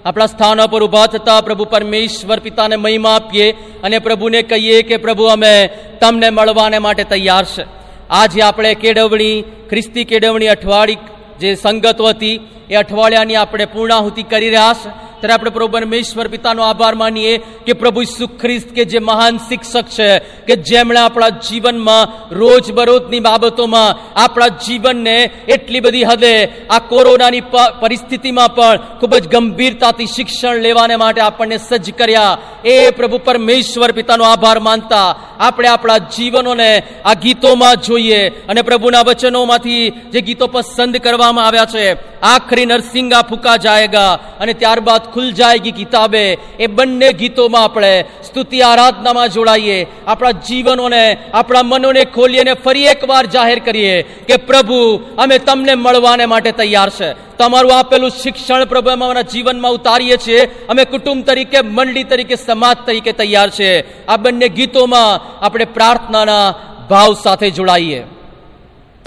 આપણા 0.05 0.25
સ્થાનો 0.25 0.67
પર 0.67 0.83
ઊભા 0.83 1.05
થતા 1.05 1.41
પ્રભુ 1.41 1.65
પરમેશ્વર 1.65 2.39
પિતાને 2.39 2.75
મહિમા 2.75 3.15
આપીએ 3.15 3.51
અને 3.83 3.99
પ્રભુને 3.99 4.41
કહીએ 4.41 4.81
કે 4.81 4.97
પ્રભુ, 4.97 5.23
અમે 5.23 5.69
તમને 6.01 6.29
મળવાને 6.29 6.79
માટે 6.79 7.03
તૈયાર 7.03 7.45
છે. 7.45 7.65
આજે 8.09 8.41
આપણે 8.41 8.73
કેળવણી, 8.73 9.41
ખ્રિસ્તી 9.41 10.03
કેળવણી 10.03 10.47
અઠવાડિક 10.47 10.99
જે 11.39 11.55
સંગતો 11.55 12.07
હતી 12.07 12.39
એ 12.69 12.75
અઠવાડિયાની 12.75 13.35
આપણે 13.35 13.65
પૂર્ણાહુતિ 13.65 14.23
કરી 14.23 14.49
રહ્યા 14.49 14.73
છે. 14.73 14.89
ત્યારે 15.19 15.33
આપણે 15.33 15.49
પ્રભુ 15.49 15.67
પરમેશ્વર 15.67 16.27
પિતાનો 16.27 16.63
આભાર 16.63 16.95
માનીએ 16.95 17.37
કે 17.37 17.73
પ્રભુ 17.73 18.01
ઈસુ 18.01 18.27
કે 18.75 18.85
જે 18.85 18.99
મહાન 18.99 19.37
શિક્ષક 19.37 19.85
છે, 19.87 20.19
કે 20.19 20.55
જેમણે 20.55 20.99
આપણા 20.99 21.29
જીવનમાં 21.29 22.33
રોજબરોજની 22.35 23.19
બાબતોમાં 23.19 24.19
આપણા 24.19 24.47
જીવનને 24.47 25.15
એટલી 25.47 25.79
બધી 25.79 26.03
હદે 26.03 26.33
આ 26.69 26.79
કોરોનાની 26.79 27.41
પરિસ્થિતિમાં 27.79 28.55
પણ 28.55 28.77
ખૂબ 28.99 29.15
જ 29.15 29.27
ગંભીરતાથી 29.27 30.05
શિક્ષણ 30.05 30.55
લેવાને 30.55 30.95
માટે 30.95 31.21
આપણને 31.21 31.57
સજ્જ 31.57 31.91
કર્યા. 31.91 32.37
એ 32.65 32.89
પ્રભુ 32.89 33.17
પરમેશ્વર 33.17 33.91
પિતાનો 33.91 34.23
આભાર 34.23 34.59
માનતા 34.59 35.19
આપણે 35.39 35.67
આપણા 35.67 35.97
જીવનોને 35.97 36.83
આ 37.05 37.13
ગીતોમાં 37.13 37.75
જોઈએ 37.75 38.27
અને 38.29 38.61
પ્રભુના 38.61 39.01
વચનોમાંથી 39.01 39.89
જે 39.89 40.21
ગીતો 40.21 40.47
પસંદ 40.47 40.97
કરવામાં 40.97 41.45
આવ્યા 41.45 41.65
છે, 41.65 41.97
આખરી 42.21 42.56
નરસિંગા 42.65 43.21
ફૂકા 43.21 43.57
જાયગા 43.57 44.13
અને 44.13 44.53
ત્યારબાદ 44.53 45.01
ખુલ 45.13 45.31
જાયગી 45.31 45.71
કિતાબે. 45.71 46.37
એ 46.59 46.67
બંને 46.67 47.13
ગીતોમાં 47.13 47.63
આપણે 47.63 48.05
સ્તુતિ 48.23 48.61
આરાધનામાં 48.61 49.29
જોડાઈએ. 49.29 49.87
આપણા 50.07 50.31
જીવનોને, 50.31 51.17
આપણા 51.33 51.59
મનોને 51.63 52.05
ખોલીએ 52.05 52.53
ફરી 52.53 52.85
એકવાર 52.85 53.25
જાહેર 53.25 53.59
કરીએ 53.59 54.01
કે 54.01 54.37
પ્રભુ, 54.37 54.99
અમે 55.17 55.39
તમને 55.39 55.75
મળવાને 55.75 56.25
માટે 56.25 56.51
તૈયાર 56.51 56.89
છે. 56.89 57.13
તમારું 57.13 57.79
આપેલું 57.79 58.09
શિક્ષણ 58.09 58.65
પ્રભુ, 58.65 58.89
અમે 58.89 59.05
અમારા 59.05 59.21
જીવનમાં 59.21 59.71
ઉતારીએ 59.71 60.17
છીએ. 60.17 60.67
અમે 60.69 60.85
કુટુંબ 60.85 61.25
તરીકે, 61.25 61.61
મંડળી 61.61 62.03
તરીકે, 62.03 62.35
સમાજ 62.35 62.77
તરીકે 62.85 63.11
તૈયાર 63.11 63.49
છે. 63.49 64.05
આ 64.05 64.17
બંને 64.17 64.49
ગીતોમાં 64.49 65.37
આપણે 65.45 65.65
પ્રાર્થનાના 65.65 66.53
ભાવ 66.89 67.13
સાથે 67.23 67.49
જોડાઈએ. 67.49 68.03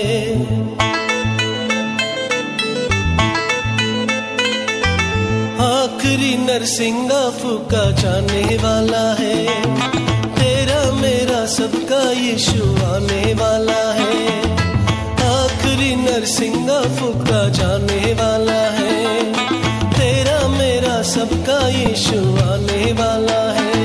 आखिरी 5.60 6.34
नरसिंगा 6.38 7.30
फूका 7.30 7.90
जाने 7.90 8.56
वाला 8.56 9.14
है। 9.14 9.46
तेरा 10.34 10.92
मेरा 10.92 11.46
सबका 11.46 12.10
यीशु 12.10 12.64
आने 12.86 13.34
वाला 13.34 13.92
है। 13.92 14.40
आखिरी 15.44 15.96
नरसिंगा 15.96 16.80
फूका 16.82 17.48
जाने 17.48 18.12
वाला 18.12 18.60
है। 18.70 19.32
तेरा 19.92 20.48
मेरा 20.48 21.02
सबका 21.02 21.68
यीशु 21.68 22.18
आने 22.42 22.92
वाला 22.92 23.52
है। 23.52 23.75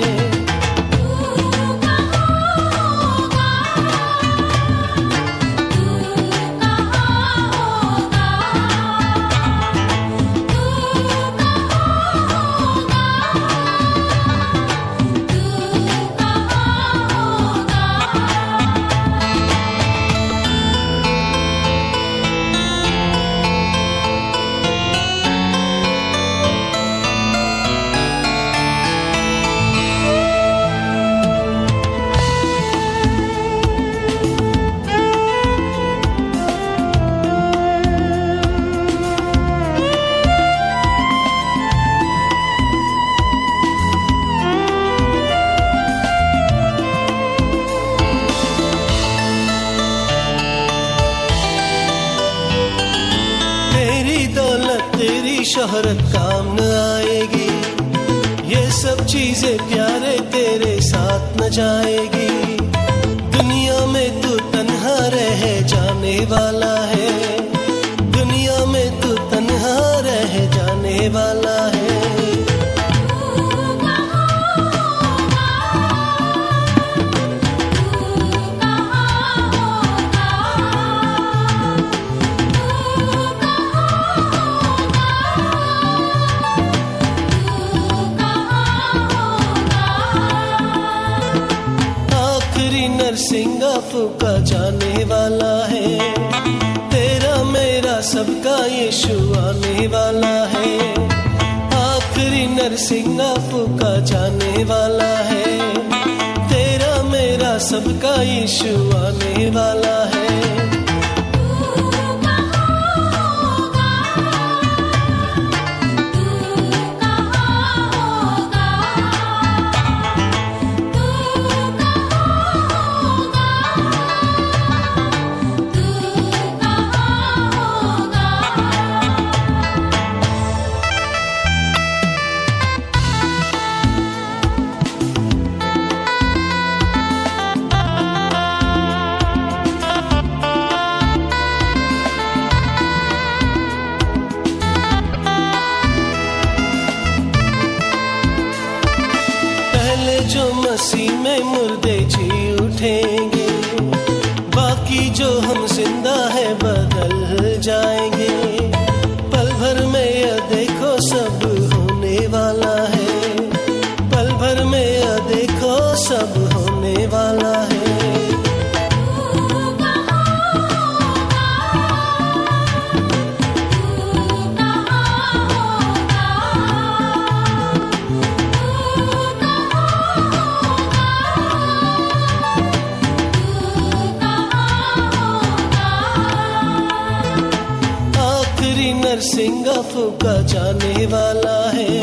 नरसिंगा 189.12 189.82
फूका 189.82 190.41
जाने 190.41 191.05
वाला 191.05 191.70
है। 191.70 192.01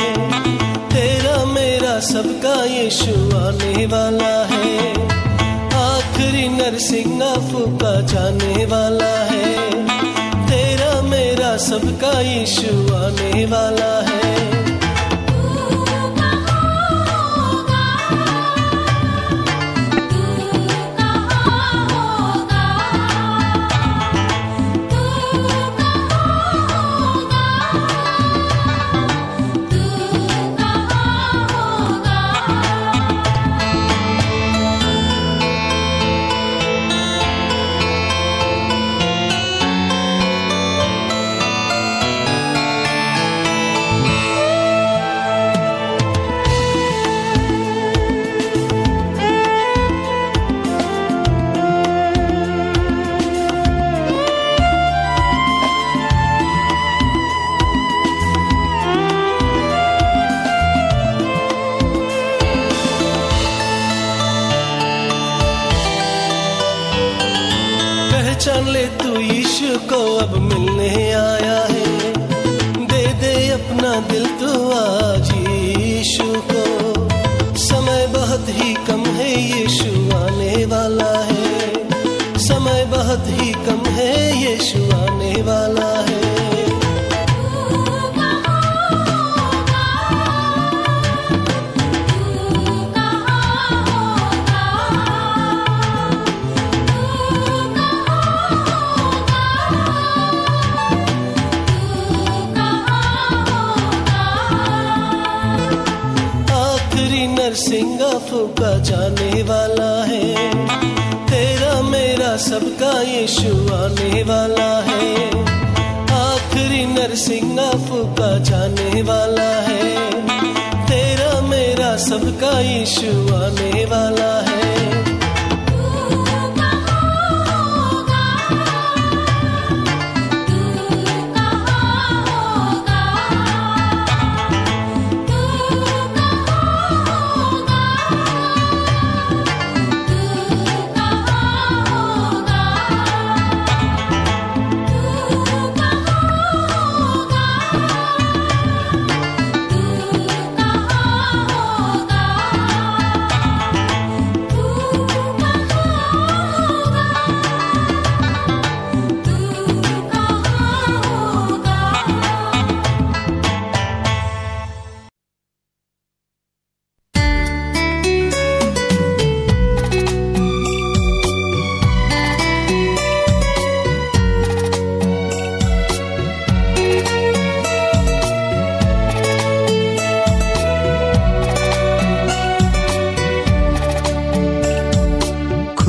तेरा 0.89 1.45
मेरा 1.45 2.01
सबका 2.01 2.65
यीशु 2.65 3.37
आने 3.37 3.87
वाला 3.87 4.47
है। 4.47 4.93
आखिरी 5.73 6.49
नरसिंगा 6.49 7.35
फूका 7.35 8.01
जाने 8.01 8.65
वाला 8.65 9.25
है। 9.25 9.69
तेरा 10.47 11.03
मेरा 11.03 11.57
सबका 11.57 12.21
यीशु 12.21 12.95
आने 12.95 13.47
वाला 13.47 14.07
है। 14.09 14.58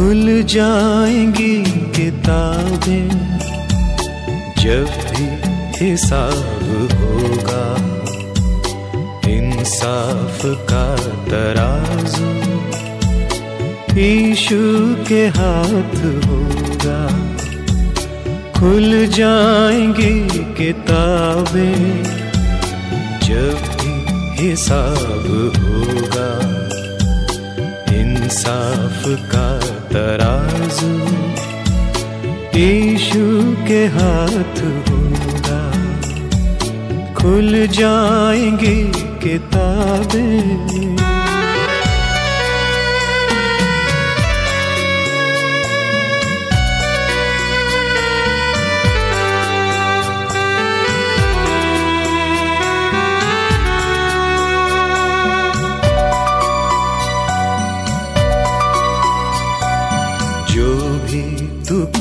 खुल 0.09 0.43
जाएँगी 0.43 1.63
किताबें, 1.65 3.09
जब 4.57 4.87
भी 5.11 5.25
हिसाब 5.85 6.89
होगा। 6.93 7.65
इंसाफ 9.29 10.41
का 10.45 10.95
तराजू 11.29 12.31
ईशु 13.99 14.95
के 15.07 15.27
हाथ 15.27 15.95
होगा। 16.25 17.07
खुल 18.59 19.07
जाएँगी 19.07 20.29
किताबें, 20.29 22.03
जब 23.23 23.61
भी 23.77 23.93
हिसाब 24.43 25.25
होगा। 25.59 26.59
इंसाफ 27.97 29.03
का 29.07 29.78
तराजू 29.92 30.92
ईशु 32.64 33.24
के 33.68 33.80
हाथ 33.96 34.60
होगा 34.88 35.62
खुल 37.20 37.50
जाएंगी 37.78 38.76
किताबें 39.24 40.94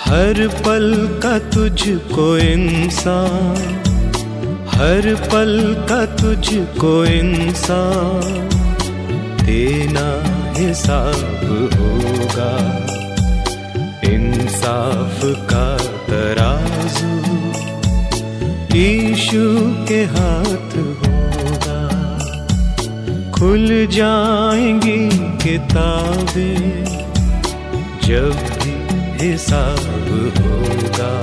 हर 0.00 0.48
पल 0.48 1.20
का 1.22 1.38
तुझको 1.38 2.38
इंसान। 2.38 3.82
हर 4.68 5.14
पल 5.14 5.86
का 5.88 6.06
तुझको 6.06 7.04
इंसान। 7.04 8.48
देना 9.46 10.22
हिसाब 10.58 11.70
होगा। 11.74 12.81
इंसाफ 14.91 15.19
का 15.49 15.65
तराजू 16.07 17.11
ईशु 18.77 19.43
के 19.87 19.99
हाथ 20.15 20.75
होगा 21.03 21.77
खुल 23.37 23.67
जाएंगी 23.97 24.97
किताबें 25.43 26.83
जब 28.07 28.43
भी 28.57 28.75
हिसाब 29.23 30.11
होगा 30.41 31.13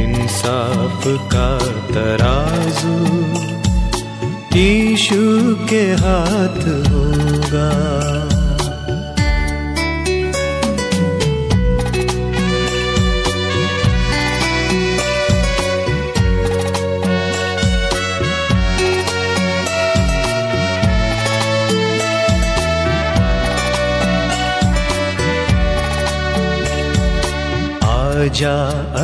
इंसाफ 0.00 1.04
का 1.34 1.48
तराजू 1.92 2.96
ईशु 4.64 5.22
के 5.70 5.84
हाथ 6.06 6.60
होगा 6.88 7.70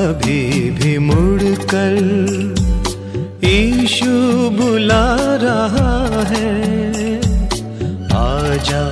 अभी 0.06 0.70
भी 0.72 0.98
मुड़कर 0.98 1.96
ईशु 3.44 4.12
बुला 4.50 5.06
रहा 5.44 5.94
है। 6.30 7.18
आजा 8.16 8.84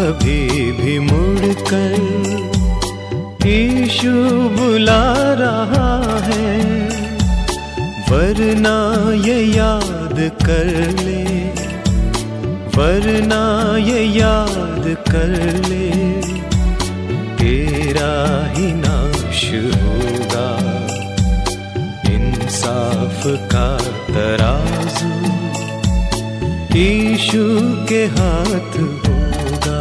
अभी 0.00 0.72
भी 0.72 0.98
मुड़कर 0.98 1.96
ईशु 3.46 4.12
बुला 4.58 5.02
रहा 5.42 5.90
है। 6.28 6.54
वरना 8.10 8.76
ये 9.26 9.38
याद 9.56 10.18
कर 10.46 10.70
ले, 11.00 11.24
वरना 12.76 13.42
ये 13.78 14.02
याद 14.18 14.96
कर 15.10 15.36
ले। 15.68 16.19
इंसाफ 23.20 23.48
का 23.52 23.76
तराजू 24.14 25.08
ईशु 26.78 27.42
के 27.88 28.06
हाथ 28.06 28.78
होगा। 28.80 29.80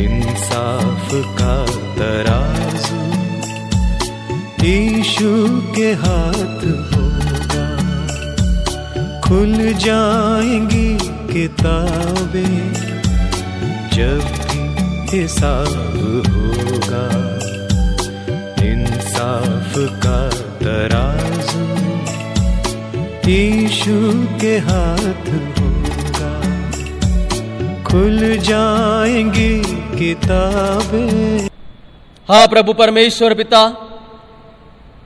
इंसाफ 0.00 1.08
का 1.14 1.66
तराजू 1.96 3.02
ईशु 4.66 5.32
के 5.76 5.92
हाथ 5.92 6.60
होगा। 6.92 7.66
खुल 9.20 9.72
जाएँगी 9.72 11.13
किताबें 11.33 12.55
जब 13.95 14.21
भी 14.41 14.61
हिसाब 15.11 15.73
होगा 16.27 17.05
इंसाफ 18.63 19.73
का 20.03 20.19
तराजू 20.61 21.67
ईशु 23.31 23.99
के 24.41 24.53
हाथ 24.67 25.29
होगा 25.57 26.31
खुल 27.89 28.19
जाएंगी 28.49 29.51
किताबें 29.95 31.49
હા 32.29 32.41
પ્રભુ 32.47 32.73
પરમેશ્વર 32.75 33.33
પિતા 33.35 33.61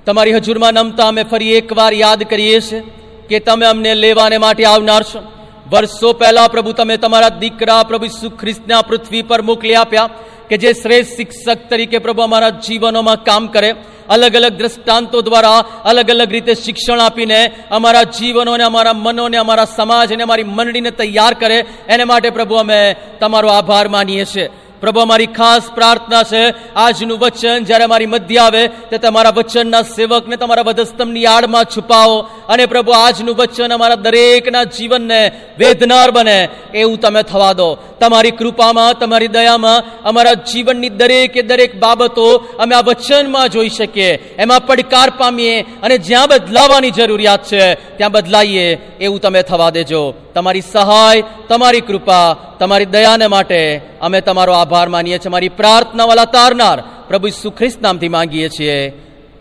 તમારી 0.08 0.34
હજુરમાં 0.38 0.78
નમતા 0.78 1.06
અમે 1.08 1.24
ફરી 1.26 1.54
એકવાર 1.54 1.91
યાદ 1.96 2.24
કરીએ 2.32 2.58
છીએ 2.62 2.82
કે 3.30 3.39
તમે 3.41 3.66
અમને 3.68 3.91
લેવાને 3.96 4.38
માટે 4.38 4.64
આવનાર 4.66 5.04
છો 5.06 5.22
વર્ષો 5.71 6.12
પહેલા 6.12 6.49
પ્રભુ 6.49 6.73
તમે 6.73 6.97
તમારા 6.97 7.29
દીકરા 7.29 7.83
પ્રભુ 7.83 8.05
ઈસુ 8.05 8.31
ખ્રિસ્તના 8.31 8.83
પૃથ્વી 8.83 9.23
પર 9.23 9.43
મોકલી 9.43 9.75
આપ્યા 9.75 10.11
કે 10.49 10.57
જે 10.57 10.73
શ્રેષ્ઠ 10.73 11.16
શિક્ષક 11.16 11.69
તરીકે 11.71 11.99
પ્રભુ 11.99 12.23
અમારા 12.23 12.51
જીવનોમાં 12.51 13.25
કામ 13.25 13.47
કરે. 13.47 13.75
અલગ 14.09 14.37
અલગ 14.37 14.53
દ્રષ્ટાંતો 14.53 15.21
દ્વારા 15.21 15.59
અલગ 15.85 16.11
અલગ 16.11 16.33
રીતે 16.33 16.55
શિક્ષણ 16.55 17.01
આપીને 17.01 17.53
અમારા 17.71 18.03
જીવનોને, 18.03 18.64
અમારા 18.64 18.93
મનોને, 18.93 19.37
અમારા 19.37 19.64
સમાજને, 19.64 20.23
અમારી 20.23 20.45
મંડળીને 20.45 20.91
તૈયાર 20.91 21.35
કરે. 21.35 21.64
એને 21.89 22.05
માટે 22.05 22.31
પ્રભુ 22.31 22.55
અમે 22.55 22.95
તમારો 23.21 23.49
આભાર 23.49 23.89
માનીએ 23.89 24.25
છીએ. 24.25 24.49
પ્રભુ, 24.81 25.01
અમારી 25.01 25.26
ખાસ 25.26 25.62
પ્રાર્થના 25.74 26.22
છે, 26.22 26.55
આજનું 26.74 27.18
વચન 27.18 27.64
જ્યારે 27.64 27.85
અમારી 27.85 28.07
મધ્ય 28.07 28.37
આવે, 28.37 28.68
તે 28.68 28.99
તમારા 28.99 29.31
વચનના 29.31 29.83
સેવકને 29.83 30.37
તમારા 30.37 30.62
વધસ્તંભની 30.62 31.26
આડમાં 31.26 31.64
છુપાવો 31.64 32.18
અને 32.49 32.66
પ્રભુ, 32.66 32.93
આજનું 32.93 33.37
વચન 33.37 33.74
અમારા 33.74 33.95
દરેકના 33.95 34.64
જીવનને 34.64 35.31
વેદનાર 35.59 36.11
બને, 36.11 36.49
એવું 36.74 37.01
તમે 37.01 37.22
થવા 37.22 37.53
દો. 37.53 37.74
તમારી 37.74 38.31
કૃપામાં, 38.31 38.95
તમારી 38.95 39.29
દયામાં, 39.29 39.85
અમારા 40.03 40.35
જીવનની 40.35 40.89
દરેકે 40.89 41.43
દરેક 41.43 41.81
બાબતો 41.81 42.47
અમે 42.59 42.74
આ 42.74 42.81
વચનમાં 42.81 43.49
જોઈ 43.49 43.68
શકીએ. 43.68 44.14
એમાં 44.39 44.66
પડકાર 44.66 45.11
પામીએ 45.11 45.61
અને 45.61 45.99
જ્યાં 45.99 46.29
બદલાવાની 46.29 46.91
જરૂરિયાત 46.91 47.45
છે, 47.45 47.74
ત્યાં 47.74 48.12
બદલાઈએ, 48.12 48.74
એવું 49.01 49.20
તમે 49.20 49.43
થવા 49.43 49.70
દેજો. 49.70 50.14
તમારી 50.35 50.61
સહાય, 50.61 51.22
તમારી 51.49 51.81
કૃપા, 51.81 52.35
તમારી 52.59 52.85
દયાને 52.85 53.26
માટે 53.26 53.81
અમે 54.01 54.20
તમારો 54.20 54.53
આભાર 54.53 54.68
માનીએ 54.73 55.19
છીએ. 55.19 55.29
અમારી 55.29 55.49
પ્રાર્થનાવાલા 55.49 56.25
તારનાર 56.25 56.81
પ્રભુ 56.81 57.29
સુખ્રિસ્ત 57.29 57.81
નામથી 57.81 58.09
માંગીએ 58.09 58.49
છીએ. 58.49 58.93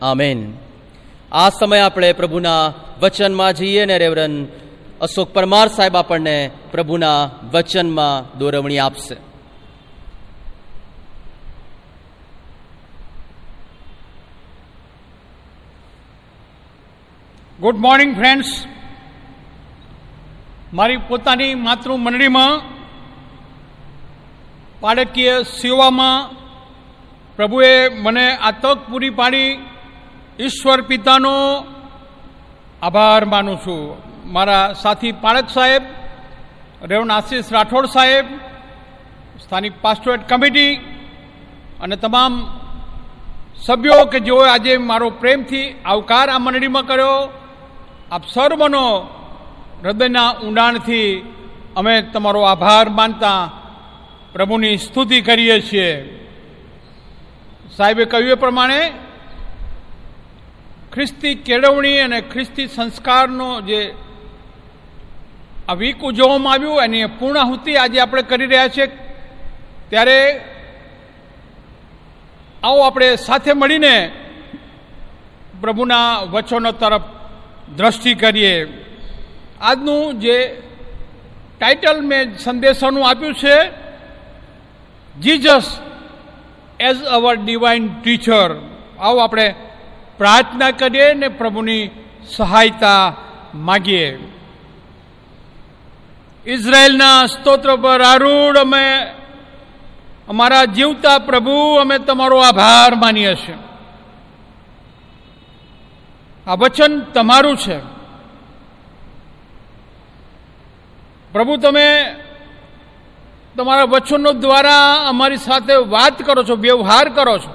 આમેન. 0.01 0.53
આ 1.32 1.49
સમય 1.49 1.80
આપણે 1.80 2.13
પ્રભુના 2.13 2.73
વચનમાં 3.01 3.53
જઈએ 3.53 3.86
ને 3.86 3.97
રેવરન 3.97 4.45
અશોક 5.01 5.34
પરમાર 5.34 5.67
સાહેબ 5.67 5.95
આપણને 5.95 6.51
પ્રભુના 6.71 7.30
વચનમાં 7.53 8.38
દોરવણી 8.38 8.80
આપશે. 8.80 9.15
ગુડ 17.59 17.75
મોર્નિંગ 17.75 18.15
ફ્રેન્ડ્સ 18.15 18.65
મારી 20.73 20.97
પોતાની 20.97 21.55
માતૃ 21.55 21.95
મંડળીમાં 21.95 22.76
પાડકીય 24.82 25.36
સેવામાં 25.59 26.28
પ્રભુએ 27.36 27.71
મને 28.03 28.25
આ 28.38 28.51
તક 28.63 28.78
પૂરી 28.89 29.17
પાડી. 29.19 29.51
ઈશ્વર 30.39 30.80
પિતાનો 30.89 31.36
આભાર 32.82 33.21
માનું 33.25 33.57
છું. 33.63 33.82
મારા 34.36 34.73
સાથી 34.84 35.19
પાળક 35.23 35.47
સાહેબ 35.49 35.84
રેવન 36.82 37.11
આશીષ 37.11 37.53
રાઠોડ 37.55 37.88
સાહેબ, 37.95 38.25
સ્થાનિક 39.43 39.75
પાસ્ટોરેટ 39.84 40.30
કમિટી 40.30 40.73
અને 41.84 41.95
તમામ 42.03 42.34
સભ્યો 43.65 44.03
કે 44.11 44.19
જેઓએ 44.28 44.47
આજે 44.49 44.73
મારો 44.89 45.07
પ્રેમથી 45.21 45.73
આવકાર 45.91 46.28
આ 46.30 46.43
મંડળીમાં 46.43 46.89
કર્યો, 46.89 47.19
આપ 48.15 48.23
સર્વનો 48.34 48.86
હૃદયના 49.82 50.30
ઊંડાણથી 50.43 51.09
અમે 51.80 51.95
તમારો 52.13 52.41
આભાર 52.45 52.88
માનતા 52.99 53.41
પ્રભુની 54.38 54.77
સ્તુતિ 54.77 55.21
કરીએ 55.21 55.61
છીએ. 55.61 56.19
સાહેબે 57.77 58.05
કહ્યું 58.05 58.31
એ 58.31 58.35
પ્રમાણે, 58.35 58.91
ખ્રિસ્તી 60.93 61.35
કેળવણી 61.35 61.99
અને 61.99 62.21
ખ્રિસ્તી 62.21 62.67
સંસ્કારનો 62.67 63.61
જે 63.61 63.95
આ 65.69 65.73
વીક 65.73 66.03
ઉજવવામાં 66.03 66.53
આવ્યું, 66.53 66.83
એની 66.83 67.05
પૂર્ણાહુતિ 67.05 67.75
આજે 67.75 67.99
આપણે 67.99 68.21
કરી 68.21 68.45
રહ્યા 68.45 68.67
છીએ. 68.67 68.88
ત્યારે 69.89 70.41
આવો 72.63 72.81
આપણે 72.81 73.15
સાથે 73.15 73.53
મળીને 73.53 74.11
પ્રભુના 75.61 76.19
વચનો 76.19 76.71
તરફ 76.71 77.01
દ્રષ્ટિ 77.77 78.13
કરીએ. 78.13 78.67
આજનું 79.61 80.19
જે 80.19 80.61
ટાઇટલ 81.59 82.01
મેં 82.01 82.38
સંદેશાનું 82.38 83.09
આપ્યું 83.09 83.33
છે 83.33 83.86
Jesus 85.22 85.80
as 86.80 87.03
our 87.03 87.36
divine 87.36 88.01
teacher 88.01 88.55
આવો 88.99 89.18
આપણે 89.18 89.55
પ્રાર્થના 90.18 90.72
કરીએ 90.72 91.13
ને 91.13 91.28
પ્રભુની 91.28 91.89
સહાયતા 92.36 93.15
માગીએ. 93.55 94.20
ઇઝરાયલના 96.45 97.26
સ્તોત્ર 97.26 97.76
પર 97.76 98.01
આરૂઢ 98.01 98.57
અમે 98.57 99.13
અમારા 100.28 100.65
જીવતા 100.65 101.20
પ્રભુ, 101.20 101.76
અમે 101.76 101.99
તમારો 101.99 102.38
આભાર 102.39 102.95
માનીએ 102.95 103.36
છીએ. 103.36 103.55
આ 106.47 106.53
વચન 106.53 106.99
તમારું 106.99 107.57
છે. 107.57 107.80
પ્રભુ, 111.32 111.57
તમે 111.57 112.15
તમારા 113.58 113.84
વચનો 113.84 114.32
દ્વારા 114.32 114.93
અમારી 115.08 115.38
સાથે 115.38 115.76
વાત 115.76 116.22
કરો 116.22 116.43
છો, 116.43 116.55
વ્યવહાર 116.55 117.10
કરો 117.10 117.38
છો. 117.38 117.53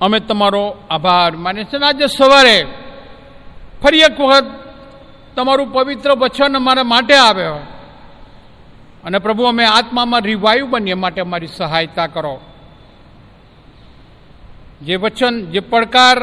અમે 0.00 0.20
તમારો 0.20 0.76
આભાર 0.90 1.36
માનીએ 1.36 1.64
છીએ. 1.64 1.86
આજે 1.86 2.06
સવારે 2.06 2.66
ફરી 3.82 3.98
એક 3.98 4.20
વખત 4.20 4.44
તમારું 5.36 5.72
પવિત્ર 5.72 6.10
વચન 6.12 6.56
અમારા 6.56 6.82
માટે 6.82 7.14
આવ્યો. 7.14 7.54
અને 9.04 9.18
પ્રભુ, 9.18 9.42
અમે 9.42 9.64
આત્મામાં 9.64 10.20
રિવાયુ 10.20 10.66
બનીએ 10.66 10.94
માટે 10.94 11.20
અમારી 11.20 11.46
સહાયતા 11.46 12.06
કરો. 12.06 12.40
જે 14.82 14.96
વચન, 14.96 15.46
જે 15.46 15.60
પડકાર 15.60 16.22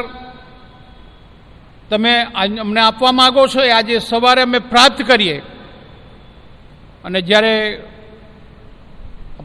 તમે 1.90 2.26
અમને 2.60 2.80
આપવા 2.80 3.12
માગો 3.12 3.46
છો, 3.46 3.60
એ 3.60 3.70
આજે 3.70 3.98
સવારે 3.98 4.42
અમે 4.42 4.58
પ્રાપ્ત 4.58 5.02
કરીએ. 5.02 5.42
અને 7.04 7.20
જ્યારે 7.22 7.84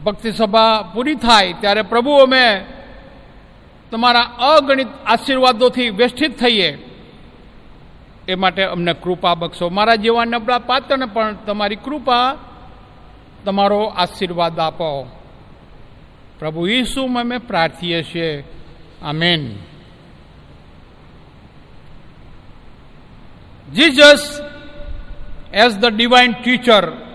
ભક્તિ 0.04 0.32
સભા 0.32 0.82
પૂરી 0.94 1.14
થાય 1.14 1.52
ત્યારે 1.52 1.82
પ્રભુ 1.82 2.10
અમે 2.10 2.64
તમારા 3.90 4.20
અગણિત 4.20 4.86
આશીર્વાદોથી 5.06 5.90
વેષ્ટિત 5.90 6.38
થઈએ. 6.38 6.78
એ 8.28 8.34
માટે 8.34 8.62
અમને 8.64 8.92
કૃપા 8.92 9.34
બક્ષો. 9.34 9.68
મારા 9.68 9.94
જેવા 9.94 10.24
નબળા 10.24 10.58
પાત્રને 10.58 11.06
પણ 11.06 11.34
તમારી 11.34 11.76
કૃપા, 11.76 12.34
તમારો 13.44 13.84
આશીર્વાદ 13.84 14.58
આપો. 14.58 15.20
પ્રભુ 16.38 16.66
ઈસુ 16.66 17.04
અમે 17.04 17.38
પ્રાર્થીએ 17.38 18.02
છીએ. 18.02 18.44
Amen. 19.02 19.54
Jesus 23.74 24.40
as 25.54 25.72
the 25.72 25.84
divine 25.84 26.32
teacher 26.32 27.11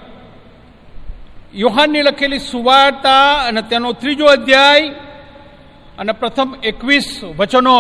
યોહાનની 1.58 2.02
લખેલી 2.02 2.40
સુવાર્તા 2.40 3.28
અને 3.48 3.62
તેનો 3.62 3.94
ત્રીજો 3.94 4.26
અધ્યાય 4.26 4.90
અને 6.00 6.12
પ્રથમ 6.12 6.50
એકવીસ 6.64 7.08
વચનો 7.38 7.80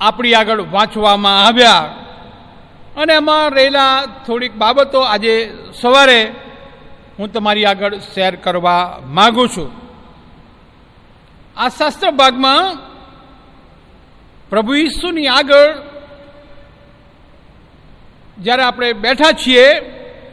આપણી 0.00 0.34
આગળ 0.34 0.60
વાંચવામાં 0.60 1.46
આવ્યા. 1.46 1.82
અને 2.96 3.12
એમાં 3.12 3.50
રહેલા 3.50 3.94
થોડીક 4.26 4.54
બાબતો 4.54 5.00
આજે 5.00 5.34
સવારે 5.80 6.20
હું 7.18 7.32
તમારી 7.32 7.64
આગળ 7.64 7.94
શેર 8.14 8.36
કરવા 8.36 9.00
માગું 9.06 9.48
છું. 9.48 9.70
આ 11.56 11.68
શાસ્ત્ર 11.68 12.10
ભાગમાં 12.10 12.64
પ્રભુ 14.50 14.72
ઈસુની 14.74 15.28
આગળ 15.28 15.68
જ્યારે 18.38 18.62
આપણે 18.62 18.92
બેઠા 18.92 19.32
છીએ, 19.32 19.66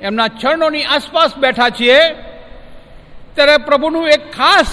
એમના 0.01 0.27
ચરણોની 0.27 0.83
આસપાસ 0.83 1.31
બેઠા 1.37 1.69
છીએ 1.69 1.99
ત્યારે 3.37 3.57
પ્રભુનું 3.57 4.07
એક 4.09 4.31
ખાસ 4.31 4.71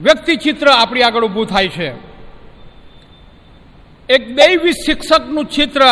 વ્યક્તિચિત્ર 0.00 0.68
આપણી 0.68 1.02
આગળ 1.02 1.24
ઊભું 1.24 1.46
થાય 1.46 1.68
છે. 1.68 1.88
એક 4.08 4.36
દૈવી 4.36 4.72
શિક્ષકનું 4.86 5.46
ચિત્ર 5.46 5.82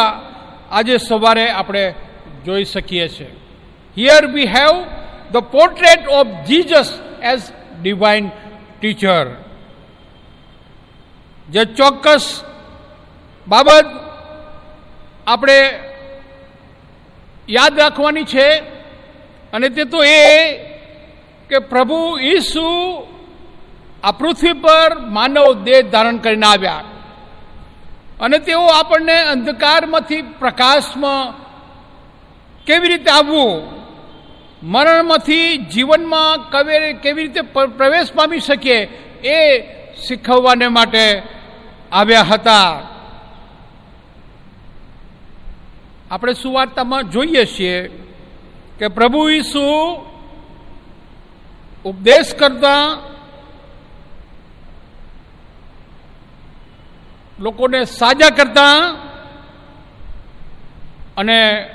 આજે 0.71 0.99
સવારે 0.99 1.51
આપણે 1.51 1.85
જોઈ 2.45 2.65
શકીએ 2.65 3.09
છીએ 3.09 3.31
here 3.97 4.27
we 4.27 4.47
have 4.47 4.75
the 5.33 5.37
portrait 5.37 6.09
of 6.09 6.27
Jesus 6.49 6.91
as 7.23 7.43
divine 7.83 8.29
teacher 8.81 9.27
જે 11.51 11.65
ચોક્કસ 11.65 12.27
બાબત 13.47 13.89
આપણે 15.27 15.59
યાદ 17.49 17.79
રાખવાની 17.79 18.25
છે 18.25 18.49
અને 19.53 19.69
તે 19.69 19.85
તો 19.85 20.05
એ 20.05 20.21
કે 21.51 21.59
પ્રભુ 21.59 22.19
ઈસુ 22.19 22.69
આ 24.05 24.11
પૃથ્વી 24.11 24.53
પર 24.53 24.99
માનવ 24.99 25.53
દેહ 25.65 25.81
ધારણ 25.91 26.17
કરીને 26.17 26.47
આવ્યા. 26.47 26.85
અને 28.21 28.39
તેઓ 28.39 28.65
આપણને 28.67 29.17
અંધકારમાંથી 29.23 30.23
પ્રકાશમાં 30.23 31.33
કેવી 32.65 32.89
રીતે 32.89 33.11
આવવું, 33.11 33.81
મરણમાંથી 34.63 35.57
જીવનમાં 35.57 36.51
કવે, 36.51 36.93
કેવી 36.93 37.23
રીતે 37.23 37.41
પ્રવેશ 37.77 38.13
પામી 38.15 38.41
શકીએ 38.41 38.81
એ 39.25 39.39
શીખવવાને 40.07 40.69
માટે 40.69 41.23
આવ્યા 41.93 42.23
હતા. 42.23 42.69
આપણે 46.11 46.33
સુવાર્તામાં 46.33 47.11
જોઈએ 47.11 47.45
છીએ 47.45 47.89
કે 48.79 48.89
પ્રભુ 48.89 49.29
ઈસુ 49.29 49.67
ઉપદેશ 51.85 52.35
કરતા 52.35 52.97
લોકોને 57.41 57.85
સાજા 57.85 58.31
કરતા 58.31 58.77
અને 61.17 61.69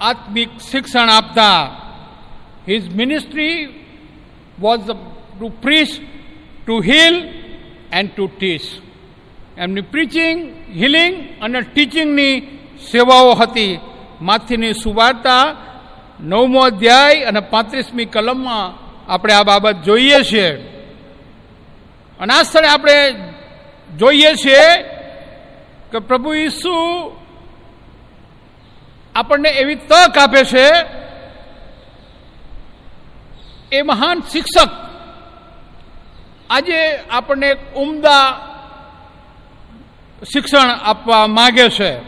આત્મિક 0.00 0.48
શિક્ષણ 0.70 1.10
આપતા. 1.10 1.80
His 2.68 2.94
ministry 2.94 3.66
was 4.60 4.90
to 5.38 5.48
preach 5.48 5.88
to 6.66 6.80
heal 6.80 7.28
and 7.92 8.10
to 8.16 8.26
teach 8.26 8.62
એમની 9.58 9.80
પ્રીચિંગ 9.80 10.54
હિલિંગ 10.74 11.42
અને 11.42 11.60
ટીચિંગની 11.60 12.40
સેવાઓ 12.92 13.34
હતી. 13.34 13.78
માથીની 14.20 14.72
સુવાર્તા 14.72 15.54
નવમો 16.20 16.60
અધ્યાય 16.60 17.24
અને 17.24 17.40
પાંત્રીસમી 17.40 18.04
કલમમાં 18.04 18.87
આપણે 19.08 19.34
આ 19.34 19.42
બાબત 19.42 19.76
જોઈએ 19.76 20.22
છીએ. 20.32 20.50
અને 22.20 22.34
આ 22.34 22.42
સ્થળે 22.42 22.68
આપણે 22.68 23.14
જોઈએ 23.96 24.34
છીએ 24.34 24.82
કે 25.92 25.98
પ્રભુ 25.98 26.34
ઈસુ 26.34 26.76
આપણને 29.14 29.48
એવી 29.48 29.74
તક 29.74 30.18
આપે 30.18 30.44
છે 30.44 30.70
એ 33.72 33.82
મહાન 33.82 34.20
શિક્ષક. 34.20 34.68
આજે 36.50 36.96
આપણને 37.10 37.48
એક 37.48 37.74
ઉમદા 37.74 38.48
શિક્ષણ 40.32 40.70
આપવા 40.70 41.26
માગે 41.26 41.68
છે. 41.68 41.98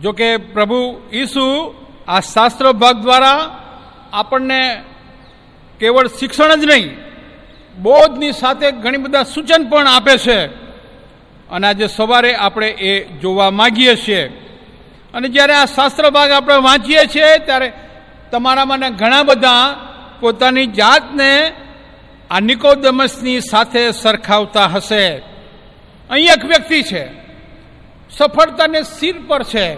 જો 0.00 0.12
કે 0.12 0.36
પ્રભુ 0.36 1.00
ઈસુ 1.12 1.74
આ 2.08 2.20
શાસ્ત્ર 2.20 2.72
ભાગ 2.72 2.96
દ્વારા 2.96 3.62
આપણને 4.12 4.82
કેવળ 5.80 6.06
શિક્ષણ 6.06 6.54
જ 6.54 6.64
નહીં, 6.64 6.96
બોધની 7.82 8.32
સાથે 8.32 8.70
ઘણી 8.70 8.96
બધા 8.96 9.22
સૂચન 9.22 9.68
પણ 9.68 9.88
આપે 9.88 10.16
છે. 10.18 10.46
અને 11.50 11.66
આજે 11.66 11.86
સવારે 11.86 12.34
આપણે 12.34 12.68
એ 12.68 13.04
જોવા 13.04 13.50
માગીએ 13.50 13.96
છીએ. 13.96 14.26
અને 15.14 15.28
જ્યારે 15.28 15.54
આ 15.54 15.64
શાસ્ત્ર 15.64 16.10
ભાગ 16.10 16.30
આપણે 16.30 16.56
વાંચીએ 16.56 17.04
છીએ, 17.14 17.38
ત્યારે 17.38 17.72
તમારામાંના 18.30 18.88
ઘણા 18.88 19.22
બધા 19.22 19.76
પોતાની 20.20 20.66
જાતને 20.66 21.52
આ 22.30 22.40
નિકોદમસની 22.40 23.40
સાથે 23.40 23.90
સરખાવતા 23.92 24.66
હશે. 24.66 25.16
અહીં 26.10 26.26
એક 26.26 26.44
વ્યક્તિ 26.44 26.82
છે. 26.82 27.04
સફળતાને 28.10 28.82
સિર 28.82 29.14
પર 29.26 29.42
છે. 29.42 29.76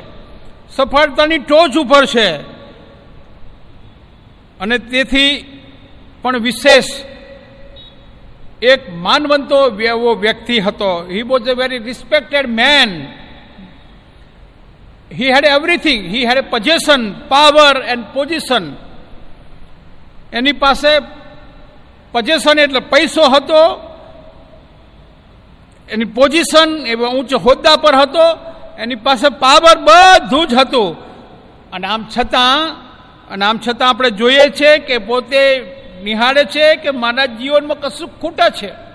સફળતાની 0.76 1.38
ટોચ 1.38 1.76
ઉપર 1.76 2.06
છે. 2.06 2.57
અને 4.60 4.78
તેથી 4.78 5.60
પણ 6.22 6.38
વિશેષ 6.38 6.84
એક 8.62 8.92
માનવંતો 8.92 9.80
એવો 9.80 10.14
વ્યક્તિ 10.14 10.60
હતો. 10.60 11.08
He 11.10 11.22
was 11.22 11.48
a 11.48 11.52
very 11.52 11.78
respected 11.78 12.46
man 12.46 13.06
he 15.12 15.32
had 15.32 15.44
everything 15.44 16.04
he 16.04 16.26
had 16.26 16.50
possession 16.50 17.12
power 17.12 17.82
and 17.82 18.04
position 18.14 18.76
એની 20.32 20.52
પાસે 20.52 20.98
પોઝેશન 22.12 22.58
એટલે 22.58 22.80
પૈસો 22.80 23.22
હતો. 23.22 23.88
એની 25.88 26.04
પોઝિશન 26.04 26.86
એ 26.86 26.94
ઊંચ 26.94 27.34
હોદ્દા 27.34 27.76
પર 27.76 27.94
હતો. 27.94 28.26
એની 28.78 28.94
પાસે 28.94 29.28
પાવર 29.28 29.78
બધું 29.78 30.46
જ 30.46 30.54
હતું. 30.54 30.96
અને 31.70 31.86
આમ 31.86 32.06
છતાં 32.18 32.87
અને 33.30 33.44
આમ 33.44 33.60
છતાં 33.68 33.88
આપણે 33.88 34.10
જોઈએ 34.10 34.50
છે 34.50 34.78
કે 34.78 34.98
પોતે 34.98 35.60
નિહાળે 36.04 36.44
છે 36.44 36.76
કે 36.76 36.90
મારા 36.90 37.26
જીવનમાં 37.26 37.80
કશું 37.80 38.20
ખૂટે 38.20 38.50
છે. 38.50 38.88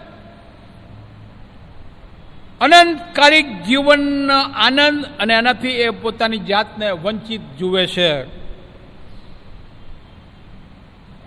અનંતકાલિક 2.61 3.61
જીવનનો 3.61 4.39
આનંદ 4.39 5.05
અને 5.19 5.33
એનાથી 5.33 5.69
એ 5.69 5.89
પોતાની 5.89 6.37
જાતને 6.37 6.91
વંચિત 6.91 7.41
જુએ 7.59 7.85
છે. 7.87 8.23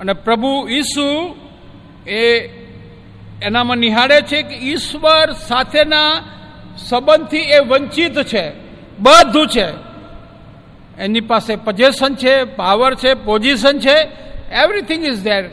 અને 0.00 0.12
પ્રભુ 0.12 0.68
ઈસુ 0.68 1.36
એ 2.06 2.50
એનામાં 3.42 3.76
નિહાળે 3.76 4.22
છે 4.22 4.42
કે 4.42 4.54
ઈશ્વર 4.54 5.32
સાથેના 5.32 6.24
સંબંધથી 6.76 7.38
એ 7.38 7.58
વંચિત 7.58 8.22
છે, 8.22 8.52
બધું 8.98 9.48
છે. 9.48 9.85
એની 10.98 11.20
પાસે 11.20 11.56
પજેશન 11.56 12.14
છે 12.14 12.44
પાવર 12.44 12.94
છે 12.94 13.14
પોઝિશન 13.14 13.78
છે 13.78 13.96
એવરીથિંગ 14.52 15.04
ઇઝ 15.04 15.22
ધેર 15.22 15.50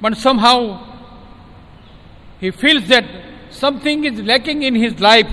પણ 0.00 0.12
somehow 0.12 0.74
he 2.42 2.50
feels 2.50 2.88
that 2.88 3.04
something 3.52 4.06
is 4.06 4.20
lacking 4.20 4.64
in 4.64 4.76
his 4.76 5.00
life 5.00 5.26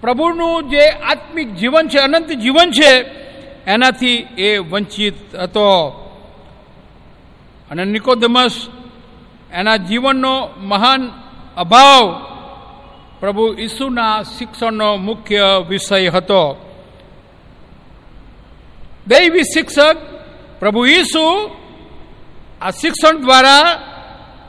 પ્રભુનું 0.00 0.70
જે 0.70 0.88
આત્મિક 0.88 1.54
જીવન 1.54 1.88
છે, 1.88 1.98
અનંત 1.98 2.32
જીવન 2.32 2.70
છે, 2.70 3.00
એનાથી 3.66 4.14
એ 4.38 4.58
વંચિત 4.58 5.34
હતો. 5.34 5.88
અને 7.70 7.84
નિકોદમસ, 7.84 8.68
એના 9.52 9.76
જીવનનો 9.76 10.48
મહાન 10.56 11.10
અભાવ 11.56 12.26
પ્રભુ 13.20 13.54
ઈસુના 13.58 14.22
શિક્ષણનો 14.22 14.96
મુખ્ય 14.96 15.64
વિષય 15.68 16.08
હતો. 16.08 16.69
દૈવી 19.06 19.42
શિક્ષક 19.42 19.96
પ્રભુ 20.58 20.86
ઈસુ 20.86 21.56
આ 22.60 22.70
શિક્ષણ 22.70 23.18
દ્વારા 23.18 23.82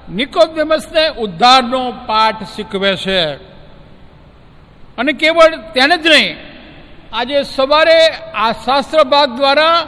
નિકોદેમસને 0.09 1.09
ઉદ્ધારનો 1.09 1.91
પાઠ 1.91 2.43
શીખવે 2.55 2.95
છે. 2.95 3.35
અને 4.97 5.13
કેવળ 5.13 5.55
તેને 5.73 5.97
જ 5.97 6.07
નહીં, 6.07 6.37
આજે 7.13 7.43
સવારે 7.43 8.07
આ 8.35 8.51
શાસ્ત્ર 8.51 9.03
ભાગ 9.03 9.35
દ્વારા 9.35 9.87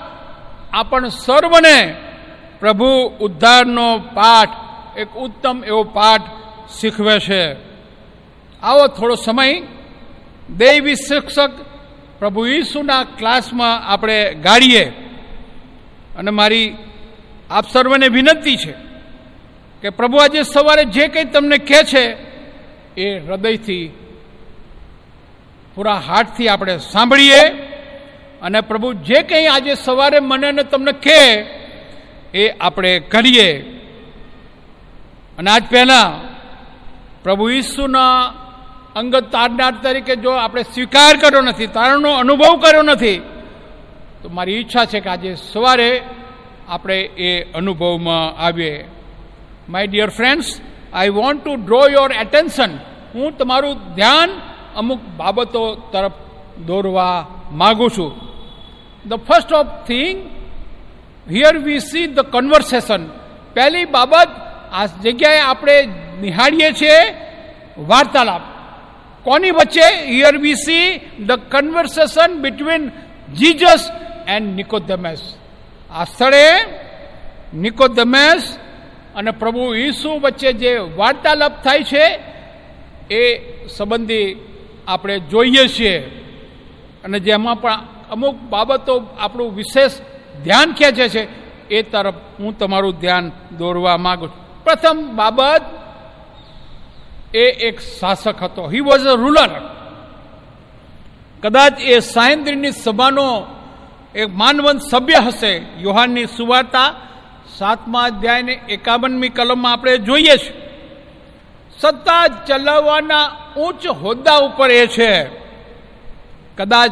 આપણ 0.74 1.10
સર્વને 1.10 1.96
પ્રભુ 2.60 3.18
ઉદ્ધારનો 3.20 3.98
પાઠ, 3.98 4.50
એક 4.98 5.12
ઉત્તમ 5.16 5.64
એવો 5.64 5.84
પાઠ 5.84 6.22
શીખવે 6.80 7.20
છે. 7.20 7.54
આવો 8.64 8.88
થોડો 8.88 9.16
સમય 9.16 9.62
દૈવી 10.58 10.96
શિક્ષક 10.96 11.52
પ્રભુ 12.24 12.46
ઈસુના 12.46 13.04
ક્લાસમાં 13.04 13.88
આપણે 13.88 14.34
ગાડીએ 14.34 14.86
અને 16.18 16.32
મારી 16.32 16.76
આપ 17.52 17.66
સર્વને 17.70 18.08
વિનંતી 18.08 18.58
છે 18.58 18.72
કે 19.82 19.90
પ્રભુ 19.90 20.18
આજે 20.18 20.44
સવારે 20.44 20.86
જે 20.86 21.08
કંઈ 21.08 21.24
તમને 21.24 21.58
કહે 21.58 21.84
છે 21.84 22.16
એ 23.02 23.20
હૃદયથી, 23.20 23.92
પૂરા 25.76 25.94
હાર્ટથી 25.94 26.48
આપણે 26.48 26.78
સાંભળીએ 26.78 27.42
અને 28.42 28.62
પ્રભુ 28.62 28.94
જે 28.94 29.22
કંઈ 29.22 29.46
આજે 29.46 29.76
સવારે 29.76 30.20
મને 30.20 30.48
અને 30.48 30.64
તમને 30.64 30.92
કહે 30.92 31.36
એ 32.34 32.50
આપણે 32.62 33.00
કરીએ. 33.00 33.62
અને 35.38 35.52
આજ 35.52 35.64
પહેલાં 35.70 36.36
પ્રભુ 37.24 37.50
ઈસુના 37.50 38.34
અંગત 38.96 39.26
તારનાર 39.32 39.74
તરીકે 39.84 40.16
જો 40.16 40.32
આપણે 40.32 40.64
સ્વીકાર 40.64 41.14
કર્યો 41.22 41.42
નથી, 41.42 41.68
તારણનો 41.68 42.12
અનુભવ 42.14 42.54
કર્યો 42.64 42.84
નથી, 42.84 43.20
તો 44.22 44.28
મારી 44.30 44.58
ઈચ્છા 44.60 44.86
છે 44.86 45.00
કે 45.00 45.10
આજે 45.10 45.32
સવારે 45.52 45.92
આપણે 46.70 46.98
એ 47.28 47.32
અનુભવમાં 47.54 48.34
આવીએ. 48.46 48.76
My 49.70 49.88
dear 49.88 50.10
friends 50.10 50.48
I 50.94 51.10
want 51.10 51.42
to 51.44 51.54
draw 51.56 51.82
your 51.88 52.12
attention 52.22 52.72
હું 53.16 53.30
તમારું 53.38 53.76
ધ્યાન 53.96 54.30
અમુક 54.76 55.02
બાબતો 55.18 55.64
તરફ 55.92 56.16
દોરવા 56.68 57.18
માગું 57.52 57.90
છું. 57.90 58.12
The 59.10 59.14
first 59.28 59.52
of 59.54 59.72
thing 59.88 60.16
here 61.28 61.56
we 61.58 61.80
see 61.80 62.08
the 62.08 62.20
conversation 62.34 63.04
પહેલી 63.56 63.86
બાબત, 63.86 64.32
આ 64.74 64.86
જગ્યાએ 65.04 65.42
આપણે 65.42 65.76
નિહાળીએ 66.22 66.70
છીએ 66.72 67.00
વાર્તાલાપ. 67.90 68.44
કોની 69.24 69.52
વચ્ચે? 69.52 69.88
Here 70.06 70.38
we 70.38 70.56
see 70.56 70.98
the 71.26 71.32
conversation 71.32 72.34
between 72.34 72.92
Jesus 73.34 73.90
and 74.28 74.56
Nicodemus 74.56 75.38
આ 75.92 76.04
સ્થળે 76.04 76.48
નિકોધમેસ 77.54 78.58
અને 79.16 79.32
પ્રભુ 79.32 79.74
ઈસુ 79.76 80.20
વચ્ચે 80.20 80.54
જે 80.54 80.78
વાર્તાલાપ 80.78 81.64
થાય 81.64 81.84
છે, 81.84 82.20
એ 83.12 83.42
સંબંધી 83.68 84.36
આપણે 84.88 85.20
જોઈએ 85.20 85.68
છીએ. 85.68 86.00
અને 87.04 87.20
જેમાં 87.20 87.62
પણ 87.62 87.80
અમુક 88.12 88.36
બાબતો 88.36 89.08
આપણું 89.20 89.56
વિશેષ 89.56 89.92
ધ્યાન 90.44 90.74
ખેંચે 90.74 91.10
છે, 91.10 91.28
એ 91.68 91.82
તરફ 91.82 92.14
હું 92.40 92.58
તમારું 92.58 93.00
ધ્યાન 93.00 93.32
દોરવા 93.58 93.98
માગું 93.98 94.30
છું. 94.30 94.64
પ્રથમ 94.64 95.16
બાબત 95.16 95.62
એ 97.34 97.46
એક 97.46 97.80
શાસક 97.80 98.44
હતો. 98.44 98.68
હી 98.68 98.80
વોઝ 98.80 99.02
અ 99.02 99.16
રૂલર 99.16 99.50
કદાચ 101.44 101.80
એ 101.80 102.00
સાયન્દ્રીની 102.00 102.72
સભાનો 102.72 103.48
એક 104.16 104.30
માનવંત 104.30 104.82
સભ્ય 104.82 105.20
હશે. 105.28 105.58
યુહાનની 105.58 106.26
સુવાર્તા 106.26 106.96
સાતમા 107.58 108.04
અધ્યાયને 108.04 108.54
એકાવનમી 108.70 109.30
કલમમાં 109.30 109.74
આપણે 109.74 109.98
જોઈએ 109.98 110.38
છીએ 110.38 110.64
સત્તા 111.80 112.28
ચલાવવાના 112.28 113.32
ઉચ્ચ 113.58 113.88
હોદ્દા 113.88 114.36
ઉપર 114.36 114.72
એ 114.72 114.88
છે. 114.88 115.24
કદાચ 116.58 116.92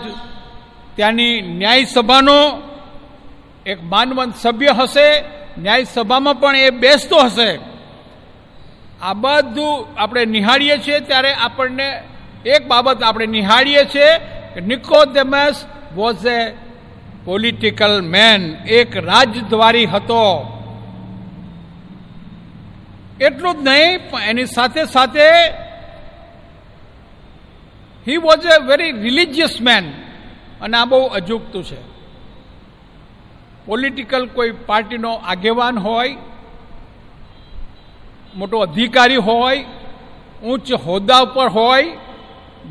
ત્યાંની 0.95 1.41
ન્યાય 1.41 1.83
સભાનો 1.83 2.61
એક 3.65 3.83
માનવંત 3.83 4.35
સભ્ય 4.35 4.67
હશે. 4.67 5.23
ન્યાય 5.57 5.83
સભામાં 5.83 6.39
પણ 6.39 6.55
એ 6.55 6.69
બેસતો 6.69 7.17
હશે. 7.17 7.70
આ 9.01 9.13
બધું 9.13 9.87
આપણે 9.97 10.25
નિહાળીએ 10.25 10.77
છીએ 10.77 10.99
ત્યારે 10.99 11.33
આપણને 11.33 12.03
એક 12.45 12.67
બાબત 12.67 13.03
આપણે 13.03 13.25
નિહાળીએ 13.25 13.85
છીએ 13.85 14.17
કે 14.53 14.61
Nicodemus 14.61 15.65
was 15.95 16.25
a 16.25 16.55
political 17.25 18.01
man 18.01 18.55
એક 18.55 18.97
રાજદ્વારી 18.97 19.85
હતો. 19.85 20.23
એટલું 23.21 23.63
જ 23.63 23.67
નહીં, 23.67 24.09
પણ 24.09 24.21
એની 24.21 24.45
સાથે 24.45 24.85
સાથે 24.85 25.27
he 28.07 28.17
was 28.17 28.45
a 28.45 28.65
very 28.65 28.91
religious 28.91 29.61
man 29.61 29.91
અને 30.61 30.77
આ 30.77 30.85
બહુ 30.85 31.05
અજુગતું 31.05 31.63
છે. 31.63 31.81
પોલિટિકલ 33.65 34.25
કોઈ 34.25 34.51
પાર્ટીનો 34.51 35.13
આગેવાન 35.13 35.77
હોય 35.79 36.17
મોટો 38.35 38.59
અધિકારી 38.59 39.15
હોય, 39.15 39.65
ઉચ્ચ 40.43 40.73
હોદ્દા 40.73 41.19
ઉપર 41.19 41.47
હોય, 41.47 41.83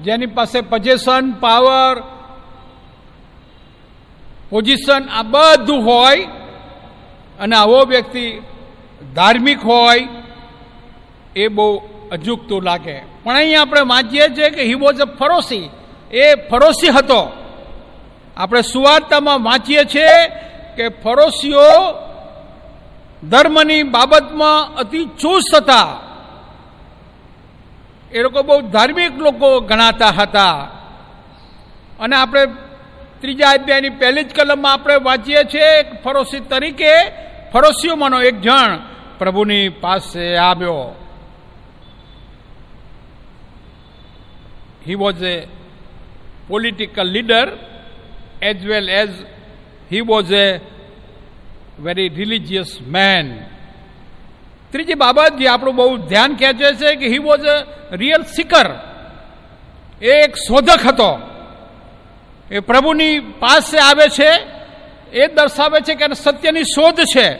જેની 0.02 0.26
પાસે 0.26 0.60
પજેશન 0.60 1.32
પાવર 1.32 2.02
પોઝિશન 4.50 5.08
આ 5.08 5.22
બધું 5.22 5.84
હોય, 5.84 6.26
અને 7.40 7.56
આવો 7.56 7.84
વ્યક્તિ 7.84 8.42
ધાર્મિક 9.14 9.64
હોય, 9.64 10.08
એ 11.36 11.48
બહુ 11.48 11.82
અજુકતું 12.12 12.62
લાગે. 12.62 12.98
પણ 13.24 13.36
અહીં 13.36 13.60
આપણે 13.60 13.80
વાંચીએ 13.80 14.28
છીએ 14.28 14.50
કે 14.50 14.62
હી 14.62 14.74
વોઝ 14.74 14.98
અ 14.98 15.04
ફરોસી 15.04 15.70
એ 16.10 16.34
ફરોસી 16.34 16.88
હતો. 16.88 17.32
આપણે 18.36 18.62
સુવાર્તામાં 18.62 19.44
વાંચીએ 19.44 19.84
છીએ 19.84 20.28
કે 20.76 20.88
ફરોશીઓ 20.88 22.09
ધર્મની 23.28 23.82
બાબતમાં 23.82 24.74
અતિ 24.74 25.04
ચુસ્ત 25.04 25.62
હતા. 25.62 26.00
એ 28.12 28.22
લોકો 28.22 28.42
બહુ 28.42 28.60
ધાર્મિક 28.60 29.18
લોકો 29.18 29.60
ગણાતા 29.60 30.06
હતા. 30.06 30.52
અને 32.00 32.16
આપણે 32.16 32.46
ત્રીજા 33.20 33.50
અધ્યાયની 33.50 33.88
પહેલી 33.88 34.22
જ 34.22 34.34
કલમમાં 34.34 34.72
આપણે 34.72 34.96
વાંચીએ 34.96 35.44
છીએ 35.44 35.82
ફરોશી 35.82 36.40
તરીકે 36.40 36.92
ફરોશીઓમાંનો 37.52 38.22
એક 38.22 38.40
જણ 38.40 38.78
પ્રભુની 39.18 39.68
પાસે 39.68 40.36
આવ્યો. 40.36 40.94
He 44.86 44.94
was 44.94 45.22
a 45.22 45.46
political 46.48 47.06
leader 47.06 47.58
as 48.42 48.66
well 48.66 48.90
as 48.90 49.10
he 49.92 50.00
was 50.00 50.32
a 50.32 50.60
very 51.84 52.08
religious 52.08 52.80
man 52.86 53.44
ત્રીજી 54.70 54.94
બાબત 54.94 55.36
જે 55.38 55.46
આપણું 55.46 55.76
બહુ 55.76 55.96
ધ્યાન 55.96 56.34
ખેંચે 56.34 56.72
છે 56.72 56.96
કે 56.96 57.06
he 57.06 57.18
was 57.18 57.40
a 57.40 57.66
real 57.96 58.22
seeker 58.22 58.90
એ 60.02 60.10
એક 60.10 60.34
શોધક 60.36 60.86
હતો. 60.86 61.18
એ 62.50 62.60
પ્રભુની 62.60 63.20
પાસે 63.20 63.78
આવે 63.78 64.08
છે, 64.08 64.30
એ 65.12 65.26
દર્શાવે 65.26 65.80
છે 65.80 65.94
કે 65.94 66.14
સત્યની 66.14 66.62
શોધ 66.62 67.00
છે. 67.16 67.38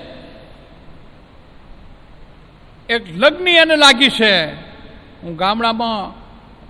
એક 2.89 3.17
લગ્ની 3.17 3.51
એને 3.51 3.77
લાગી 3.77 4.09
છે. 4.09 4.53
હું 5.23 5.37
ગામડામાં 5.37 6.21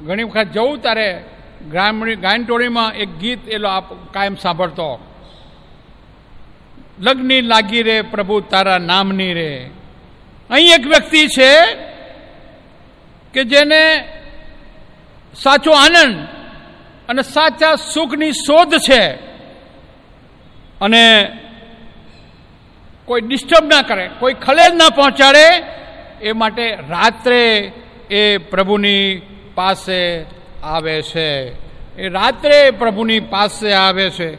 ઘણી 0.06 0.22
વખત 0.22 0.46
જઉં 0.52 0.82
ત્યારે 0.82 1.24
ગ્રામીણ 1.70 2.20
ગાયનટોળીમાં 2.20 2.92
એક 2.92 3.18
ગીત 3.18 3.64
આપ 3.64 4.14
કાયમ 4.14 4.34
સાંભળતો. 4.34 5.09
લગ્ની 7.00 7.40
લાગી 7.40 7.82
રે 7.82 8.02
પ્રભુ, 8.02 8.40
તારા 8.40 8.78
નામની 8.78 9.34
રે. 9.34 9.70
અહીં 10.50 10.74
એક 10.74 10.86
વ્યક્તિ 10.86 11.26
છે 11.26 11.74
કે 13.34 13.44
જેને 13.44 14.08
સાચો 15.34 15.72
આનંદ 15.72 16.28
અને 17.08 17.22
સાચા 17.22 17.76
સુખની 17.76 18.32
શોધ 18.32 18.74
છે 18.90 19.02
અને 20.80 21.32
કોઈ 23.04 23.20
ડિસ્ટર્બ 23.20 23.68
ના 23.68 23.82
કરે, 23.82 24.10
કોઈ 24.18 24.34
ખલેલ 24.34 24.76
ના 24.76 24.88
પહોંચાડે, 24.88 25.46
એ 26.22 26.32
માટે 26.32 26.78
રાત્રે 26.88 27.72
એ 28.10 28.38
પ્રભુની 28.38 29.22
પાસે 29.54 30.24
આવે 30.62 31.02
છે. 31.02 31.30
એ 32.02 32.08
રાત્રે 32.08 32.70
પ્રભુની 32.70 33.20
પાસે 33.20 33.72
આવે 33.72 34.10
છે. 34.10 34.38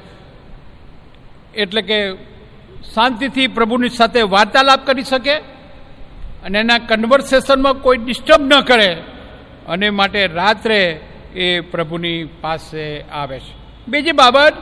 એટલે 1.56 1.82
કે 1.82 2.31
શાંતિથી 2.94 3.48
પ્રભુની 3.48 3.90
સાથે 3.90 4.22
વાર્તાલાપ 4.22 4.86
કરી 4.86 5.04
શકે 5.04 5.36
અને 6.44 6.60
એના 6.60 6.78
કન્વર્સેશનમાં 6.78 7.74
કોઈ 7.74 7.98
ડિસ્ટર્બ 7.98 8.42
ન 8.42 8.62
કરે 8.62 8.94
અને 9.68 9.90
માટે 9.90 10.28
રાત્રે 10.28 11.02
એ 11.36 11.60
પ્રભુની 11.60 12.24
પાસે 12.24 13.02
આવે 13.02 13.40
છે. 13.40 13.54
બીજી 13.88 14.12
બાબત 14.12 14.54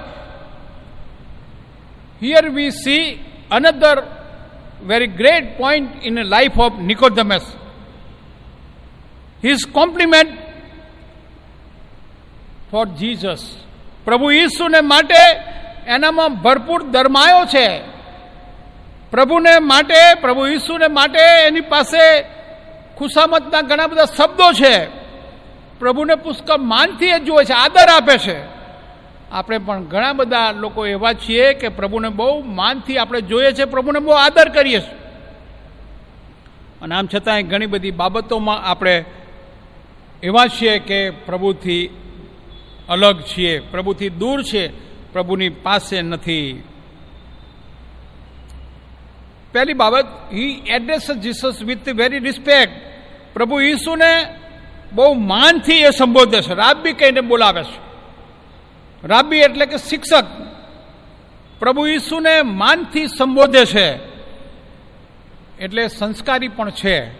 here 2.21 2.49
we 2.49 2.71
see 2.71 3.25
another 3.51 3.97
very 4.87 5.07
great 5.07 5.57
point 5.57 6.05
in 6.05 6.23
life 6.23 6.59
of 6.59 6.79
Nicodemus 6.79 7.55
his 9.43 9.65
compliment 9.71 10.31
for 12.71 12.87
Jesus 12.87 13.63
પ્રભુ 14.05 14.31
ઈસુને 14.31 14.81
માટે 14.81 15.21
એનામાં 15.87 16.41
ભરપૂર 16.41 16.83
દરમાયો 16.83 17.45
છે. 17.45 17.98
પ્રભુને 19.11 19.59
માટે, 19.59 20.13
પ્રભુ 20.21 20.47
ઈસુને 20.47 20.87
માટે 20.87 21.19
એની 21.47 21.61
પાસે 21.61 22.21
ખુશામતના 22.97 23.61
ઘણા 23.61 23.87
બધા 23.87 24.05
શબ્દો 24.05 24.51
છે. 24.51 24.85
પ્રભુને 25.79 26.15
પુષ્કળ 26.15 26.57
માનથી 26.57 27.05
એ 27.05 27.19
જુએ 27.19 27.43
છે, 27.43 27.53
આદર 27.53 27.89
આપે 27.89 28.17
છે. 28.17 28.59
આપણે 29.31 29.57
પણ 29.57 29.83
ઘણા 29.83 30.13
બધા 30.13 30.51
લોકો 30.51 30.85
એવા 30.85 31.13
છીએ 31.13 31.53
કે 31.53 31.69
પ્રભુને 31.69 32.09
બહુ 32.09 32.43
માનથી 32.43 32.97
આપણે 32.97 33.21
જોઈએ 33.21 33.51
છે 33.51 33.65
પ્રભુને 33.65 33.99
બહુ 33.99 34.11
આદર 34.11 34.49
કરીએ 34.49 34.79
છીએ. 34.79 34.99
અને 36.81 36.95
આમ 36.95 37.07
છતાંય 37.15 37.43
ઘણી 37.43 37.65
બધી 37.65 37.91
બાબતોમાં 37.91 38.61
આપણે 38.63 39.05
એવા 40.23 40.45
છીએ 40.47 40.79
કે 40.79 41.09
પ્રભુથી 41.09 41.89
અલગ 42.89 43.21
છીએ, 43.21 43.59
પ્રભુથી 43.59 44.09
દૂર 44.09 44.43
છે, 44.43 44.67
પ્રભુની 45.13 45.49
પાસે 45.49 46.01
નથી. 46.01 46.63
પહેલી 49.51 49.73
બાબત 49.73 50.05
he 50.33 50.63
address 50.67 51.11
Jesus 51.11 51.61
with 51.61 51.89
very 51.89 52.19
respect 52.19 52.71
પ્રભુ 53.33 53.59
ઈસુને 53.59 54.25
બહુ 54.91 55.13
માનથી 55.13 55.73
એ 55.73 55.89
સંબોધે 55.89 56.41
છે. 56.41 56.53
રાબી 56.53 56.93
કહીને 56.93 57.21
બોલાવે 57.21 57.63
છે. 57.63 57.89
રાબી 59.07 59.37
એટલે 59.37 59.65
કે 59.65 59.77
શિક્ષક. 59.77 60.25
પ્રભુ 61.59 61.87
ઈસુને 61.87 62.41
માનથી 62.41 63.07
સંબોધે 63.07 63.65
છે. 63.65 63.99
એટલે 65.59 65.87
સંસ્કારી 65.87 66.47
પણ 66.47 66.69
છે. 66.69 67.11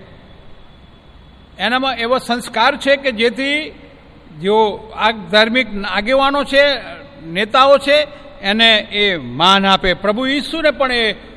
એનામાં 1.58 1.96
એવો 1.96 2.18
સંસ્કાર 2.18 2.78
છે 2.78 2.96
કે 2.96 3.12
જેથી 3.12 3.70
જેઓ 4.40 4.78
આ 4.96 5.12
ધાર્મિક 5.12 5.68
આગેવાનો 5.84 6.44
છે, 6.44 6.76
નેતાઓ 7.26 7.78
છે, 7.78 8.08
એને 8.42 8.78
એ 8.78 9.18
માન 9.18 9.66
આપે. 9.66 9.94
પ્રભુ 9.94 10.26
ઈસુને 10.26 10.72
પણ 10.72 10.92
એ 10.92 11.29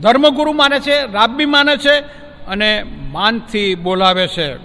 ધર્મગુરુ 0.00 0.52
માને 0.52 0.80
છે 0.80 1.06
રાબ્બી 1.06 1.46
માને 1.46 1.76
છે 1.76 1.98
અને 2.46 2.84
માનથી 3.10 3.74
બોલાવે 3.74 4.28
છે. 4.28 4.56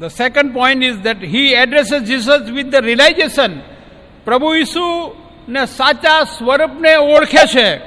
The 0.00 0.04
second 0.04 0.54
point 0.54 0.84
is 0.84 0.94
that 0.94 1.24
he 1.24 1.52
addresses 1.52 1.98
Jesus 1.98 2.42
with 2.52 2.66
the 2.66 2.74
realisation 2.74 3.60
પ્રભુ 4.24 4.54
ઈસુને 4.54 5.66
સાચા 5.66 6.24
સ્વરૂપને 6.24 6.94
ઓળખે 6.94 7.46
છે. 7.46 7.78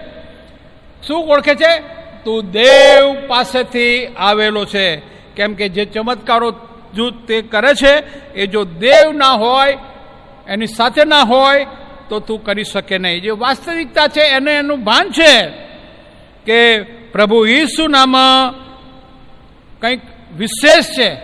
શું 1.08 1.28
ઓળખે 1.28 1.56
છે? 1.56 1.80
તું 2.24 2.52
દેવ 2.52 3.28
પાસેથી 3.28 4.08
આવેલો 4.08 4.66
છે. 4.66 4.96
કેમ 5.36 5.54
કે 5.54 5.70
જે 5.70 5.86
ચમત્કારો 5.86 6.56
જૂથ 6.96 7.14
તે 7.28 7.42
કરે 7.42 7.74
છે, 7.74 8.24
એ 8.34 8.48
જો 8.48 8.64
દેવ 8.64 9.12
ના 9.12 9.32
હોય, 9.34 9.78
એની 10.48 10.68
સાથે 10.68 11.06
ના 11.06 11.22
હોય 11.22 11.66
તો 12.10 12.20
તું 12.20 12.44
કરી 12.44 12.64
શકે 12.64 12.98
નહીં. 12.98 13.22
જે 13.22 13.30
વાસ્તવિકતા 13.30 14.08
છે, 14.08 14.22
એને 14.22 14.52
એનું 14.52 14.84
ભાન 14.84 15.10
છે 15.10 15.50
કે 16.46 16.82
પ્રભુ 16.82 17.46
ઈસુનામાં 17.46 18.54
કંઈક 19.80 20.02
વિશેષ 20.38 20.86
છે 20.86 21.16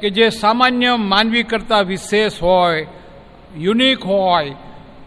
કે 0.00 0.10
જે 0.10 0.30
સામાન્ય 0.30 0.96
માનવી 0.96 1.42
કરતાં 1.42 1.84
વિશેષ 1.84 2.42
હોય, 2.42 2.86
યુનિક 3.58 4.04
હોય, 4.04 4.50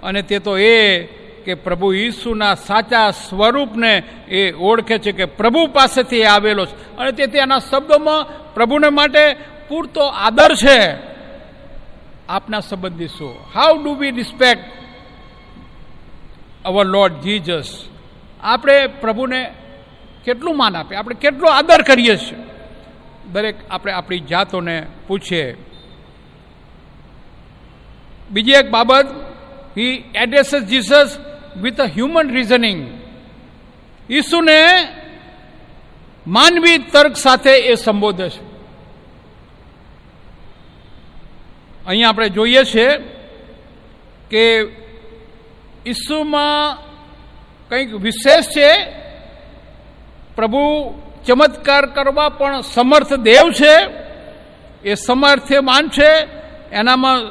અને 0.03 0.21
તે 0.21 0.39
તો 0.39 0.57
એ 0.57 1.03
કે 1.45 1.53
પ્રભુ 1.53 1.93
ઈસુના 1.93 2.55
સાચા 2.55 3.11
સ્વરૂપને 3.11 4.03
એ 4.27 4.51
ઓળખે 4.51 4.97
છે 4.97 5.11
કે 5.11 5.25
પ્રભુ 5.25 5.67
પાસેથી 5.67 6.23
આવેલો 6.23 6.65
છે. 6.65 6.97
અને 6.97 7.11
તેથી 7.11 7.37
એના 7.37 7.59
શબ્દોમાં 7.59 8.53
પ્રભુને 8.53 8.89
માટે 8.89 9.35
પૂરતો 9.67 10.01
આદર 10.01 10.55
છે. 10.55 10.95
આપના 12.29 12.59
સંબંધી 12.59 13.07
શું? 13.07 13.35
How 13.55 13.83
do 13.83 13.95
we 13.95 14.11
respect 14.11 14.82
our 16.65 16.85
Lord 16.85 17.13
Jesus 17.13 17.89
આપણે 18.43 18.87
પ્રભુને 18.87 19.51
કેટલું 20.25 20.57
માન 20.57 20.77
આપે? 20.77 20.95
આપણે 20.95 21.15
કેટલો 21.15 21.47
આદર 21.47 21.81
કરીએ 21.81 22.15
છીએ? 22.17 22.37
દરેક 23.31 23.55
આપણે 23.71 23.91
આપણી 23.91 24.19
જાતોને 24.19 24.85
પૂછીએ 25.07 25.57
બીજી 28.31 28.51
એક 28.51 28.69
બાબત 28.69 29.07
he 29.77 30.11
addresses 30.15 30.63
Jesus 30.63 31.17
with 31.61 31.81
a 31.81 31.85
human 31.85 32.29
reasoning 32.29 32.99
ઈસુને 34.09 34.87
માનવી 36.27 36.77
તર્ક 36.77 37.15
સાથે 37.15 37.57
એ 37.59 37.75
સંબોધે 37.75 38.29
છે. 38.29 38.53
અહીંયા 41.85 42.09
આપણે 42.09 42.29
જોઈએ 42.29 42.63
છે 42.63 42.97
કે 44.29 44.43
ઈસુમાં 45.87 46.77
કંઈક 47.69 47.93
વિશેષ 47.93 48.45
છે? 48.45 48.85
પ્રભુ 50.35 50.93
ચમત્કાર 51.27 51.85
કરવા 51.85 52.29
પણ 52.29 52.61
સમર્થ 52.61 53.13
દેવ 53.13 53.51
છે, 53.51 54.03
એ 54.89 54.95
સમર્થ્યમાન 54.95 55.89
છે, 55.89 56.27
એનામાં 56.71 57.21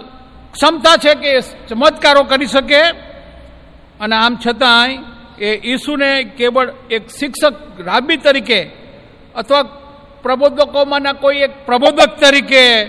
ક્ષમતા 0.52 0.96
છે 0.96 1.14
કે 1.14 1.28
એ 1.28 1.40
ચમત્કારો 1.40 2.22
કરી 2.22 2.46
શકે. 2.46 2.80
અને 4.00 4.16
આમ 4.16 4.38
છતાંય 4.46 4.98
એ 5.44 5.72
ઈસુને 5.72 6.22
કેવળ 6.22 6.72
એક 6.90 7.06
શિક્ષક 7.06 7.80
રાબી 7.80 8.16
તરીકે 8.16 8.70
અથવા 9.34 9.62
પ્રબોધકોમાંના 10.22 11.12
કોઈ 11.12 11.36
એક 11.36 11.66
પ્રબોધક 11.66 12.20
તરીકે 12.20 12.84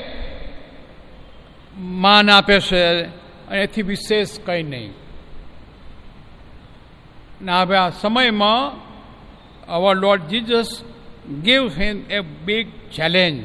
માન 1.78 2.30
આપે 2.30 2.60
છે. 2.60 3.06
એથી 3.56 3.82
વિશેષ 3.82 4.28
કંઈ 4.46 4.64
નહીં. 4.64 5.03
ના 7.44 7.62
હવે 7.62 7.78
આ 7.78 7.90
સમયમાં 7.90 8.72
our 9.68 9.96
Lord 9.96 10.34
Jesus 10.34 10.66
give 11.44 11.68
him 11.68 12.04
a 12.10 12.20
big 12.20 12.68
challenge 12.96 13.44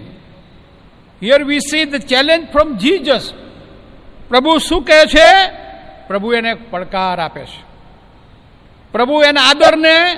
here 1.23 1.45
we 1.45 1.61
see 1.61 1.85
the 1.85 1.95
challenge 1.97 2.53
from 2.53 2.77
Jesus. 2.77 3.21
પ્રભુ 4.29 4.59
શું 4.59 4.83
કહે 4.83 5.07
છે? 5.07 5.51
પ્રભુ 6.09 6.33
એને 6.33 6.55
પડકાર 6.55 7.21
આપે 7.21 7.41
છે. 7.41 7.65
પ્રભુ 8.93 9.23
એના 9.23 9.41
આદરને 9.41 10.13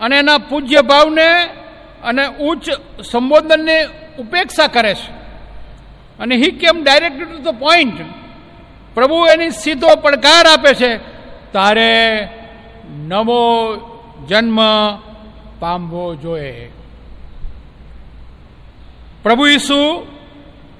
અને 0.00 0.18
એના 0.18 0.38
પૂજ્ય 0.38 0.82
ભાવને 0.82 1.44
અને 2.02 2.26
ઉચ્ચ 2.26 2.70
સંબોધનને 3.02 3.84
ઉપેક્ષા 4.18 4.66
કરે 4.66 4.94
છે. 4.94 5.10
અને 6.18 6.36
હી 6.36 6.50
કેમ 6.50 6.84
ડાયરેક્ટ 6.84 7.20
ટુ 7.20 7.38
ધ 7.38 7.48
પોઈન્ટ 7.48 7.94
પ્રભુ 8.94 9.26
એની 9.26 9.50
સીધો 9.50 9.96
પડકાર 9.96 10.46
આપે 10.46 10.74
છે. 10.74 10.96
તારે 11.52 12.28
નવો 12.96 13.76
જન્મ 14.28 14.60
પામવો 15.60 16.14
જોઈએ. 16.14 16.72
પ્રભુ 19.22 19.46
ઈસુ 19.46 20.06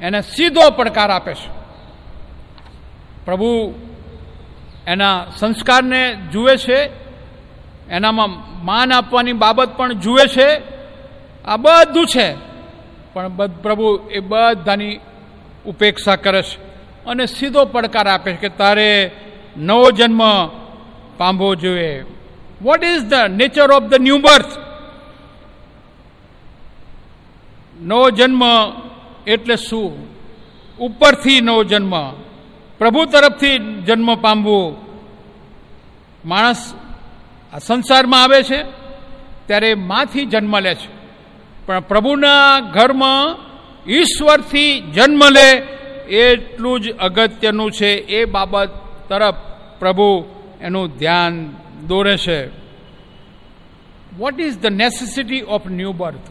એને 0.00 0.20
સીધો 0.20 0.70
પડકાર 0.70 1.10
આપે 1.10 1.34
છે. 1.34 1.50
પ્રભુ 3.24 3.74
એના 4.86 5.24
સંસ્કારને 5.38 6.14
જુએ 6.32 6.56
છે, 6.56 6.90
એનામાં 7.90 8.28
માન 8.64 8.92
આપવાની 8.92 9.32
બાબત 9.32 9.76
પણ 9.76 9.92
જુએ 9.92 10.26
છે, 10.26 10.62
આ 11.44 11.56
બધું 11.56 12.06
છે, 12.06 12.34
પણ 13.12 13.28
પ્રભુ 13.46 14.08
એ 14.10 14.18
બધાની 14.18 15.00
ઉપેક્ષા 15.66 16.16
કરે 16.16 16.42
છે 16.42 16.56
અને 17.04 17.26
સીધો 17.26 17.64
પડકાર 17.64 18.08
આપે 18.08 18.32
છે 18.32 18.36
કે 18.36 18.48
તારે 18.48 19.10
નવો 19.56 19.90
જન્મ 19.90 20.22
પામવો 21.18 21.54
જોઈએ 21.54 22.04
what 22.62 22.84
is 22.84 23.02
the 23.02 23.14
nature 23.14 23.70
of 23.72 23.82
the 23.82 23.94
new 24.00 24.18
birth 24.18 24.58
નવો 27.80 28.10
જન્મ 28.10 28.42
એટલે 29.26 29.56
શું? 29.56 30.16
ઉપરથી 30.78 31.40
નવો 31.40 31.64
જન્મ. 31.64 32.10
પ્રભુ 32.78 33.04
તરફથી 33.04 33.58
જન્મ 33.58 34.14
પામવું 34.14 34.76
માણસ 36.24 36.74
આ 37.52 37.58
સંસારમાં 37.58 38.22
આવે 38.22 38.42
છે, 38.42 38.62
ત્યારે 39.46 39.74
માથી 39.74 40.26
જન્મ 40.26 40.58
લે 40.58 40.74
છે. 40.74 40.88
પણ 41.66 41.80
પ્રભુના 41.80 42.60
ઘરમાં 42.60 43.38
ઈશ્વરથી 43.90 44.80
જન્મ 44.80 45.28
લે 45.30 45.50
એટલું 46.16 46.80
જ 46.80 46.96
અગત્યનું 46.96 47.72
છે 47.72 47.90
એ 47.94 48.24
બાબત 48.24 48.70
તરફ 49.08 49.34
પ્રભુ 49.78 50.35
એનું 50.60 50.98
ધ્યાન 50.98 51.56
દોરે 51.86 52.16
છે. 52.16 52.46
What 54.18 54.40
is 54.40 54.58
the 54.58 54.66
necessity 54.66 55.42
of 55.42 55.66
new 55.66 55.92
birth 55.92 56.30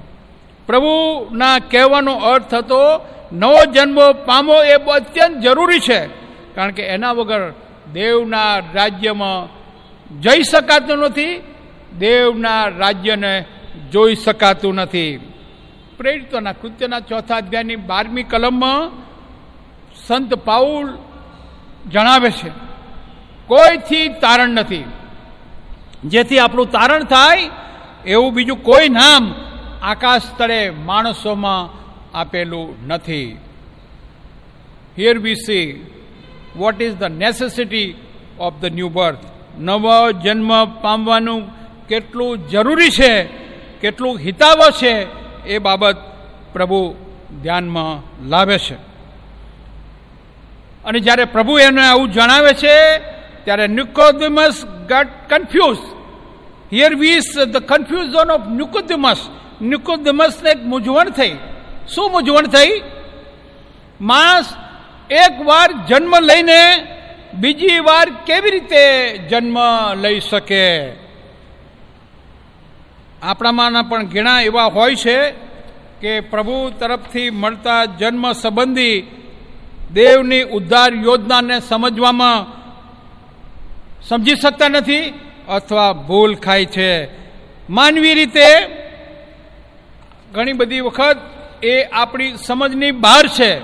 પ્રભુના 0.68 1.60
કહેવાનો 1.60 2.16
અર્થ 2.16 2.54
હતો, 2.54 3.00
નવો 3.34 3.72
જન્મ 3.72 4.12
પામો 4.12 4.64
એ 4.64 4.74
અત્યંત 4.74 5.38
જરૂરી 5.38 5.80
છે. 5.80 6.06
કારણ 6.56 6.72
કે 6.72 6.84
એના 6.84 7.12
વગર 7.12 7.54
દેવના 7.94 8.58
રાજ્યમાં 8.58 9.66
જઈ 10.22 10.44
શકાતું 10.44 10.98
નથી, 10.98 11.44
દેવના 12.00 12.68
રાજ્યને 12.68 13.46
જોઈ 13.92 14.16
શકાતું 14.16 14.76
નથી. 14.76 15.20
પ્રેરિતોના 15.98 16.52
કૃત્યના 16.52 17.00
ચોથા 17.00 17.36
અધ્યાયની 17.36 17.76
બારમી 17.76 18.24
કલમમાં 18.24 18.92
સંત 20.08 20.34
પાઉલ 20.34 20.98
જણાવે 21.92 22.32
છે 22.32 22.50
કોઈથી 23.48 24.08
તારણ 24.10 24.50
નથી. 24.50 24.86
જેથી 26.06 26.40
આપણું 26.40 26.72
તારણ 26.72 27.04
થાય 27.04 27.50
એવું 28.06 28.34
બીજું 28.34 28.64
કોઈ 28.64 28.90
નામ 28.90 29.34
આકાશ 29.82 30.22
તળે 30.38 30.70
માણસોમાં 30.70 31.70
આપેલું 32.18 32.88
નથી. 32.88 33.38
Here 34.98 35.18
we 35.18 35.36
see 35.36 35.68
what 36.56 36.82
is 36.82 36.96
the 36.96 37.04
necessity 37.04 37.96
of 38.40 38.54
the 38.62 38.66
new 38.66 38.90
birth 38.90 39.26
નવો 39.60 40.12
જન્મ 40.12 40.66
પામવાનું 40.82 41.42
કેટલું 41.88 42.50
જરૂરી 42.50 42.90
છે, 42.90 43.24
કેટલું 43.82 44.18
હિતાવ 44.18 44.60
છે 44.82 44.94
એ 45.46 45.58
બાબત 45.58 45.98
પ્રભુ 46.54 46.96
ધ્યાનમાં 47.44 48.28
લાવે 48.30 48.58
છે. 48.58 48.76
અને 50.86 51.00
જ્યારે 51.00 51.26
પ્રભુ 51.26 51.60
એને 51.60 51.84
આવું 51.88 52.12
જણાવે 52.12 52.54
છે 52.54 52.76
ત્યારે 53.46 53.68
Nicodemus 53.68 54.66
got 54.66 55.08
confuse 55.30 55.78
here 56.74 56.96
we see 56.96 57.46
the 57.46 57.58
confusion 57.58 58.32
of 58.32 58.42
Nicodemus 58.48 59.30
ન્યુકોદમસને 59.62 60.50
એક 60.50 60.66
મૂંઝવણ 60.66 61.10
થઈ. 61.10 61.38
શું 61.96 62.12
મૂંઝવણ 62.12 62.48
થઈ? 62.48 62.82
માણસ 64.02 64.46
એકવાર 65.10 65.72
જન્મ 65.88 66.20
લઈને 66.20 66.88
બીજી 67.34 67.80
વાર 67.80 68.10
કેવી 68.10 68.52
રીતે 68.52 69.18
જન્મ 69.18 69.58
લઈ 70.02 70.20
શકે? 70.20 70.92
આપણામાંના 73.22 73.82
પણ 73.82 74.06
ઘણા 74.06 74.42
એવા 74.42 74.64
હોય 74.64 74.96
છે 74.96 75.32
કે 76.02 76.20
પ્રભુ 76.20 76.70
તરફથી 76.80 77.30
મળતા 77.30 77.86
જન્મ 77.86 78.32
સંબંધી 78.34 79.02
દેવની 79.94 80.44
ઉદ્ધાર 80.44 80.94
યોજનાને 80.94 81.60
સમજવામાં 81.60 82.65
સમજી 84.10 84.36
શકતા 84.36 84.68
નથી 84.68 85.14
અથવા 85.50 85.94
ભૂલ 85.94 86.36
ખાય 86.36 86.66
છે. 86.66 87.06
માનવી 87.70 88.14
રીતે 88.14 88.46
ઘણી 90.32 90.54
બધી 90.54 90.82
વખત 90.82 91.18
એ 91.64 91.84
આપણી 91.84 92.34
સમજની 92.38 92.92
બહાર 92.92 93.28
છે. 93.28 93.60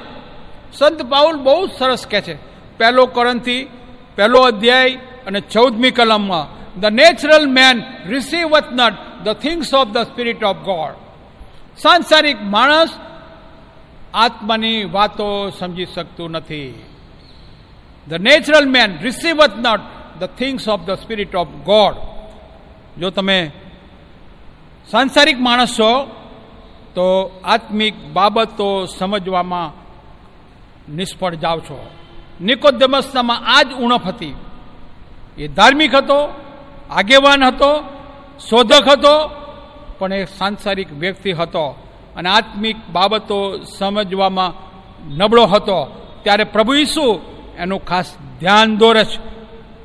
સંત 0.74 1.02
પાઉલ 1.02 1.36
બહુ 1.36 1.68
સરસ 1.68 2.08
કહે 2.08 2.22
છે. 2.22 2.36
પહેલો 2.78 3.06
કરંથી, 3.06 3.70
પહેલો 4.16 4.40
અધ્યાય 4.40 4.96
અને 5.28 5.40
ચૌદમી 5.40 5.92
કલમમાં 5.92 6.80
the 6.80 6.86
natural 6.86 7.50
man 7.50 7.84
receiveth 8.08 8.72
not 8.72 8.94
the 9.24 9.34
things 9.34 9.74
of 9.74 9.88
the 9.88 9.98
spirit 9.98 10.44
of 10.44 10.58
God 10.58 10.94
સાંસારિક 11.78 12.44
માણસ 12.44 12.90
આત્માની 14.14 14.84
વાતો 14.84 15.50
સમજી 15.50 15.86
શકતું 15.86 16.32
નથી. 16.32 16.84
The 18.10 18.14
natural 18.14 18.70
man 18.70 19.00
receiveth 19.02 19.56
not 19.56 19.80
the 20.22 20.26
things 20.26 20.70
of 20.70 20.80
the 20.80 20.92
spirit 20.92 21.36
of 21.36 21.48
God 21.48 21.96
જો 23.00 23.10
તમે 23.10 23.52
સાંસારિક 24.92 25.40
માણસ 25.40 25.80
છો, 25.80 26.04
તો 26.96 27.42
આત્મિક 27.46 28.06
બાબતો 28.14 28.86
સમજવામાં 28.86 29.72
નિષ્ફળ 30.96 31.36
જાઓ 31.36 31.60
છો. 31.60 31.90
નિકોદમસનામાં 32.42 33.44
આ 33.46 33.62
જ 33.62 33.74
ઉણપ 33.74 34.06
હતી. 34.06 34.36
એ 35.38 35.48
ધાર્મિક 35.48 35.96
હતો, 35.96 36.34
આગેવાન 36.90 37.44
હતો, 37.44 37.84
શોધક 38.50 38.90
હતો, 38.90 39.28
પણ 40.00 40.14
એ 40.14 40.26
સાંસારિક 40.26 40.94
વ્યક્તિ 40.94 41.32
હતો 41.32 41.70
અને 42.16 42.30
આત્મિક 42.30 42.76
બાબતો 42.92 43.64
સમજવામાં 43.64 44.54
નબળો 45.18 45.46
હતો. 45.46 46.08
ત્યારે 46.24 46.44
પ્રભુ 46.44 46.74
ઈસુ 46.74 47.22
એનું 47.58 47.86
ખાસ 47.86 48.18
ધ્યાન 48.40 48.78
દોરે 48.78 49.06
છે. 49.06 49.31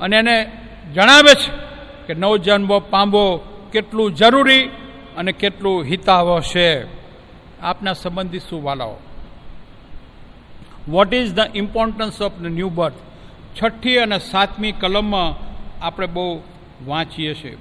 અને 0.01 0.17
એને 0.17 0.53
જણાવે 0.95 1.35
છે 1.35 1.67
કે 2.07 2.15
નવજન્મ 2.15 2.79
પામવો 2.79 3.39
કેટલું 3.73 4.15
જરૂરી 4.15 4.63
અને 5.17 5.33
કેટલું 5.33 5.85
હિતાવહ 5.85 6.41
છે. 6.41 6.97
આપના 7.61 7.93
સંબંધી 7.93 8.39
શું 8.39 8.63
વાલાઓ? 8.63 8.97
What 10.89 11.15
is 11.15 11.35
the 11.35 11.39
importance 11.55 12.23
of 12.23 12.33
the 12.33 12.47
new 12.47 12.69
birth 12.69 12.93
છઠ્ઠી 13.63 13.97
અને 13.97 14.19
સાતમી 14.19 14.73
કલમમાં 14.73 15.47
આપણે 15.85 16.07
બહુ 16.07 16.43
વાંચીએ 16.87 17.35
છીએ. 17.35 17.57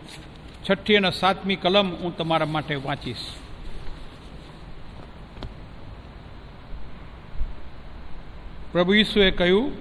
છઠ્ઠી 0.70 0.96
અને 0.96 1.12
સાતમી 1.12 1.56
કલમ 1.56 1.90
હું 1.90 2.18
તમારા 2.18 2.46
માટે 2.46 2.76
વાંચીશ. 2.76 3.18
પ્રભુ 8.72 8.94
ઈસુએ 8.94 9.32
કહ્યું 9.32 9.72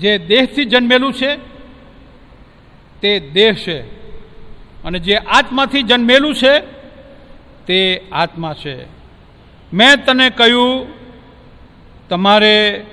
જે 0.00 0.18
દેહથી 0.18 0.64
જન્મેલું 0.64 1.12
છે, 1.12 1.36
તે 3.00 3.20
દેહ 3.20 3.54
છે. 3.54 3.80
અને 4.84 4.98
જે 4.98 5.16
આત્માથી 5.16 5.82
જન્મેલું 5.82 6.34
છે, 6.34 6.60
તે 7.66 8.08
આત્મા 8.12 8.54
છે. 8.54 8.84
મેં 9.72 10.04
તને 10.04 10.30
કહ્યું, 10.30 10.86
તમારે 12.08 12.86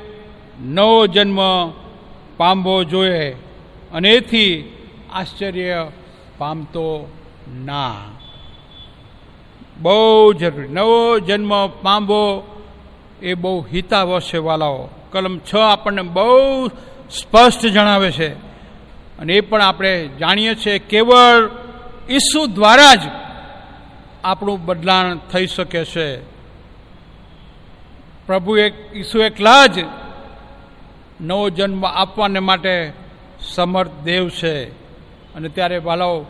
નવો 0.61 1.07
જન્મ 1.07 1.39
પામવો 2.37 2.83
જોઈએ 2.83 3.31
અને 3.91 4.09
એથી 4.09 4.73
આશ્ચર્ય 5.13 5.87
પામતો 6.37 7.11
ના. 7.65 7.95
બહુ 9.79 10.33
જરૂરી. 10.33 10.67
નવો 10.67 11.19
જન્મ 11.19 11.67
પામવો 11.67 12.43
એ 13.21 13.33
બહુ 13.33 13.65
હિતાવહ 13.71 14.39
વાલાઓ 14.39 14.89
કલમ 15.11 15.39
છ 15.39 15.55
આપણને 15.55 16.01
બહુ 16.01 16.67
સ્પષ્ટ 17.09 17.65
જણાવે 17.65 18.11
છે. 18.11 18.33
અને 19.19 19.33
એ 19.33 19.41
પણ 19.41 19.61
આપણે 19.61 20.07
જાણીએ 20.07 20.55
છીએ 20.55 20.79
કેવળ 20.79 21.49
ઈસુ 22.09 22.45
દ્વારા 22.45 22.95
જ 22.95 22.99
આપણું 24.23 24.65
બદલાણ 24.65 25.17
થઈ 25.17 25.47
શકે 25.47 25.85
છે. 25.85 26.17
પ્રભુ 28.27 28.57
એક, 28.57 28.73
ઈસુ 28.93 29.19
એકલા 29.19 29.65
જ 29.65 29.85
નવો 31.21 31.49
જન્મ 31.49 31.85
આપવાને 31.85 32.39
માટે 32.39 32.93
સમર્થ 33.41 33.91
દેવ 34.03 34.29
છે. 34.29 34.65
અને 35.35 35.49
ત્યારે 35.49 35.77
વાલાઓ, 35.77 36.25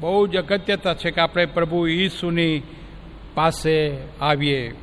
બહુ 0.00 0.26
જ 0.26 0.36
અગત્યતા 0.36 0.94
છે 0.94 1.10
કે 1.10 1.20
આપણે 1.20 1.46
પ્રભુ 1.46 1.86
ઈસુની 1.86 2.62
પાસે 3.34 3.98
આવીએ. 4.20 4.74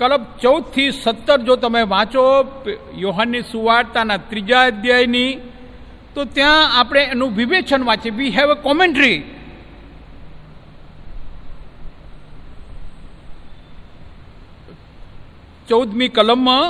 કલબ 0.00 0.22
ચૌદથી 0.42 0.90
સત્તર 0.92 1.38
જો 1.38 1.54
તમે 1.56 1.82
વાંચો 1.82 2.22
યોહાનની 2.96 3.42
સુવાર્તાના 3.42 4.16
ત્રીજા 4.30 4.62
અધ્યાયની, 4.62 5.32
તો 6.14 6.24
ત્યાં 6.24 6.78
આપણે 6.78 7.02
એનું 7.14 7.36
વિવેચન 7.36 7.82
વાંચીએ. 7.84 8.16
વી 8.18 8.30
હેવ 8.30 8.48
અ 8.50 8.54
કોમેન્ટ્રી 8.54 9.18
ચૌદમી 15.68 16.08
કલમમાં 16.08 16.66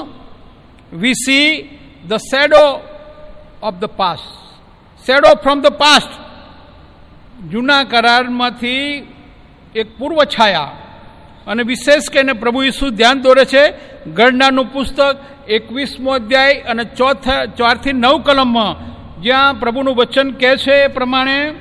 we 0.93 1.15
see 1.15 1.49
the 2.09 2.21
shadow 2.31 2.65
of 3.63 3.79
the 3.81 3.91
past 4.01 4.31
shadow 5.07 5.31
from 5.43 5.59
the 5.61 5.79
past 5.83 6.13
જૂના 7.51 7.83
કરારમાંથી 7.85 8.85
એક 9.75 9.89
પૂર્વ 9.99 10.19
છાયા. 10.25 10.90
અને 11.51 11.63
વિશેષ 11.63 12.11
કહીને 12.13 12.33
પ્રભુ 12.33 12.63
ઈસુ 12.63 12.91
ધ્યાન 12.91 13.21
દોરે 13.21 13.45
છે, 13.45 13.73
ગણનાનું 14.11 14.73
પુસ્તક 14.73 15.17
એકવીસમો 15.49 16.11
અધ્યાય 16.11 16.55
અને 16.55 16.85
ચોથા, 16.85 17.45
ચારથી 17.45 17.93
નવ 17.93 18.19
કલમમાં, 18.19 18.91
જ્યાં 19.23 19.61
પ્રભુનું 19.61 19.97
વચન 19.97 20.31
કહે 20.31 20.57
છે 20.57 20.73
એ 20.73 20.87
પ્રમાણે, 20.87 21.55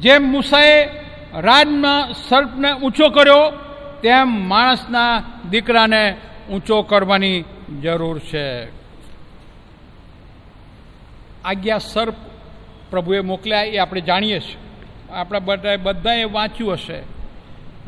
જેમ 0.00 0.22
મૂસાએ 0.22 0.86
રાજના 1.40 2.12
સર્પને 2.28 2.72
ઊંચો 2.72 3.08
કર્યો, 3.08 3.50
તેમ 4.02 4.48
માણસના 4.48 5.22
દીકરાને 5.50 6.16
ઊંચો 6.50 6.82
કરવાની 6.82 7.44
જરૂર 7.82 8.18
છે. 8.18 8.64
આજ્ઞા 11.44 11.78
સર્પ 11.78 12.14
પ્રભુએ 12.90 13.20
મોકલ્યા 13.20 13.62
એ 13.62 13.76
આપણે 13.76 14.00
જાણીએ 14.00 14.40
છીએ. 14.40 14.56
આપણા 15.12 15.38
બધા 15.38 15.76
બધાએ 15.76 16.24
વાંચ્યું 16.24 16.72
હશે. 16.72 17.17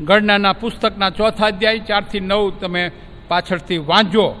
ગણનાના 0.03 0.53
પુસ્તકના 0.53 1.09
ચોથા 1.09 1.45
અધ્યાય 1.45 1.79
ચારથી 1.79 2.19
નવ 2.19 2.49
તમે 2.49 2.91
પાછળથી 3.27 3.77
વાંચજો. 3.77 4.35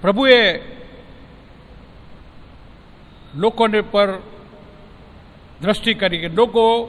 પ્રભુએ 0.00 0.58
લોકોને 3.34 3.80
પર 3.80 4.18
દ્રષ્ટિ 5.60 5.94
કરી 5.94 6.18
કે 6.18 6.28
લોકો 6.28 6.86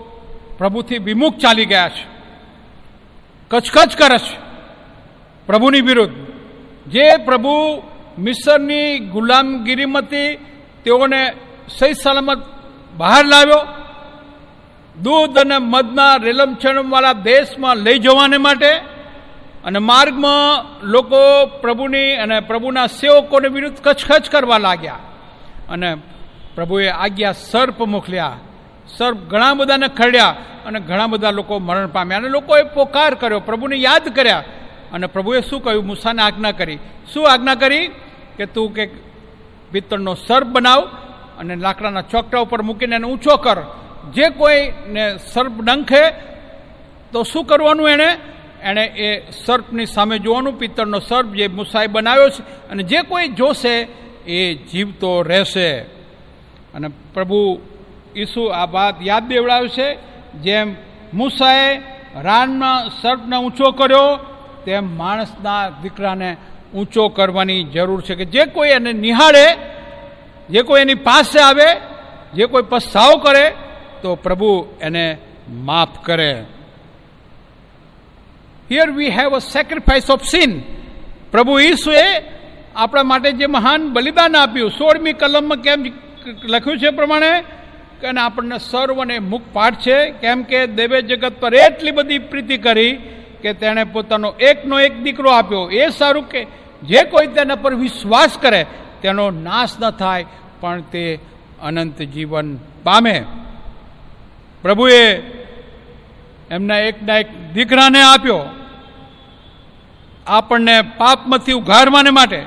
પ્રભુથી 0.58 0.98
વિમુખ 0.98 1.38
ચાલી 1.38 1.66
ગયા 1.66 1.90
છે. 1.90 2.08
કચકચ 3.48 3.98
કરે 3.98 4.18
છે 4.18 4.38
પ્રભુની 5.46 5.82
વિરુદ્ધ. 5.82 6.14
જે 6.88 7.18
પ્રભુ 7.18 7.84
મિસરની 8.20 9.00
ગુલામગીરીમાંથી 9.00 10.36
તેઓને 10.84 11.34
સહી 11.80 11.94
સલામત 11.94 12.44
બહાર 12.98 13.26
લાવ્યો 13.26 13.81
દૂધ 15.00 15.38
અને 15.38 15.58
મધના 15.58 16.16
રેલમછણવાળા 16.16 17.14
દેશમાં 17.14 17.78
લઈ 17.78 18.00
જવાને 18.00 18.38
માટે 18.38 18.72
અને 19.66 19.80
માર્ગમાં 19.80 20.66
લોકો 20.86 21.46
પ્રભુની 21.46 22.16
અને 22.16 22.40
પ્રભુના 22.40 22.88
સેવકોને 22.88 23.48
વિરુદ્ધ 23.48 23.78
કચકચ 23.84 24.30
કરવા 24.30 24.58
લાગ્યા. 24.58 25.00
અને 25.70 25.96
પ્રભુએ 26.56 26.88
આજ્ઞા 26.88 27.32
સર્પ 27.32 27.82
મોકલ્યા. 27.82 28.38
સર્પ 28.98 29.18
ઘણા 29.18 29.54
બધાને 29.54 29.88
ખરડ્યા 29.88 30.36
અને 30.66 30.80
ઘણા 30.80 31.08
બધા 31.08 31.32
લોકો 31.32 31.60
મરણ 31.60 31.88
પામ્યા 31.88 32.18
અને 32.18 32.30
લોકોએ 32.30 32.64
પોકાર 32.64 33.16
કર્યો, 33.16 33.40
પ્રભુને 33.40 33.76
યાદ 33.76 34.16
કર્યા. 34.16 34.44
અને 34.94 35.08
પ્રભુએ 35.08 35.42
શું 35.42 35.64
કહ્યું? 35.64 35.86
મૂસાને 35.86 36.22
આજ્ઞા 36.22 36.52
કરી. 36.52 36.80
શું 37.14 37.32
આજ્ઞા 37.32 37.56
કરી? 37.56 37.88
કે 38.38 38.46
તું 38.46 38.74
કે 38.74 38.86
પિત્તળનો 39.72 40.14
સર્પ 40.14 40.48
બનાવ 40.48 40.82
અને 41.40 41.56
લાકડાના 41.56 42.02
ચોકટા 42.02 42.40
ઉપર 42.40 42.62
મૂકીને 42.62 42.96
એને 42.96 43.08
ઊંચો 43.08 43.38
કર. 43.38 43.58
જે 44.14 44.30
કોઈને 44.30 45.18
સર્પ 45.18 45.62
ડંખે, 45.62 46.12
તો 47.12 47.24
શું 47.24 47.46
કરવાનું 47.46 47.90
એણે? 47.90 48.18
એણે 48.62 48.86
એ 48.86 49.32
સર્પની 49.46 49.86
સામે 49.86 50.20
જોવાનું, 50.20 50.60
પિત્તળનો 50.60 51.00
સર્પ 51.00 51.28
જે 51.28 51.48
મુસાઈ 51.48 51.88
બનાવ્યો 51.88 52.30
છે, 52.30 52.70
અને 52.70 52.84
જે 52.84 53.02
કોઈ 53.02 53.28
જોશે, 53.28 53.88
એ 54.28 54.54
જીવતો 54.54 55.22
રહેશે. 55.22 55.80
અને 56.74 56.88
પ્રભુ 56.88 57.60
ઈસુ 58.16 58.44
આ 58.46 58.66
વાત 58.66 58.96
યાદ 59.02 59.28
દેવડાવે 59.28 59.68
છે, 59.68 59.98
જેમ 60.42 60.76
મૂસાએ 61.14 61.78
રાનમાં 62.22 62.90
સર્પને 62.90 63.38
ઊંચો 63.38 63.72
કર્યો, 63.72 64.20
તેમ 64.66 64.98
માણસના 64.98 65.70
દીકરાને 65.70 66.38
ઊંચો 66.76 67.08
કરવાની 67.08 67.64
જરૂર 67.64 68.02
છે 68.02 68.16
કે 68.16 68.26
જે 68.26 68.46
કોઈ 68.46 68.70
એને 68.70 68.94
નિહાળે, 68.94 69.56
જે 70.50 70.62
કોઈ 70.62 70.82
એની 70.82 70.94
પાસે 70.94 71.40
આવે, 71.40 71.80
જે 72.34 72.46
કોઈ 72.46 72.64
પસ્તાવ 72.70 73.18
કરે 73.18 73.54
તો 74.02 74.16
પ્રભુ 74.16 74.68
એને 74.82 75.18
માફ 75.50 76.06
કરે. 76.06 76.46
Here 78.72 78.92
we 78.92 79.10
have 79.10 79.36
a 79.36 79.40
sacrifice 79.40 80.12
of 80.12 80.24
sin 80.24 80.60
પ્રભુ 81.32 81.60
ઈસુએ 81.60 82.24
આપણા 82.76 83.04
માટે 83.04 83.32
જે 83.32 83.46
મહાન 83.46 83.90
બલિદાન 83.90 84.36
આપ્યું, 84.36 84.72
સોળમી 84.72 85.14
કલમમાં 85.14 85.58
કેમ 85.58 85.86
લખ્યું 86.44 86.78
છે 86.78 86.90
પ્રમાણે? 86.90 87.44
અને 88.02 88.22
આપણને 88.22 88.58
સર્વને 88.58 89.20
મુખ 89.20 89.42
પાઠ 89.54 89.76
છે. 89.76 90.10
કેમ 90.10 90.44
કે 90.44 90.68
દેવે 90.68 91.02
જગત 91.02 91.34
પર 91.40 91.54
એટલી 91.54 91.92
બધી 91.92 92.20
પ્રીતિ 92.20 92.58
કરી 92.58 92.96
કે 93.42 93.54
તેણે 93.54 93.84
પોતાનો 93.84 94.32
એકનો 94.32 94.80
એક 94.80 95.04
દીકરો 95.04 95.30
આપ્યો. 95.30 95.70
એ 95.70 95.90
સારું 95.90 96.30
કે 96.30 96.46
જે 96.84 97.04
કોઈ 97.04 97.28
તેના 97.28 97.56
પર 97.56 97.76
વિશ્વાસ 97.76 98.38
કરે, 98.42 98.66
તેનો 99.02 99.32
નાશ 99.32 99.70
ન 99.80 99.90
થાય, 99.90 100.26
પણ 100.60 100.82
તે 100.82 101.20
અનંત 101.62 102.02
જીવન 102.02 102.58
પામે. 102.84 103.24
પ્રભુએ 104.62 105.18
એમના 106.52 106.78
એકના 106.78 107.18
એક 107.18 107.54
દીકરાને 107.54 108.02
આપ્યો. 108.02 108.40
આપણને 110.28 110.82
પાપમાંથી 110.82 111.52
ઉઘારવાને 111.52 112.10
માટે. 112.10 112.46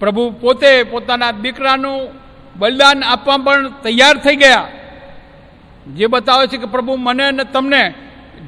પ્રભુ 0.00 0.30
પોતે 0.30 0.82
પોતાના 0.82 1.30
દીકરાનું 1.30 2.08
બલિદાન 2.56 3.04
આપવા 3.04 3.36
પણ 3.36 3.68
તૈયાર 3.68 4.16
થઈ 4.16 4.36
ગયા. 4.36 4.68
જે 5.94 6.06
બતાવે 6.06 6.46
છે 6.46 6.56
કે 6.56 6.66
પ્રભુ 6.66 6.96
મને 6.96 7.24
અને 7.24 7.44
તમને 7.44 7.94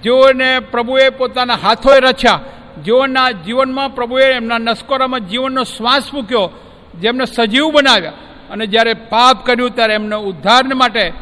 જેઓને 0.02 0.60
પ્રભુએ 0.60 1.08
પોતાના 1.08 1.54
હાથોએ 1.54 2.00
રચ્યા, 2.00 2.40
જેઓના 2.84 3.30
જીવનમાં 3.30 3.94
પ્રભુએ 3.94 4.32
એમના 4.32 4.58
નસ્કોરામાં 4.58 5.20
જીવનનો 5.20 5.64
શ્વાસ 5.64 6.14
મૂક્યો, 6.14 6.50
જેમને 7.00 7.24
સજીવ 7.24 7.70
બનાવ્યા 7.72 8.12
અને 8.50 8.66
જ્યારે 8.66 8.94
પાપ 8.94 9.46
કર્યું 9.46 9.70
ત્યારે 9.70 9.94
એમને 9.94 10.16
ઉદ્ધારને 10.16 10.74
માટે 10.74 11.12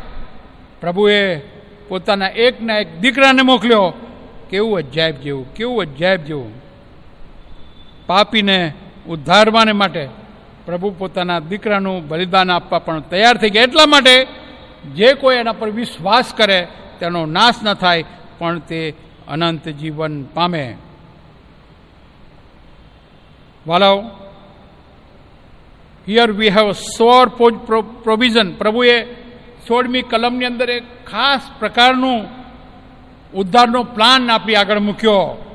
પ્રભુએ 0.85 1.37
પોતાના 1.89 2.29
એકના 2.29 2.79
એક 2.79 2.89
દીકરાને 3.01 3.43
મોકલ્યો. 3.43 3.93
કેવું 4.51 4.79
અજાયબ 4.79 5.15
જેવું, 5.17 5.55
કેવું 5.55 5.81
અજાયબ 5.81 6.21
જેવું. 6.21 6.51
પાપીને 8.07 8.73
ઉદ્ધારવાને 9.09 9.73
માટે 9.73 10.09
પ્રભુ 10.67 10.91
પોતાના 10.91 11.39
દીકરાનું 11.39 12.09
બલિદાન 12.09 12.51
આપવા 12.51 12.79
પણ 12.79 13.01
તૈયાર 13.01 13.37
થઈ 13.37 13.51
ગયા. 13.51 13.63
એટલા 13.63 13.87
માટે 13.87 14.27
જે 14.95 15.15
કોઈ 15.15 15.37
એના 15.37 15.53
પર 15.53 15.71
વિશ્વાસ 15.71 16.35
કરે, 16.35 16.61
તેનો 17.01 17.27
નાશ 17.27 17.65
ન 17.65 17.75
થાય, 17.75 18.05
પણ 18.39 18.59
તે 18.59 18.95
અનંત 19.29 19.69
જીવન 19.69 20.23
પામે. 20.25 20.77
વાલાઓ 23.67 23.99
here 26.09 26.31
we 26.33 26.49
have 26.49 26.73
sore 26.73 27.29
provision 28.05 28.53
પ્રભુએ 28.53 29.24
સોળમી 29.69 30.03
કલમની 30.03 30.45
અંદર 30.45 30.71
એક 30.71 30.85
ખાસ 31.07 31.41
પ્રકારનું 31.59 32.29
ઉદ્ધારનો 33.35 33.83
પ્લાન 33.83 34.31
આપી 34.31 34.55
આગળ 34.55 34.79
મૂક્યો. 34.79 35.55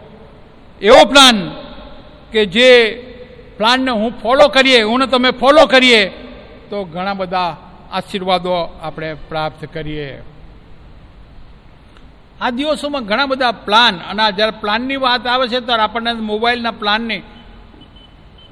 એવો 0.81 1.06
પ્લાન 1.06 1.52
કે 2.31 2.45
જે 2.45 2.69
પ્લાનને 3.57 3.91
હું 3.91 4.22
ફોલો 4.22 4.48
કરીએ, 4.48 4.81
હું 4.81 5.10
તમે 5.10 5.31
ફોલો 5.31 5.65
કરીએ, 5.65 6.10
તો 6.69 6.84
ઘણા 6.84 7.14
બધા 7.14 7.57
આશીર્વાદો 7.91 8.80
આપણે 8.81 9.14
પ્રાપ્ત 9.14 9.65
કરીએ. 9.65 10.23
આ 12.41 12.49
દિવસોમાં 12.49 13.06
ઘણા 13.06 13.26
બધા 13.26 13.52
પ્લાન, 13.52 13.98
અને 13.98 14.31
જ્યારે 14.31 14.52
પ્લાનની 14.52 14.95
વાત 14.95 15.27
આવે 15.27 15.48
છે, 15.48 15.60
ત્યારે 15.60 15.84
આપણને 15.84 16.14
મોબાઈલના 16.14 16.72
પ્લાનની 16.72 17.22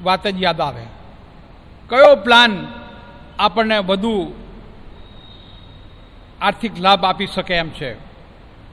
વાત 0.03 0.27
જ 0.27 0.43
યાદ 0.43 0.61
આવે. 0.61 0.85
કયો 1.89 2.15
પ્લાન 2.15 2.67
આપણને 3.39 3.77
વધુ 3.77 4.33
આર્થિક 6.41 6.79
લાભ 6.79 7.05
આપી 7.05 7.27
શકે 7.27 7.53
એમ 7.53 7.69
છે. 7.69 7.95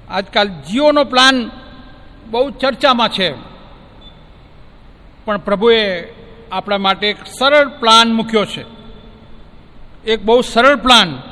આજકાલ 0.08 0.48
જીઓનો 0.48 1.04
પ્લાન 1.04 1.50
બહુ 2.30 2.50
ચર્ચામાં 2.50 3.08
છે. 3.08 3.34
પણ 5.24 5.38
પ્રભુએ 5.38 6.14
આપણા 6.52 6.78
માટે 6.78 7.10
એક 7.10 7.26
સરળ 7.26 7.68
પ્લાન 7.68 8.12
મૂક્યો 8.12 8.44
છે. 8.44 8.64
એક 10.04 10.24
બહુ 10.24 10.40
સરળ 10.40 10.76
પ્લાન. 10.76 11.22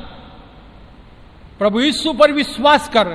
પ્રભુ 1.59 1.81
ઈસુ 1.81 2.13
પર 2.13 2.33
વિશ્વાસ 2.33 2.89
કર. 2.93 3.07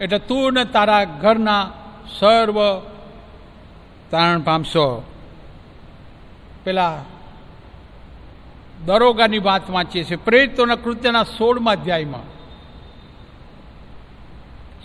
એટલે 0.00 0.18
તું 0.18 0.52
ને 0.52 0.64
તારા 0.64 1.04
ઘરના 1.04 1.70
સર્વ 2.18 2.80
તારણ 4.10 4.40
પામશો. 4.40 5.02
પેલા 6.64 7.04
દરોગાની 8.86 9.38
વાત 9.38 9.70
વાંચીએ 9.70 10.04
છીએ. 10.04 10.16
પ્રેરિતોના 10.16 10.76
કૃત્યના 10.76 11.22
સોળમા 11.22 11.72
અધ્યાયમાં. 11.72 12.31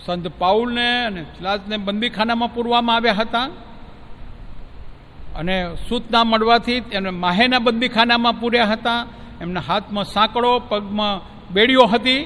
સંત 0.08 0.28
પાઉલને 0.28 1.04
અને 1.04 1.22
ચિલાસને 1.22 1.76
બંદીખાનામાં 1.76 2.54
પૂરવામાં 2.54 2.96
આવ્યા 2.96 3.12
હતા. 3.12 3.48
અને 5.36 5.74
સૂતના 5.88 6.24
મળવાથી 6.24 6.72
એમને 6.72 7.10
માહેના 7.10 7.58
બંદીખાનામાં 7.58 8.40
પૂર્યા 8.40 8.64
હતા. 8.64 9.06
એમના 9.40 9.60
હાથમાં 9.60 10.04
સાંકળો, 10.04 10.58
પગમાં 10.58 11.20
બેડીઓ 11.54 11.84
હતી. 11.84 12.24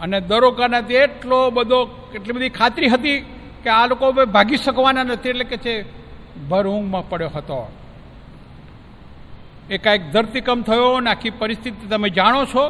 અને 0.00 0.20
દરોગાનાથી 0.20 0.94
એટલો 0.94 1.50
બધો, 1.50 2.10
એટલી 2.14 2.32
બધી 2.32 2.48
ખાતરી 2.48 2.88
હતી 2.88 3.20
કે 3.62 3.70
આ 3.70 3.86
લોકો 3.86 4.12
ભાગી 4.12 4.56
શકવાના 4.56 5.02
નથી, 5.02 5.28
એટલે 5.28 5.44
કે 5.44 5.56
છે, 5.56 5.84
ભર 6.48 6.66
ઊંઘમાં 6.66 7.08
પડ્યો 7.08 7.28
હતો. 7.28 7.72
એકાએક 9.70 10.12
ધરતીકંપ 10.12 10.66
થયો 10.66 10.92
અને 10.92 11.10
આખી 11.10 11.30
પરિસ્થિતિ 11.30 11.86
તમે 11.86 12.10
જાણો 12.10 12.44
છો 12.44 12.64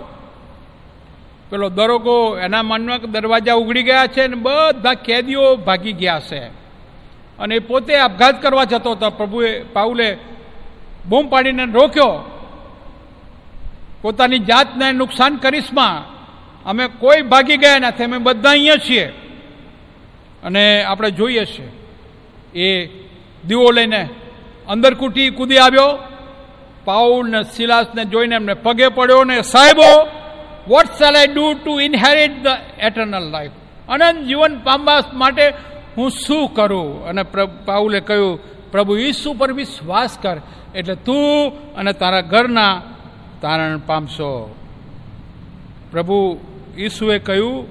પેલો 1.51 1.69
દરોગો 1.69 2.39
એના 2.39 2.62
મનમાં 2.62 3.11
દરવાજા 3.11 3.55
ઉગડી 3.55 3.83
ગયા 3.83 4.07
છે 4.07 4.23
અને 4.23 4.37
બધા 4.37 4.95
કેદીઓ 4.95 5.57
ભાગી 5.57 5.93
ગયા 5.93 6.21
છે. 6.21 6.39
અને 7.39 7.59
પોતે 7.59 7.97
આપઘાત 7.97 8.43
કરવા 8.43 8.65
જતો 8.65 8.93
હતો. 8.93 9.11
પ્રભુએ 9.11 9.62
પાઉલે 9.62 10.19
બૂમ 11.09 11.29
પાડીને 11.29 11.65
રોક્યો. 11.65 12.41
પોતાની 14.03 14.39
જાતને 14.39 14.93
નુકસાન 14.93 15.37
કરીશમાં. 15.37 16.15
અમે 16.65 16.87
કોઈ 16.87 17.23
ભાગી 17.23 17.57
ગયા 17.57 17.79
નથી. 17.79 18.05
અમે 18.05 18.19
બધા 18.19 18.51
અહીંયા 18.51 18.77
છીએ. 18.77 19.05
અને 20.43 20.85
આપણે 20.85 21.11
જોઈએ 21.11 21.45
છીએ. 21.45 21.69
એ 22.61 22.87
દીવો 23.49 23.71
લઈને 23.71 24.09
અંદર 24.69 24.95
કૂટી 24.95 25.31
કૂદી 25.31 25.59
આવ્યો. 25.59 25.99
પાઉલ 26.85 27.29
ને 27.29 27.43
સિલાસને 27.43 28.05
જોઈને 28.05 28.35
એમને 28.35 28.55
પગે 28.55 28.89
પડ્યો 28.89 29.25
ને 29.25 29.43
સાહેબો 29.43 30.09
what 30.69 30.86
shall 30.86 31.16
I 31.16 31.27
do 31.27 31.55
to 31.55 31.81
inherit 31.81 32.43
the 32.43 32.47
eternal 32.78 33.31
life 33.31 33.51
અનંત 33.89 34.27
જીવન 34.27 34.59
પામવા 34.59 35.01
માટે 35.12 35.53
હું 35.97 36.11
શું 36.11 36.55
કરું? 36.55 37.05
અને 37.05 37.23
પાઉલે 37.65 38.01
કહ્યું, 38.01 38.39
પ્રભુ 38.70 38.97
ઈસુ 38.97 39.32
પર 39.32 39.53
વિશ્વાસ 39.53 40.19
કર. 40.23 40.36
એટલે 40.74 40.95
તું 40.95 41.51
અને 41.74 41.93
તારા 41.93 42.20
ઘરના 42.20 42.82
તારણ 43.41 43.78
પામશો. 43.78 44.55
પ્રભુ 45.91 46.41
ઈસુએ 46.78 47.19
કહ્યું, 47.19 47.66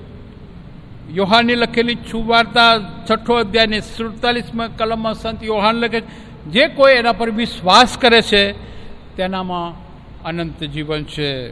યોહાનની 1.14 1.56
લખેલી 1.56 1.96
છુવાર્તા 1.96 2.78
છઠ્ઠો 3.12 3.34
અધ્યાયની 3.34 3.82
સુડતાલીસમાં 3.82 4.78
કલમમાં 4.78 5.14
સંત 5.14 5.44
યોહાન 5.44 5.76
લખે 5.76 6.02
જે 6.48 6.68
કોઈ 6.68 6.94
એના 6.94 7.12
પર 7.12 7.30
વિશ્વાસ 7.32 7.98
કરે 7.98 8.22
છે, 8.22 8.52
તેનામાં 9.16 9.76
અનંત 10.24 10.64
જીવન 10.64 11.04
છે. 11.04 11.50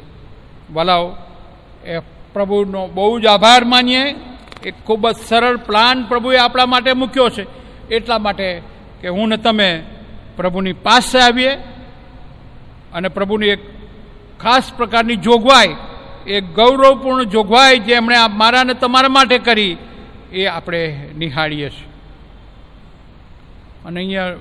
વલાવ 0.73 1.17
એ 1.85 1.99
પ્રભુનો 2.33 2.87
બહુ 2.87 3.19
જ 3.19 3.25
આભાર 3.25 3.65
માનીએ. 3.65 4.15
એક 4.63 4.75
ખૂબ 4.85 5.09
જ 5.09 5.15
સરળ 5.15 5.57
પ્લાન 5.57 6.03
પ્રભુએ 6.03 6.37
આપણા 6.37 6.65
માટે 6.65 6.93
મૂક્યો 6.93 7.29
છે. 7.29 7.45
એટલા 7.87 8.17
માટે 8.17 8.61
કે 9.01 9.07
હું 9.07 9.29
ને 9.29 9.37
તમે 9.37 9.83
પ્રભુની 10.35 10.73
પાસે 10.73 11.19
આવીએ 11.19 11.53
અને 12.93 13.07
પ્રભુની 13.07 13.47
એક 13.47 13.61
ખાસ 14.39 14.73
પ્રકારની 14.73 15.15
જોગવાઈ, 15.15 15.75
એક 16.27 16.53
ગૌરવપૂર્ણ 16.53 17.23
જોગવાઈ 17.23 17.79
જે 17.79 17.93
એમણે 17.93 18.15
મારા 18.29 18.63
ને 18.63 18.73
તમારા 18.73 19.09
માટે 19.09 19.37
કરી, 19.37 19.77
એ 20.33 20.45
આપણે 20.45 21.09
નિહાળીએ 21.17 21.69
છીએ. 21.69 21.89
અને 23.85 23.99
અહીંયા 23.99 24.35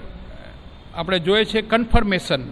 આપણે 0.94 1.18
જોઈએ 1.18 1.44
છે 1.44 1.62
કન્ફર્મેશન 1.62 2.42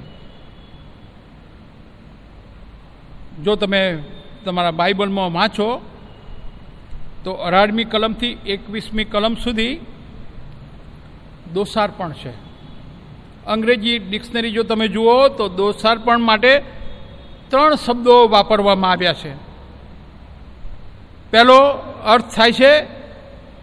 જો 3.44 3.56
તમે 3.56 3.98
તમારા 4.49 4.70
બાઇબલમાં 4.70 5.33
વાંચો, 5.33 5.81
તો 7.25 7.33
અઢારમી 7.33 7.85
કલમથી 7.85 8.39
એકવીસમી 8.47 9.05
કલમ 9.05 9.35
સુધી 9.35 9.81
દોષાર્પણ 11.53 12.12
છે. 12.12 12.31
અંગ્રેજી 13.47 13.99
ડિક્શનરી 13.99 14.51
જો 14.51 14.62
તમે 14.62 14.89
જુઓ, 14.89 15.29
તો 15.29 15.49
દોષાર્પણ 15.49 16.19
માટે 16.19 16.62
ત્રણ 17.49 17.75
શબ્દો 17.75 18.29
વાપરવામાં 18.29 18.91
આવ્યા 18.91 19.12
છે. 19.12 19.35
પહેલો 21.31 21.59
અર્થ 22.07 22.37
થાય 22.37 22.53
છે, 22.53 22.81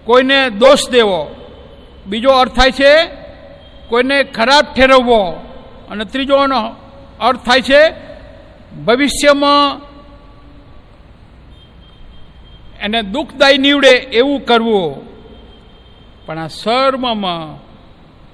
કોઈને 0.04 0.50
દોષ 0.50 0.90
દેવો. 0.90 1.22
બીજો 2.08 2.30
અર્થ 2.30 2.56
થાય 2.56 2.72
છે, 2.72 3.06
કોઈને 3.90 4.24
ખરાબ 4.24 4.66
ઠેરવવો. 4.76 5.22
અને 5.90 6.06
ત્રીજોનો 6.06 6.76
અર્થ 7.20 7.40
થાય 7.46 7.62
છે, 7.62 7.82
ભવિષ્યમાં 8.86 9.82
એને 12.80 13.02
દુઃખદાય 13.02 13.58
નીવડે 13.58 13.90
એવું 13.90 14.46
કરવું. 14.46 15.16
પણ 16.26 16.40
આ 16.40 16.48
સર્વમાં 16.48 17.66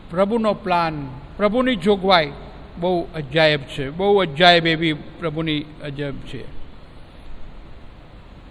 પ્રભુનો 0.10 0.54
પ્લાન, 0.54 1.08
પ્રભુની 1.38 1.76
જોગવાઈ 1.76 2.32
બહુ 2.80 3.08
અજાયબ 3.16 3.62
છે, 3.62 3.90
બહુ 3.90 4.18
અજાયબ 4.18 4.68
એવી 4.68 4.94
પ્રભુની 4.94 5.62
અજાયબ 5.84 6.16
છે. 6.16 6.46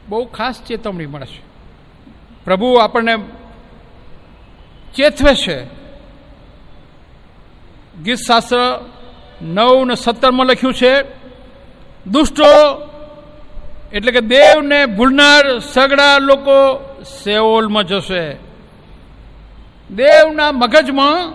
બહુ 0.08 0.24
ખાસ 0.24 0.62
ચેતવણી 0.62 1.06
મળશે 1.06 1.42
પ્રભુ 2.44 2.74
આપણને 2.74 3.16
ચેતવે 4.94 5.34
છે. 5.34 5.64
ગીત 8.02 8.16
શાસ્ત્ર 8.16 8.84
નવ 9.42 9.84
ને 9.84 9.94
સત્તરમાં 9.94 10.46
લખ્યું 10.46 10.74
છે, 10.74 11.02
દુષ્ટો 12.06 12.44
એટલે 13.92 14.12
કે 14.12 14.20
દેવને 14.20 14.86
ભૂલનાર 14.86 15.58
સગડા 15.58 16.18
લોકો 16.18 16.80
સેઓલમાં 17.22 17.84
જશે. 17.84 18.32
દેવના 19.90 20.52
મગજમાં 20.52 21.32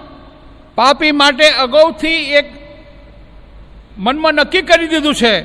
પાપી 0.76 1.12
માટે 1.12 1.50
અગાઉથી 1.50 2.08
એક 2.08 2.46
મનમાં 3.98 4.34
નક્કી 4.34 4.62
કરી 4.62 4.88
દીધું 4.88 5.16
છે 5.16 5.42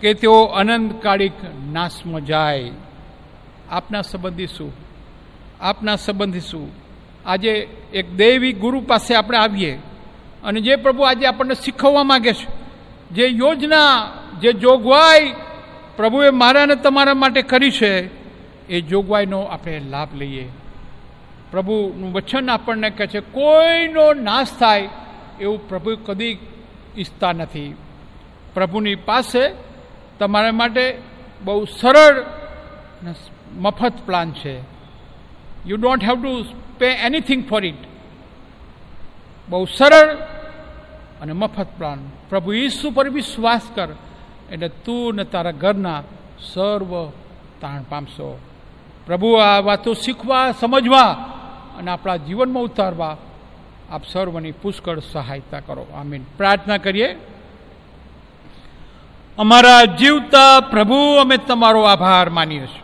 કે 0.00 0.14
તેઓ 0.14 0.44
અનંતકાળિક 0.44 1.32
નાશમાં 1.72 2.24
જાય. 2.24 2.70
આપના 3.70 4.02
સંબંધી 4.02 4.46
શું? 4.46 4.72
આપના 5.60 5.96
સંબંધી 5.96 6.40
શું? 6.40 6.72
આજે 7.26 7.68
એક 7.92 8.12
દૈવી 8.14 8.52
ગુરુ 8.52 8.80
પાસે 8.80 9.14
આપણે 9.14 9.38
આવીએ 9.38 9.78
અને 10.44 10.60
જે 10.60 10.76
પ્રભુ 10.76 11.02
આજે 11.02 11.26
આપણને 11.26 11.54
શીખવવા 11.54 12.02
માગે 12.02 12.32
છે, 12.32 12.46
જે 13.10 13.26
યોજના, 13.26 14.10
જે 14.40 14.52
જોગવાઈ 14.52 15.34
પ્રભુએ 15.96 16.30
મારા 16.30 16.62
અને 16.62 16.74
તમારા 16.74 17.14
માટે 17.14 17.42
કરી 17.42 17.70
છે, 17.70 18.10
એ 18.68 18.80
જોગવાઈનો 18.80 19.40
આપણે 19.40 19.80
લાભ 19.80 20.08
લઈએ. 20.14 20.48
પ્રભુનું 21.50 22.12
વચન 22.12 22.50
આપણને 22.50 22.90
કહે 22.90 23.06
છે, 23.06 23.20
કોઈનો 23.20 24.12
નાશ 24.12 24.48
થાય 24.58 24.88
એવું 25.40 25.68
પ્રભુ 25.68 25.96
કદી 25.96 26.38
ઈચ્છતા 26.98 27.32
નથી. 27.32 27.74
પ્રભુની 28.54 28.94
પાસે 28.94 29.54
તમારા 30.18 30.52
માટે 30.52 30.98
બહુ 31.44 31.64
સરળ 31.64 32.24
મફત 33.52 33.92
પ્લાન 34.06 34.32
છે. 34.32 34.60
You 35.66 35.76
don't 35.76 36.04
have 36.04 36.22
to 36.22 36.44
pay 36.78 36.86
anything 36.86 37.44
for 37.44 37.64
it 37.64 37.74
બહુ 39.48 39.64
સરળ 39.64 40.14
અને 41.20 41.32
મફત 41.32 41.66
પ્લાન. 41.78 41.98
પ્રભુ 42.28 42.52
ઈસુ 42.52 42.90
પર 42.90 43.08
વિશ્વાસ 43.08 43.60
કર. 43.74 43.88
એટલે 44.52 44.68
તું 44.68 45.14
ને 45.14 45.24
તારા 45.24 45.50
ઘરના 45.50 46.02
સર્વ 46.54 47.08
તાણ 47.60 47.82
પામશો 47.82 48.38
પ્રભુ, 49.06 49.32
આ 49.32 49.60
વાતો 49.60 49.94
શીખવા, 49.94 50.52
સમજવા 50.52 51.02
અને 51.78 51.90
આપણા 51.90 52.16
જીવનમાં 52.16 52.62
ઉતારવા 52.62 53.16
આપ 53.90 54.02
સર્વની 54.04 54.52
પુષ્કળ 54.52 54.98
સહાયતા 54.98 55.60
કરો. 55.60 55.86
આમીન. 55.94 56.22
પ્રાર્થના 56.22 56.76
કરીએ. 56.76 57.14
અમારા 59.38 59.84
જીવતા 59.84 60.60
પ્રભુ, 60.60 61.16
અમે 61.20 61.36
તમારો 61.36 61.82
આભાર 61.82 62.30
માનીએ 62.30 62.66
છીએ. 62.66 62.82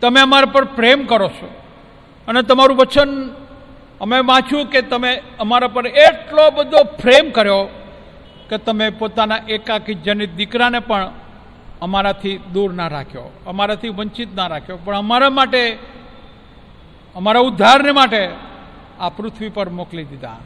તમે 0.00 0.20
અમારા 0.20 0.46
પર 0.46 0.64
પ્રેમ 0.64 1.06
કરો 1.06 1.28
છો 1.28 1.50
અને 2.28 2.42
તમારું 2.42 2.76
વચન 2.76 3.30
અમે 4.00 4.20
વાંચ્યું 4.20 4.66
કે 4.66 4.82
તમે 4.82 5.22
અમારા 5.38 5.68
પર 5.68 5.86
એટલો 5.86 6.50
બધો 6.50 6.84
પ્રેમ 6.84 7.30
કર્યો 7.30 7.68
કે 8.48 8.58
તમે 8.58 8.90
પોતાના 8.90 9.36
એકાકી 9.36 9.94
જનિત 9.94 10.34
દીકરાને 10.34 10.80
પણ 10.80 11.10
અમારાથી 11.82 12.38
દૂર 12.38 12.72
ના 12.72 12.88
રાખ્યો, 12.88 13.32
અમારાથી 13.46 13.88
વંચિત 13.88 14.34
ના 14.34 14.46
રાખ્યો. 14.46 14.78
પણ 14.84 14.96
અમારા 14.96 15.30
માટે, 15.30 15.78
અમારા 17.16 17.40
ઉદ્ધારને 17.40 17.92
માટે 17.92 18.28
આ 19.00 19.08
પૃથ્વી 19.08 19.48
પર 19.48 19.68
મોકલી 19.68 20.04
દીધા. 20.04 20.36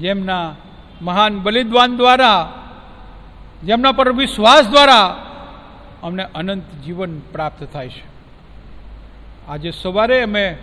જેમના 0.00 0.54
મહાન 1.02 1.40
બલિદ્વાન 1.40 1.96
દ્વારા, 1.96 2.52
જેમના 3.64 3.92
પર 3.92 4.12
વિશ્વાસ 4.12 4.68
દ્વારા 4.68 5.06
અમને 6.02 6.22
અનંત 6.34 6.64
જીવન 6.84 7.20
પ્રાપ્ત 7.20 7.64
થાય 7.64 7.88
છે. 7.88 8.04
આજે 9.48 9.70
સવારે 9.70 10.22
અમે 10.22 10.58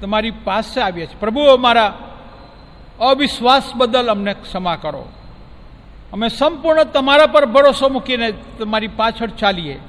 તમારી 0.00 0.30
પાસે 0.30 0.80
આવ્યા 0.80 1.06
છીએ. 1.06 1.20
પ્રભુ, 1.20 1.40
અમારા 1.40 1.98
અવિશ્વાસ 3.00 3.74
બદલ 3.74 4.10
અમને 4.10 4.34
ક્ષમા 4.34 4.76
કરો. 4.76 5.08
અમે 6.12 6.28
સંપૂર્ણ 6.28 6.84
તમારા 6.84 7.26
પર 7.26 7.46
ભરોસો 7.46 7.88
મૂકીને 7.88 8.32
તમારી 8.32 8.88
પાછળ 8.88 9.26
ચાલીએ. 9.26 9.80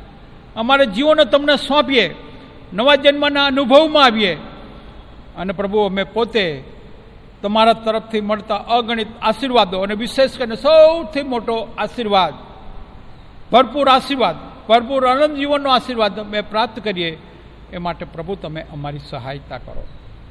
અમારા 0.55 0.83
જીવોને 0.83 1.25
તમને 1.25 1.55
સોંપીએ, 1.55 2.15
નવા 2.73 2.95
જન્મના 2.95 3.45
અનુભવમાં 3.45 4.03
આવીએ. 4.03 4.35
અને 5.37 5.53
પ્રભુ, 5.53 5.79
અમે 5.79 6.03
પોતે 6.03 6.63
તમારા 7.41 7.73
તરફથી 7.73 8.21
મળતા 8.21 8.55
અગણિત 8.55 9.07
આશીર્વાદો 9.21 9.79
અને 9.79 9.93
વિશેષ 9.93 10.37
કરીને 10.37 10.55
સૌથી 10.55 11.21
મોટો 11.21 11.67
આશીર્વાદ, 11.77 12.33
ભરપૂર 13.51 13.87
આશીર્વાદ, 13.87 14.35
ભરપૂર 14.67 15.07
આનંદ 15.07 15.35
જીવનનો 15.35 15.69
આશીર્વાદ 15.69 16.19
અમે 16.19 16.41
પ્રાપ્ત 16.41 16.79
કરીએ. 16.79 17.21
એ 17.73 17.77
માટે 17.77 18.05
પ્રભુ, 18.05 18.35
તમે 18.35 18.61
અમારી 18.61 18.99
સહાયતા 19.09 19.57
કરો. 19.57 19.83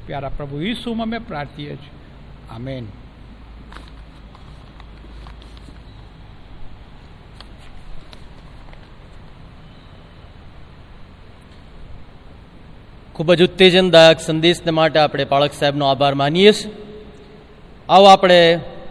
પ્યારા 0.05 0.29
પ્રભુ 0.29 0.61
ઈસુમાં 0.61 1.07
અમે 1.07 1.17
પ્રાર્થીએ 1.17 1.75
છીએ. 1.75 1.91
આમેન. 2.55 2.87
ખૂબ 13.15 13.29
જ 13.33 13.41
ઉત્તેજનદાયક 13.43 14.19
સંદેશને 14.19 14.71
માટે 14.71 14.97
આપણે 14.99 15.25
પાળક 15.25 15.53
સાહેબનો 15.53 15.85
આભાર 15.85 16.13
માનીએ 16.13 16.51
છીએ. 16.51 16.71
આવો 17.89 18.05
આપણે 18.05 18.39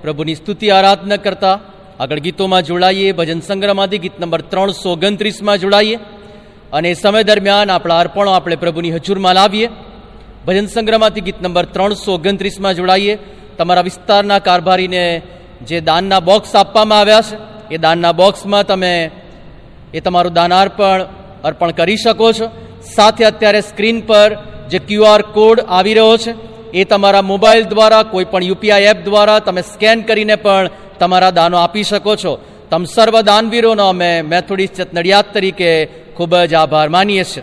પ્રભુની 0.03 0.35
સ્તુતિ 0.35 0.66
આરાધના 0.70 1.16
કરતા 1.16 1.57
આગળ 2.01 2.20
ગીતોમાં 2.20 2.62
જોડાઈએ, 2.62 3.09
ભજન 3.12 3.40
સંગ્રહમાંથી 3.40 3.99
ગીત 3.99 4.16
નંબર 4.20 4.40
ત્રણસો 4.40 4.89
ઓગણત્રીસમાં 4.93 5.59
જોડાઈએ 5.59 5.97
અને 6.73 6.94
સમય 6.94 7.23
દરમિયાન 7.23 7.70
આપણા 7.70 7.99
અર્પણો 7.99 8.31
આપણે 8.31 8.57
પ્રભુની 8.57 8.94
હજુરમાં 8.97 9.35
લાવીએ. 9.35 9.69
ભજન 10.47 10.66
સંગ્રહમાંથી 10.66 11.20
ગીત 11.20 11.43
નંબર 11.43 11.66
ત્રણસો 11.74 12.11
ઓગણત્રીસમાં 12.15 12.74
જોડાઈએ. 12.74 13.15
તમારા 13.59 13.82
વિસ્તારના 13.82 14.39
કારભારીને 14.39 15.05
જે 15.66 15.81
દાનના 15.81 16.20
બોક્સ 16.20 16.55
આપવામાં 16.57 17.01
આવ્યા 17.01 17.27
છે, 17.28 17.36
એ 17.74 17.77
દાનના 17.77 18.12
બોક્સમાં 18.12 18.65
તમે 18.66 19.11
એ 19.94 20.01
તમારું 20.01 20.32
દાનાર્પણ 20.32 21.01
અર્પણ 21.44 21.70
કરી 21.70 21.97
શકો 21.97 22.32
છો. 22.32 22.47
સાથે 22.85 23.25
અત્યારે 23.25 23.61
સ્ક્રીન 23.61 24.01
પર 24.01 24.31
જે 24.71 24.79
ક્યુઆર 24.79 25.23
કોડ 25.23 25.59
આવી 25.61 25.95
રહ્યો 25.95 26.17
છે, 26.17 26.33
એ 26.73 26.85
તમારા 26.85 27.23
મોબાઈલ 27.23 27.65
દ્વારા 27.65 28.03
કોઈ 28.03 28.25
પણ 28.25 28.43
યુપીઆઈ 28.43 28.85
એપ 28.85 29.05
દ્વારા 29.05 29.39
તમે 29.39 29.63
સ્કેન 29.63 30.03
કરીને 30.03 30.37
પણ 30.37 30.71
તમારા 30.99 31.31
દાનો 31.31 31.57
આપી 31.59 31.83
શકો 31.83 32.17
છો. 32.17 32.33
તમ 32.71 32.85
સર્વ 32.85 33.21
દાનવીરોનો 33.21 33.89
અમે 33.89 34.23
મેથોડિસ્ટ 34.23 34.95
નડિયાદ 34.95 35.33
તરીકે 35.33 35.71
ખૂબ 36.17 36.33
જ 36.51 36.55
આભાર 36.55 36.89
માનીએ 36.89 37.25
છીએ. 37.25 37.43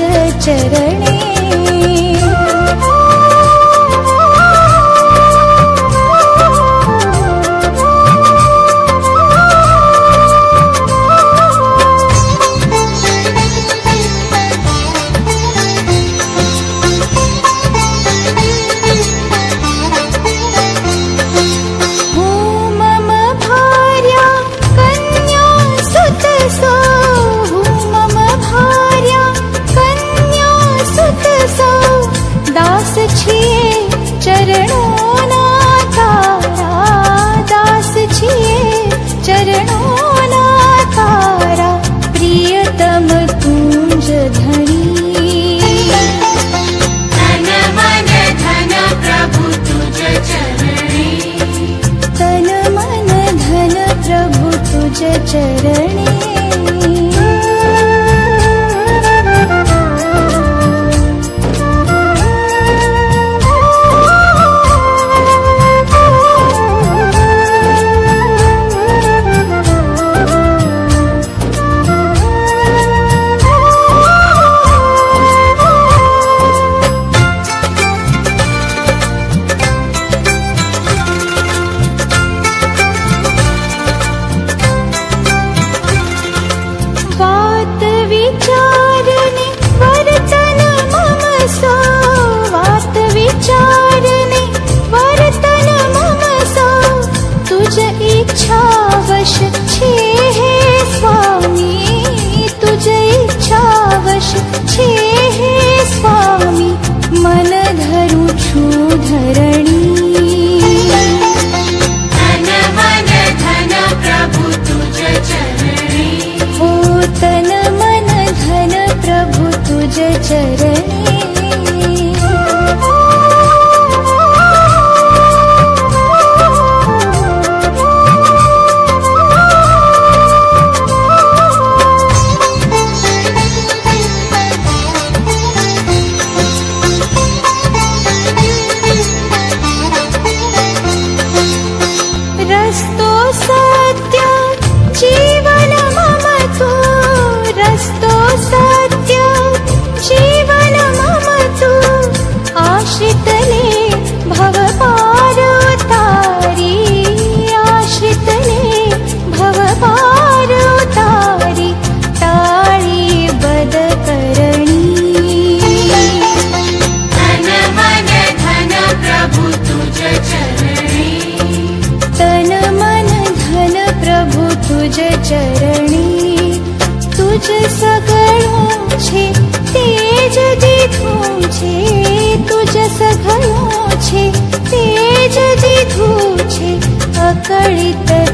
य 0.00 1.17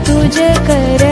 અકળિત 0.04 0.34
તુજ 0.34 1.03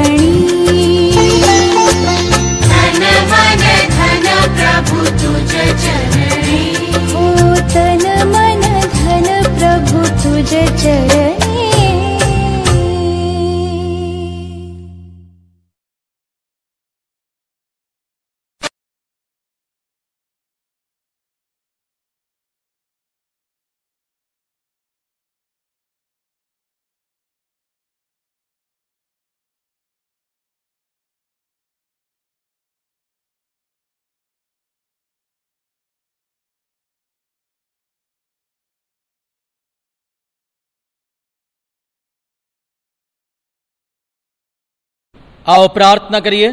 આવો 45.47 45.69
પ્રાર્થના 45.69 46.21
કરીએ. 46.21 46.53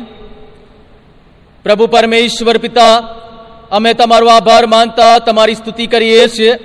પ્રભુ 1.63 1.87
પરમેશ્વર 1.87 2.57
પિતા, 2.57 2.97
અમે 3.71 3.93
તમારો 3.93 4.27
આભાર 4.27 4.65
માનતા 4.65 5.19
તમારી 5.19 5.55
સ્તુતિ 5.55 5.87
કરીએ 5.87 6.27
છીએ. 6.27 6.55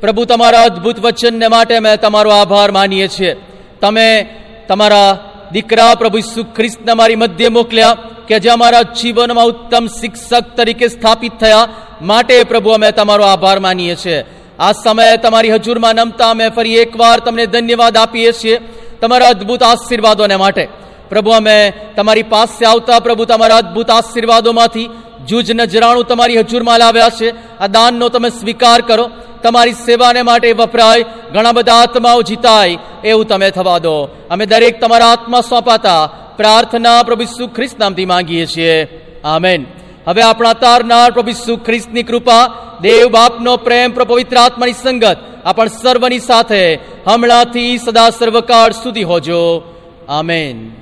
પ્રભુ 0.00 0.24
તમારા 0.24 0.62
અદ્ભુત 0.62 1.00
વચનને 1.00 1.48
માટે 1.48 1.76
અમે 1.76 1.96
તમારો 1.96 2.30
આભાર 2.30 2.70
માનીએ 2.70 3.08
છીએ. 3.08 3.36
તમે 3.80 4.26
તમારા 4.68 5.18
દીકરા 5.52 5.94
પ્રભુ 5.94 6.18
ઈસુ 6.18 6.44
ખ્રિસ્તને 6.44 6.92
અમારી 6.92 7.16
મધ્ય 7.16 7.48
મોકલ્યા 7.48 7.96
કે 8.28 8.40
જે 8.40 8.48
અમારા 8.48 8.82
જીવનમાં 8.82 9.44
ઉત્તમ 9.44 9.86
શિક્ષક 9.86 10.56
તરીકે 10.56 10.88
સ્થાપિત 10.88 11.32
થયા 11.40 11.68
માટે 12.02 12.44
પ્રભુ 12.44 12.70
અમે 12.70 12.90
તમારો 12.90 13.24
આભાર 13.24 13.58
માનીએ 13.58 13.94
છીએ. 13.94 14.24
આ 14.58 14.72
સમયે 14.72 15.16
તમારી 15.16 15.50
હજુરમાં 15.50 15.94
નમતા 15.94 16.30
અમે 16.30 16.48
ફરી 16.48 16.76
એકવાર 16.76 17.18
તમને 17.18 17.46
ધન્યવાદ 17.46 17.96
આપીએ 17.96 18.32
છીએ. 18.32 18.60
તમારા 19.00 19.28
અદ્ભુત 19.28 19.62
આશીર્વાદોને 19.62 20.36
માટે. 20.36 20.68
પ્રભુ, 21.10 21.30
અમે 21.30 21.72
તમારી 21.96 22.22
પાસે 22.22 22.64
આવતા 22.64 22.98
પ્રભુ, 22.98 23.24
તમારા 23.24 23.56
અદ્ભુત 23.56 23.90
આશીર્વાદોમાંથી 23.90 24.90
જૂજ 25.28 25.50
નજરાણું 25.50 26.04
તમારી 26.04 26.38
હજુરમાં 26.38 26.78
લાવ્યા 26.78 27.08
છે. 27.08 27.58
આ 27.58 27.66
દાનનો 27.66 28.08
તમે 28.08 28.30
સ્વીકાર 28.30 28.80
કરો. 28.80 29.10
તમારી 29.42 29.72
સેવાને 29.72 30.22
માટે 30.22 30.52
વપરાય. 30.52 31.04
ઘણા 31.34 31.52
બધા 31.52 31.74
આત્માઓ 31.74 32.22
જીતાય. 32.22 32.78
એવું 33.04 33.24
તમે 33.24 33.50
થવા 33.50 33.78
દો. 33.78 34.04
અમે 34.30 34.46
દરેક 34.46 34.80
તમારા 34.80 35.06
આત્મા 35.06 35.40
સોંપાતા 35.40 36.06
પ્રાર્થના 36.36 37.02
પ્રભુ 37.02 37.22
ઈસુ 37.22 37.46
ખ્રિસ્ત 37.46 37.80
નામથી 37.80 38.06
માંગીએ 38.06 38.46
છીએ. 38.46 38.84
આમેન. 39.24 39.66
હવે 40.06 40.22
આપણા 40.22 40.52
તારનાર 40.52 41.10
પ્રભુ 41.10 41.28
ઈસુ 41.28 41.56
ખ્રિસ્તની 41.56 42.02
કૃપા, 42.02 42.46
દેવ 42.80 43.08
બાપનો 43.08 43.56
પ્રેમ, 43.56 43.92
પવિત્ર 43.92 44.36
આત્માની 44.36 44.72
સંગત, 44.72 45.16
આપણ 45.44 45.68
સર્વની 45.68 46.18
સાથે 46.18 46.74
હમણાંથી 47.06 47.78
સદા 47.78 48.10
સર્વકાળ 48.10 48.72
સુધી 48.72 49.02
હોજો. 49.02 49.74
આમેન. 50.08 50.79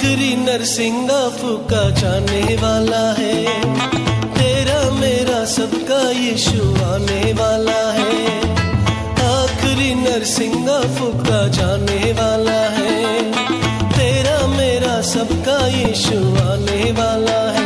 आखिरी 0.00 0.36
नरसिंगा 0.36 1.28
फूका 1.28 1.90
जाने 1.90 2.56
वाला 2.56 3.12
है। 3.18 3.44
तेरा 4.34 4.90
मेरा 4.90 5.44
सबका 5.44 6.10
यीशु 6.10 6.84
आने 6.84 7.32
वाला 7.32 7.92
है। 7.92 8.38
आखिरी 9.28 9.94
नरसिंगा 9.94 10.80
फूका 10.80 11.48
जाने 11.48 12.12
वाला 12.12 12.60
है। 12.70 13.32
तेरा 13.90 14.46
मेरा 14.46 15.00
सबका 15.02 15.66
यीशु 15.66 16.18
आने 16.48 16.92
वाला 16.92 17.50
है। 17.50 17.59